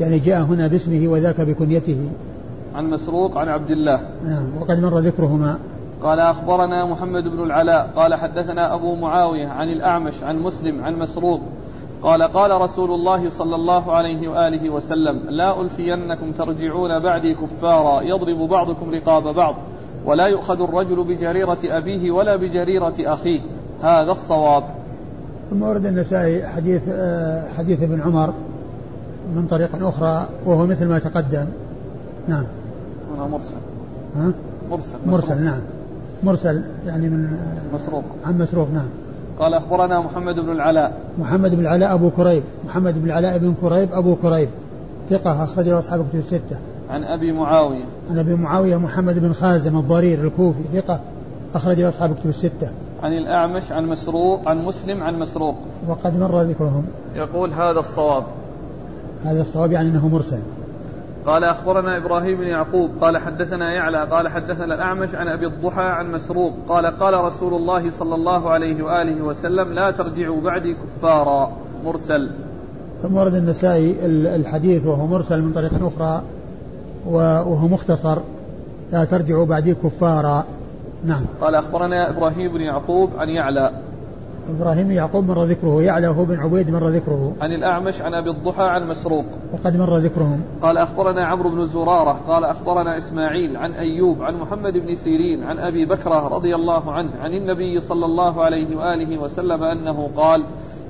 يعني 0.00 0.18
جاء 0.18 0.42
هنا 0.42 0.66
باسمه 0.66 1.08
وذاك 1.08 1.40
بكنيته. 1.40 2.10
عن 2.74 2.90
مسروق 2.90 3.38
عن 3.38 3.48
عبد 3.48 3.70
الله. 3.70 4.00
نعم 4.28 4.46
وقد 4.60 4.80
مر 4.80 4.98
ذكرهما. 4.98 5.58
قال 6.02 6.20
أخبرنا 6.20 6.84
محمد 6.84 7.28
بن 7.28 7.42
العلاء 7.42 7.90
قال 7.96 8.14
حدثنا 8.14 8.74
أبو 8.74 8.94
معاوية 8.94 9.48
عن 9.48 9.68
الأعمش 9.68 10.22
عن 10.22 10.38
مسلم 10.38 10.84
عن 10.84 10.98
مسروق 10.98 11.40
قال 12.02 12.22
قال 12.22 12.60
رسول 12.60 12.90
الله 12.90 13.30
صلى 13.30 13.54
الله 13.54 13.92
عليه 13.92 14.28
وآله 14.28 14.70
وسلم 14.70 15.20
لا 15.28 15.60
ألفينكم 15.60 16.32
ترجعون 16.32 16.98
بعدي 16.98 17.34
كفارا 17.34 18.02
يضرب 18.02 18.48
بعضكم 18.48 18.90
رقاب 18.90 19.34
بعض 19.34 19.54
ولا 20.04 20.26
يؤخذ 20.26 20.62
الرجل 20.62 21.04
بجريرة 21.04 21.58
أبيه 21.64 22.10
ولا 22.10 22.36
بجريرة 22.36 22.94
أخيه 23.00 23.40
هذا 23.82 24.12
الصواب. 24.12 24.64
ثم 25.50 25.62
ورد 25.62 25.86
النسائي 25.86 26.46
حديث 26.46 26.82
آه، 26.88 27.48
حديث 27.58 27.82
ابن 27.82 28.00
عمر 28.00 28.32
من 29.34 29.46
طريق 29.46 29.86
أخرى 29.86 30.28
وهو 30.46 30.66
مثل 30.66 30.88
ما 30.88 30.98
تقدم. 30.98 31.46
نعم. 32.28 32.44
هنا 33.14 33.26
مرسل. 33.26 33.56
ها؟ 34.16 34.32
مرسل. 34.70 34.96
مرسل 35.06 35.42
نعم. 35.44 35.60
مرسل 36.22 36.62
يعني 36.86 37.08
من 37.08 37.36
مسروق. 37.74 38.04
عن 38.24 38.38
مسروق 38.38 38.68
نعم. 38.70 38.88
قال 39.38 39.54
أخبرنا 39.54 40.00
محمد 40.00 40.34
بن 40.34 40.52
العلاء. 40.52 41.00
محمد 41.18 41.54
بن 41.54 41.60
العلاء 41.60 41.94
أبو 41.94 42.10
كريب. 42.10 42.42
محمد 42.66 43.02
بن 43.02 43.06
العلاء 43.06 43.38
بن 43.38 43.54
كريب 43.60 43.88
أبو 43.92 44.16
كريب. 44.16 44.48
ثقة 45.10 45.44
أخرج 45.44 45.68
له 45.68 45.78
أصحاب 45.78 46.00
الكتب 46.00 46.18
الستة. 46.18 46.56
عن 46.90 47.04
أبي 47.04 47.32
معاوية. 47.32 47.84
عن 48.10 48.18
أبي 48.18 48.34
معاوية 48.34 48.76
محمد 48.76 49.18
بن 49.18 49.32
خازم 49.32 49.78
الضرير 49.78 50.24
الكوفي. 50.24 50.62
ثقة 50.62 51.00
أخرج 51.54 51.80
له 51.80 51.88
أصحاب 51.88 52.10
الكتب 52.10 52.28
الستة. 52.28 52.70
عن 53.02 53.12
الأعمش 53.12 53.72
عن 53.72 53.86
مسروق 53.86 54.48
عن 54.48 54.64
مسلم 54.64 55.02
عن 55.02 55.18
مسروق. 55.18 55.54
وقد 55.88 56.20
مر 56.20 56.42
ذكرهم. 56.42 56.84
يقول 57.14 57.52
هذا 57.52 57.78
الصواب. 57.78 58.24
هذا 59.24 59.40
الصواب 59.42 59.72
يعني 59.72 59.88
أنه 59.88 60.08
مرسل. 60.08 60.40
قال 61.26 61.44
أخبرنا 61.44 61.96
إبراهيم 61.96 62.38
بن 62.38 62.46
يعقوب 62.46 62.90
قال 63.00 63.18
حدثنا 63.18 63.72
يعلى 63.72 64.04
قال 64.04 64.28
حدثنا 64.28 64.74
الأعمش 64.74 65.14
عن 65.14 65.28
أبي 65.28 65.46
الضحى 65.46 65.82
عن 65.82 66.12
مسروق 66.12 66.52
قال 66.68 66.86
قال 66.86 67.14
رسول 67.14 67.54
الله 67.54 67.90
صلى 67.90 68.14
الله 68.14 68.50
عليه 68.50 68.82
وآله 68.82 69.22
وسلم 69.22 69.72
لا 69.72 69.90
ترجعوا 69.90 70.40
بعدي 70.40 70.74
كفارا. 70.74 71.52
مرسل. 71.84 72.30
ثم 73.02 73.16
ورد 73.16 73.34
النسائي 73.34 74.06
ال- 74.06 74.26
الحديث 74.26 74.86
وهو 74.86 75.06
مرسل 75.06 75.42
من 75.42 75.52
طريق 75.52 75.70
أخرى 75.74 76.22
وهو 77.06 77.68
مختصر 77.68 78.18
لا 78.92 79.04
ترجعوا 79.04 79.46
بعدي 79.46 79.74
كفارا. 79.74 80.44
نعم. 81.04 81.24
قال 81.40 81.54
أخبرنا 81.54 82.10
إبراهيم 82.10 82.52
بن 82.52 82.60
يعقوب 82.60 83.10
عن 83.18 83.28
يعلى. 83.28 83.70
إبراهيم 84.50 84.90
يعقوب 84.90 85.24
مر 85.28 85.44
ذكره 85.44 85.82
يعلى 85.82 86.06
هو 86.06 86.24
بن 86.24 86.36
عبيد 86.36 86.70
مر 86.70 86.88
ذكره. 86.88 87.32
عن 87.40 87.52
الأعمش 87.52 88.02
عن 88.02 88.14
أبي 88.14 88.30
الضحى 88.30 88.62
عن 88.62 88.88
مسروق. 88.88 89.24
وقد 89.52 89.76
مر 89.76 89.96
ذكرهم. 89.96 90.40
قال 90.62 90.78
أخبرنا 90.78 91.26
عمرو 91.26 91.50
بن 91.50 91.66
زرارة 91.66 92.20
قال 92.28 92.44
أخبرنا 92.44 92.98
إسماعيل 92.98 93.56
عن 93.56 93.72
أيوب 93.72 94.22
عن 94.22 94.34
محمد 94.34 94.72
بن 94.72 94.94
سيرين 94.94 95.44
عن 95.44 95.58
أبي 95.58 95.86
بكرة 95.86 96.28
رضي 96.28 96.54
الله 96.54 96.92
عنه 96.92 97.10
عن 97.20 97.32
النبي 97.32 97.80
صلى 97.80 98.04
الله 98.04 98.44
عليه 98.44 98.76
وآله 98.76 99.18
وسلم 99.18 99.62
أنه 99.62 100.10
قال 100.16 100.42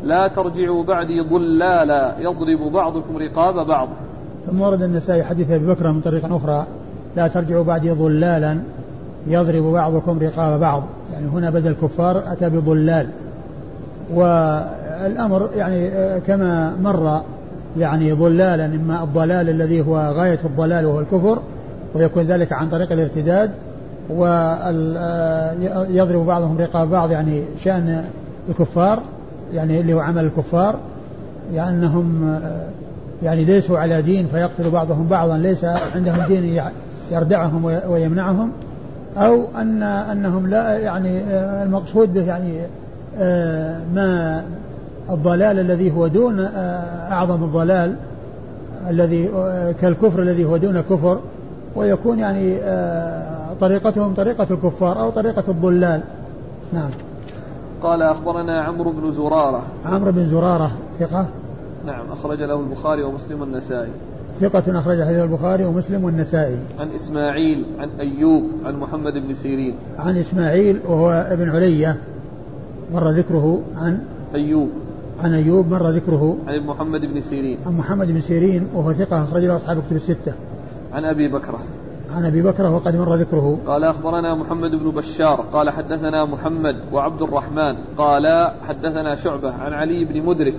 لا 0.05 0.29
ترجعوا 0.29 0.85
بعدي 0.85 1.21
ضلالا 1.21 2.15
يضرب 2.19 2.73
بعضكم 2.73 3.17
رقاب 3.17 3.67
بعض. 3.67 3.89
ثم 4.47 4.61
ورد 4.61 4.83
النسائي 4.83 5.25
حديث 5.25 5.51
أبي 5.51 5.67
بكر 5.67 5.93
من 5.93 6.01
طريق 6.01 6.35
أخرى 6.35 6.67
لا 7.17 7.29
ترجعوا 7.29 7.65
بعدي 7.65 7.91
ضلالا 7.91 8.59
يضرب 9.27 9.63
بعضكم 9.63 10.19
رقاب 10.19 10.61
بعض. 10.61 10.83
يعني 11.13 11.27
هنا 11.27 11.51
بدل 11.51 11.73
كفار 11.73 12.23
أتى 12.33 12.51
بضلال. 12.51 13.09
والأمر 14.15 15.51
يعني 15.57 15.89
آه، 15.89 16.19
كما 16.19 16.77
مر 16.83 17.21
يعني 17.79 18.13
ضلالا 18.13 18.65
إما 18.65 19.03
الضلال 19.03 19.49
الذي 19.49 19.81
هو 19.81 19.97
غاية 19.97 20.39
الضلال 20.45 20.87
وهو 20.87 21.01
الكفر 21.01 21.39
ويكون 21.95 22.23
ذلك 22.23 22.53
عن 22.53 22.69
طريق 22.69 22.93
الارتداد 22.93 23.51
ويضرب 25.91 26.27
بعضهم 26.27 26.59
رقاب 26.59 26.91
بعض 26.91 27.11
يعني 27.11 27.43
شأن 27.65 28.05
الكفار 28.49 29.03
يعني 29.55 29.81
اللي 29.81 29.95
هو 29.95 30.01
عمل 30.01 30.25
الكفار 30.25 30.75
لأنهم 31.53 32.29
آه، 32.29 32.67
يعني 33.23 33.45
ليسوا 33.45 33.79
على 33.79 34.03
دين 34.03 34.27
فيقتل 34.27 34.71
بعضهم 34.71 35.07
بعضا 35.09 35.39
ليس 35.39 35.65
عندهم 35.95 36.27
دين 36.29 36.61
يردعهم 37.13 37.65
وي- 37.65 37.83
ويمنعهم 37.89 38.51
أو 39.17 39.45
ان 39.61 39.83
أنهم 39.83 40.47
لا 40.47 40.79
يعني 40.79 41.19
آه، 41.21 41.63
المقصود 41.63 42.15
به 42.15 42.23
يعني 42.27 42.61
آه، 42.61 42.67
ما 43.95 44.45
الضلال 45.11 45.59
الذي 45.59 45.93
هو 45.93 46.07
دون 46.07 46.41
آه، 46.41 47.13
أعظم 47.13 47.45
الضلال 47.45 47.97
الذي 48.91 49.29
آه، 49.29 49.73
كالكفر 49.73 50.23
الذي 50.23 50.45
هو 50.45 50.57
دون 50.57 50.81
كفر 50.81 51.21
ويكون 51.77 52.19
يعني 52.19 52.57
آه، 52.57 53.55
طريقتهم 53.61 54.15
طريقة 54.15 54.47
الكفار 54.51 55.01
أو 55.01 55.11
طريقة 55.11 55.45
الضلال. 55.49 56.01
نعم. 56.73 56.91
قال 57.83 58.03
أخبرنا 58.03 58.63
عمرو 58.63 58.93
بن 58.93 59.13
زرارة. 59.13 59.63
عمرو 59.87 60.13
بن 60.13 60.27
زرارة 60.27 60.73
ثقة؟ 61.01 61.27
نعم 61.87 62.13
أخرج 62.13 62.43
له 62.43 62.61
البخاري 62.61 63.03
ومسلم 63.03 63.41
والنسائي. 63.41 63.91
ثقة 64.41 64.79
أخرج 64.79 65.03
حديث 65.03 65.19
البخاري 65.19 65.65
ومسلم 65.65 66.05
والنسائي. 66.05 66.59
عن 66.79 66.91
إسماعيل 66.91 67.67
عن 67.79 67.89
أيوب 68.01 68.45
عن 68.65 68.77
محمد 68.77 69.13
بن 69.13 69.35
سيرين. 69.35 69.75
عن 69.99 70.17
إسماعيل 70.17 70.81
وهو 70.89 71.11
ابن 71.11 71.51
علية. 71.51 71.97
مر 72.93 73.11
ذكره 73.11 73.61
عن 73.77 73.99
أيوب. 74.35 74.69
عن 75.21 75.35
أيوب 75.35 75.71
مر 75.71 75.91
ذكره 75.91 76.37
عن 76.47 76.67
محمد 76.67 77.01
بن 77.01 77.21
سيرين. 77.21 77.59
عن 77.67 77.73
محمد 77.73 78.07
بن 78.07 78.21
سيرين 78.21 78.69
وهو 78.75 78.93
ثقة 78.93 79.25
أخرج 79.25 79.45
له 79.45 79.57
أصحاب 79.57 79.83
كتب 79.87 79.97
الستة. 79.97 80.35
عن 80.93 81.05
أبي 81.05 81.29
بكرة. 81.29 81.59
عن 82.11 82.25
أبي 82.25 82.43
بكر 82.43 82.73
وقد 82.73 82.97
مر 82.97 83.15
ذكره. 83.15 83.59
قال 83.67 83.85
أخبرنا 83.85 84.35
محمد 84.35 84.71
بن 84.71 84.91
بشار. 84.91 85.45
قال 85.53 85.71
حدثنا 85.71 86.25
محمد 86.25 86.77
وعبد 86.93 87.23
الرحمن. 87.23 87.77
قال 87.99 88.51
حدثنا 88.69 89.15
شعبة 89.15 89.53
عن 89.53 89.73
علي 89.73 90.05
بن 90.05 90.27
مدرك. 90.27 90.59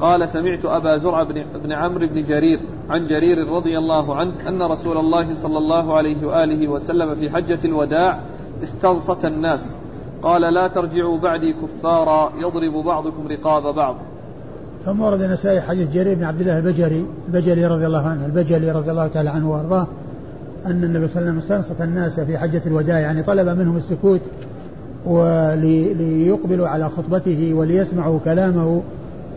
قال 0.00 0.28
سمعت 0.28 0.64
أبا 0.64 0.96
زرع 0.96 1.22
بن, 1.22 1.44
بن 1.64 1.72
عمرو 1.72 2.06
بن 2.06 2.24
جرير 2.24 2.60
عن 2.90 3.06
جرير 3.06 3.48
رضي 3.48 3.78
الله 3.78 4.16
عنه 4.16 4.48
أن 4.48 4.62
رسول 4.62 4.96
الله 4.96 5.34
صلى 5.34 5.58
الله 5.58 5.96
عليه 5.96 6.26
وآله 6.26 6.68
وسلم 6.68 7.14
في 7.14 7.30
حجة 7.30 7.58
الوداع 7.64 8.20
استنصت 8.62 9.24
الناس. 9.24 9.77
قال 10.22 10.54
لا 10.54 10.68
ترجعوا 10.68 11.18
بعدي 11.18 11.52
كفارا 11.52 12.32
يضرب 12.36 12.84
بعضكم 12.84 13.28
رقاب 13.28 13.74
بعض. 13.74 13.96
ثم 14.84 15.00
ورد 15.00 15.22
النسائي 15.22 15.60
حديث 15.60 15.94
جرير 15.94 16.14
بن 16.14 16.24
عبد 16.24 16.40
الله 16.40 16.58
البجلي 16.58 17.04
البجلي 17.28 17.66
رضي 17.66 17.86
الله 17.86 18.06
عنه 18.08 18.26
البجلي 18.26 18.70
رضي 18.70 18.90
الله 18.90 19.08
تعالى 19.08 19.30
عنه 19.30 19.50
وارضاه 19.50 19.86
أن 20.66 20.84
النبي 20.84 21.08
صلى 21.08 21.20
الله 21.20 21.30
عليه 21.30 21.38
وسلم 21.38 21.38
استنصت 21.38 21.80
الناس 21.82 22.20
في 22.20 22.38
حجة 22.38 22.62
الوداع 22.66 22.98
يعني 22.98 23.22
طلب 23.22 23.48
منهم 23.48 23.76
السكوت 23.76 24.20
وليقبلوا 25.06 26.68
على 26.68 26.88
خطبته 26.88 27.54
وليسمعوا 27.54 28.18
كلامه 28.24 28.82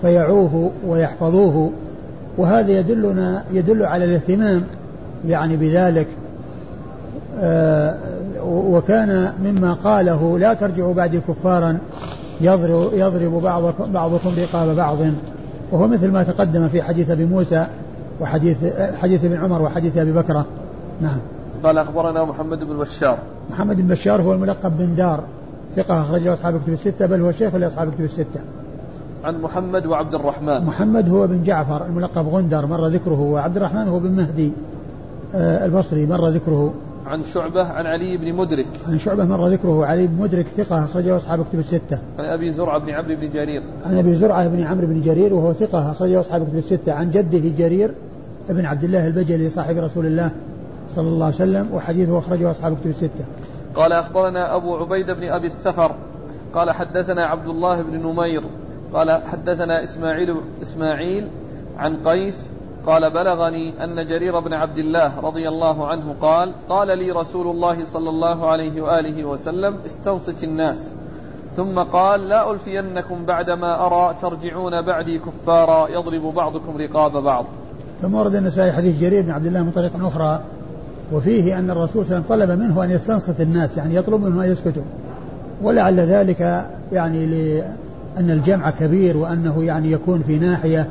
فيعوه 0.02 0.72
ويحفظوه. 0.88 1.72
وهذا 2.38 2.72
يدلنا 2.72 3.44
يدل 3.54 3.84
على 3.84 4.06
الاهتمام 4.06 4.64
يعني 5.28 5.58
بذلك 5.58 6.08
آه، 7.40 7.96
وكان 8.46 9.34
مما 9.44 9.74
قاله 9.74 10.40
لا 10.40 10.54
ترجعوا 10.54 10.94
بعدي 10.94 11.20
كفارا 11.20 11.78
يضرب, 12.42 12.94
يضرب 12.94 13.42
بعضكم, 13.42 13.92
بعضكم 13.92 14.36
رقاب 14.38 14.76
بعض. 14.76 14.98
وهو 15.72 15.88
مثل 15.88 16.12
ما 16.12 16.24
تقدم 16.24 16.68
في 16.68 16.82
حديث 16.82 17.10
أبي 17.10 17.26
موسى 17.26 17.68
وحديث 18.22 18.58
حديث 18.96 19.26
ابن 19.26 19.38
عمر 19.38 19.62
وحديث 19.62 19.98
أبي 19.98 20.12
بكره 20.12 20.46
نعم. 21.02 21.20
قال 21.64 21.78
أخبرنا 21.78 22.26
محمد 22.26 22.60
بن 22.60 22.78
بشار. 22.78 23.18
محمد 23.52 23.82
بن 23.82 23.88
بشار 23.88 24.22
هو 24.22 24.34
الملقب 24.34 24.78
بن 24.78 24.96
دار. 24.96 25.24
ثقة 25.76 26.02
أخرجه 26.02 26.34
أصحاب 26.34 26.56
الكتب 26.56 26.74
الستة 26.74 27.06
بل 27.06 27.22
هو 27.22 27.32
شيخ 27.32 27.56
لأصحاب 27.56 27.88
الكتب 27.88 28.04
الستة. 28.04 28.40
عن 29.24 29.42
محمد 29.42 29.86
وعبد 29.86 30.16
الرحمن. 30.16 30.66
محمد 30.66 31.10
هو 31.10 31.28
بن 31.28 31.44
جعفر 31.44 31.86
الملقب 31.86 32.28
غندر 32.28 32.66
مر 32.66 32.88
ذكره 32.88 33.22
وعبد 33.22 33.58
الرحمن 33.58 33.88
هو 33.88 34.00
بن 34.00 34.12
مهدي 34.12 34.52
آه، 35.36 35.66
البصري 35.66 36.06
مر 36.06 36.28
ذكره. 36.28 36.74
عن 37.06 37.24
شعبة 37.24 37.64
عن 37.64 37.86
علي 37.86 38.18
بن 38.18 38.34
مدرك. 38.34 38.66
عن 38.88 38.98
شعبة 38.98 39.26
مر 39.26 39.48
ذكره 39.48 39.86
علي 39.86 40.08
بن 40.08 40.22
مدرك 40.22 40.46
ثقة 40.46 40.86
أخرجه 40.86 41.16
أصحاب 41.16 41.40
الكتب 41.40 41.60
الستة. 41.60 42.00
عن 42.20 42.26
أبي 42.26 42.52
زرعة 42.52 42.78
بن 42.78 42.90
عمرو 42.90 43.16
بن 43.16 43.30
جرير. 43.30 43.64
عن 43.86 43.98
أبي 43.98 44.16
زرعة 44.16 44.48
بن 44.48 44.64
عمرو 44.64 44.88
بن 44.88 45.02
جرير 45.02 45.34
وهو 45.34 45.54
ثقة 45.54 45.92
أخرجه 45.92 46.20
أصحاب 46.20 46.42
الكتب 46.42 46.58
الستة. 46.58 46.94
عن 46.94 47.12
جده 47.12 47.50
جرير 47.58 47.92
ابن 48.50 48.66
عبد 48.66 48.84
الله 48.84 49.08
البجلي 49.08 49.50
صاحب 49.50 49.78
رسول 49.78 50.06
الله 50.06 50.32
صلى 50.92 51.08
الله 51.08 51.26
عليه 51.26 51.36
وسلم 51.36 51.68
وحديثه 51.74 52.18
أخرجه 52.18 52.52
أصحاب 52.52 52.74
الكتب 52.74 52.90
الستة. 52.90 53.26
قال 53.76 53.94
أخبرنا 53.94 54.56
أبو 54.56 54.76
عبيد 54.76 55.12
بن 55.12 55.24
أبي 55.24 55.48
السفر. 55.48 55.96
قال 56.54 56.72
حدثنا 56.72 57.26
عبد 57.26 57.48
الله 57.48 57.82
بن 57.82 58.08
نمير. 58.08 58.44
قال 58.94 59.12
حدثنا 59.12 59.84
إسماعيل 59.84 60.36
إسماعيل 60.62 61.28
عن 61.78 61.98
قيس 62.06 62.50
قال 62.86 63.10
بلغني 63.10 63.84
أن 63.84 64.08
جرير 64.08 64.40
بن 64.40 64.54
عبد 64.54 64.78
الله 64.78 65.20
رضي 65.20 65.48
الله 65.48 65.88
عنه 65.88 66.16
قال 66.22 66.54
قال 66.70 66.88
لي 66.98 67.12
رسول 67.12 67.48
الله 67.48 67.86
صلى 67.86 68.10
الله 68.10 68.50
عليه 68.50 68.82
وآله 68.82 69.26
وسلم 69.26 69.76
استنصت 69.86 70.44
الناس. 70.44 70.78
ثم 71.58 71.80
قال 71.80 72.30
لا 72.30 72.52
ألفينكم 72.52 73.26
بعدما 73.26 73.86
أرى 73.86 74.16
ترجعون 74.22 74.82
بعدي 74.82 75.20
كفارا 75.20 75.88
يضرب 75.88 76.34
بعضكم 76.34 76.78
رقاب 76.78 77.24
بعض. 77.24 77.46
ثم 78.02 78.16
ورد 78.16 78.36
النسائي 78.36 78.72
حديث 78.72 79.02
جرير 79.02 79.24
بن 79.24 79.32
عبد 79.32 79.46
الله 79.46 79.64
من 79.64 79.72
طريق 79.72 80.06
أخرى 80.06 80.42
وفيه 81.14 81.60
أن 81.60 81.70
الرسول 81.70 82.06
صلى 82.06 82.18
الله 82.18 82.26
عليه 82.32 82.44
وسلم 82.44 82.56
طلب 82.56 82.60
منه 82.60 82.84
أن 82.84 82.92
يستنصت 82.92 83.42
الناس 83.42 83.78
يعني 83.78 83.96
يطلب 83.96 84.24
منه 84.24 84.44
أن 84.44 84.52
يسكتوا. 84.52 84.84
ولعل 85.62 86.00
ذلك 86.00 86.66
يعني 86.92 87.26
لأن 87.26 88.32
الجمع 88.32 88.70
كبير 88.70 89.18
وأنه 89.18 89.64
يعني 89.64 89.92
يكون 89.92 90.24
في 90.28 90.38
ناحية 90.40 90.90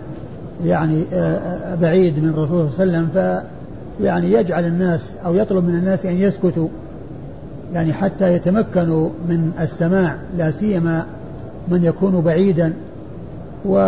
يعني 0.65 1.05
آه، 1.13 1.37
آه، 1.37 1.75
بعيد 1.75 2.19
من 2.19 2.29
الرسول 2.29 2.71
صلى 2.71 2.85
الله 2.85 2.97
عليه 2.97 3.09
وسلم 3.09 3.43
فيعني 4.01 4.33
يجعل 4.33 4.65
الناس 4.65 5.11
أو 5.25 5.35
يطلب 5.35 5.65
من 5.65 5.75
الناس 5.75 6.07
أن 6.07 6.21
يسكتوا 6.21 6.69
يعني 7.73 7.93
حتى 7.93 8.35
يتمكنوا 8.35 9.09
من 9.29 9.53
السماع 9.61 10.17
لا 10.39 10.51
سيما 10.51 11.07
من 11.69 11.85
يكون 11.85 12.21
بعيدا 12.21 12.73
و 13.65 13.79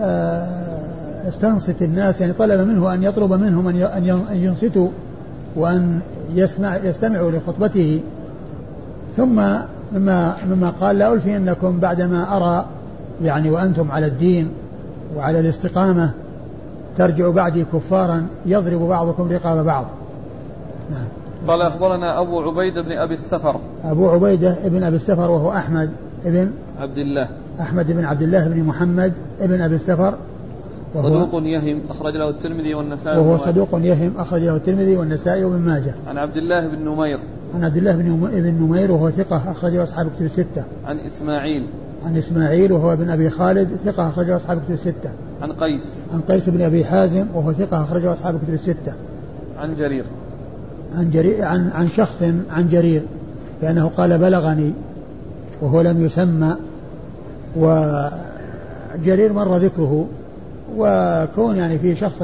آه، 0.00 0.70
استنصت 1.28 1.82
الناس 1.82 2.20
يعني 2.20 2.32
طلب 2.32 2.68
منه 2.68 2.94
أن 2.94 3.02
يطلب 3.02 3.32
منهم 3.32 3.68
أن 3.68 4.18
ينصتوا 4.32 4.88
وأن 5.56 6.00
يسمع 6.34 6.76
يستمعوا 6.76 7.30
لخطبته. 7.30 8.00
ثم 9.16 9.42
مما 9.92 10.36
مما 10.50 10.70
قال 10.70 10.98
لا 10.98 11.12
ألفينكم 11.12 11.80
بعدما 11.80 12.36
أرى 12.36 12.66
يعني 13.22 13.50
وأنتم 13.50 13.90
على 13.90 14.06
الدين. 14.06 14.48
وعلى 15.16 15.40
الاستقامة 15.40 16.10
ترجع 16.96 17.28
بعدي 17.28 17.64
كفارا 17.64 18.26
يضرب 18.46 18.80
بعضكم 18.80 19.32
رقاب 19.32 19.64
بعض. 19.64 19.86
نعم. 20.90 21.06
قال 21.48 21.62
أخبرنا 21.62 22.20
أبو 22.20 22.40
عبيدة 22.40 22.82
بن 22.82 22.92
أبي 22.92 23.14
السفر. 23.14 23.60
أبو 23.84 24.08
عبيدة 24.08 24.56
بن 24.64 24.82
أبي 24.82 24.96
السفر 24.96 25.30
وهو 25.30 25.52
أحمد 25.52 25.90
بن 26.24 26.50
عبد 26.78 26.98
الله. 26.98 27.28
أحمد 27.60 27.92
بن 27.92 28.04
عبد 28.04 28.22
الله 28.22 28.48
بن 28.48 28.64
محمد 28.64 29.12
بن 29.40 29.60
أبي 29.60 29.74
السفر. 29.74 30.14
صدوق 30.94 31.42
يهم 31.42 31.80
أخرج 31.90 32.16
له 32.16 32.30
الترمذي 32.30 32.74
والنسائي 32.74 33.18
وهو 33.18 33.36
صدوق 33.36 33.68
يهم 33.72 34.12
أخرج 34.18 34.42
له 34.42 34.56
الترمذي 34.56 34.96
والنسائي 34.96 35.44
وابن 35.44 35.60
ماجه. 35.60 35.94
عن 36.06 36.18
عبد 36.18 36.36
الله 36.36 36.66
بن 36.66 36.84
نمير. 36.84 37.18
عن 37.54 37.64
عبد 37.64 37.76
الله 37.76 37.96
بن 37.96 38.54
نمير 38.60 38.92
وهو 38.92 39.10
ثقة 39.10 39.50
أخرجه 39.50 39.82
أصحاب 39.82 40.06
الكتب 40.06 40.24
الستة. 40.24 40.64
عن 40.86 40.98
إسماعيل. 40.98 41.66
عن 42.06 42.16
إسماعيل 42.16 42.72
وهو 42.72 42.92
ابن 42.92 43.10
أبي 43.10 43.30
خالد 43.30 43.68
ثقة 43.84 44.08
أخرجه 44.08 44.36
أصحاب 44.36 44.58
الكتب 44.58 44.72
الستة. 44.72 45.10
عن 45.42 45.52
قيس. 45.52 45.82
عن 46.14 46.20
قيس 46.20 46.48
بن 46.48 46.62
أبي 46.62 46.84
حازم 46.84 47.26
وهو 47.34 47.52
ثقة 47.52 47.84
أخرجه 47.84 48.12
أصحاب 48.12 48.34
الكتب 48.34 48.54
الستة. 48.54 48.94
عن 49.58 49.76
جرير. 49.76 50.04
عن 50.94 51.10
جرير 51.10 51.44
عن 51.44 51.70
عن 51.70 51.88
شخص 51.88 52.22
عن 52.50 52.68
جرير 52.68 53.02
لأنه 53.62 53.90
قال 53.96 54.18
بلغني 54.18 54.72
وهو 55.60 55.80
لم 55.80 56.04
يسمى 56.04 56.56
وجرير 57.56 59.32
مر 59.32 59.56
ذكره 59.56 60.06
وكون 60.76 61.56
يعني 61.56 61.78
في 61.78 61.96
شخص 61.96 62.22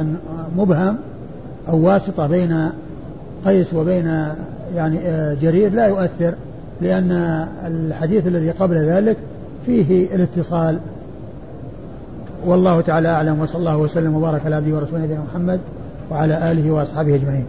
مبهم 0.57 0.97
أو 1.69 1.87
واسطة 1.87 2.27
بين 2.27 2.69
قيس 3.45 3.75
وبين 3.75 4.07
يعني 4.75 4.99
آه، 4.99 5.35
جرير 5.35 5.73
لا 5.73 5.87
يؤثر 5.87 6.35
لأن 6.81 7.13
الحديث 7.67 8.27
الذي 8.27 8.51
قبل 8.51 8.77
ذلك 8.77 9.17
فيه 9.67 10.15
الاتصال. 10.15 10.81
والله 12.47 12.81
تعالى 12.81 13.09
أعلم 13.09 13.41
وصلى 13.41 13.59
الله 13.59 13.77
وسلم 13.77 14.15
وبارك 14.17 14.47
على 14.47 14.55
عبده 14.55 14.77
ورسوله 14.77 15.05
نبينا 15.05 15.21
محمد 15.33 15.61
وعلى 16.11 16.53
آله 16.53 16.71
وأصحابه 16.71 17.15
أجمعين. 17.15 17.45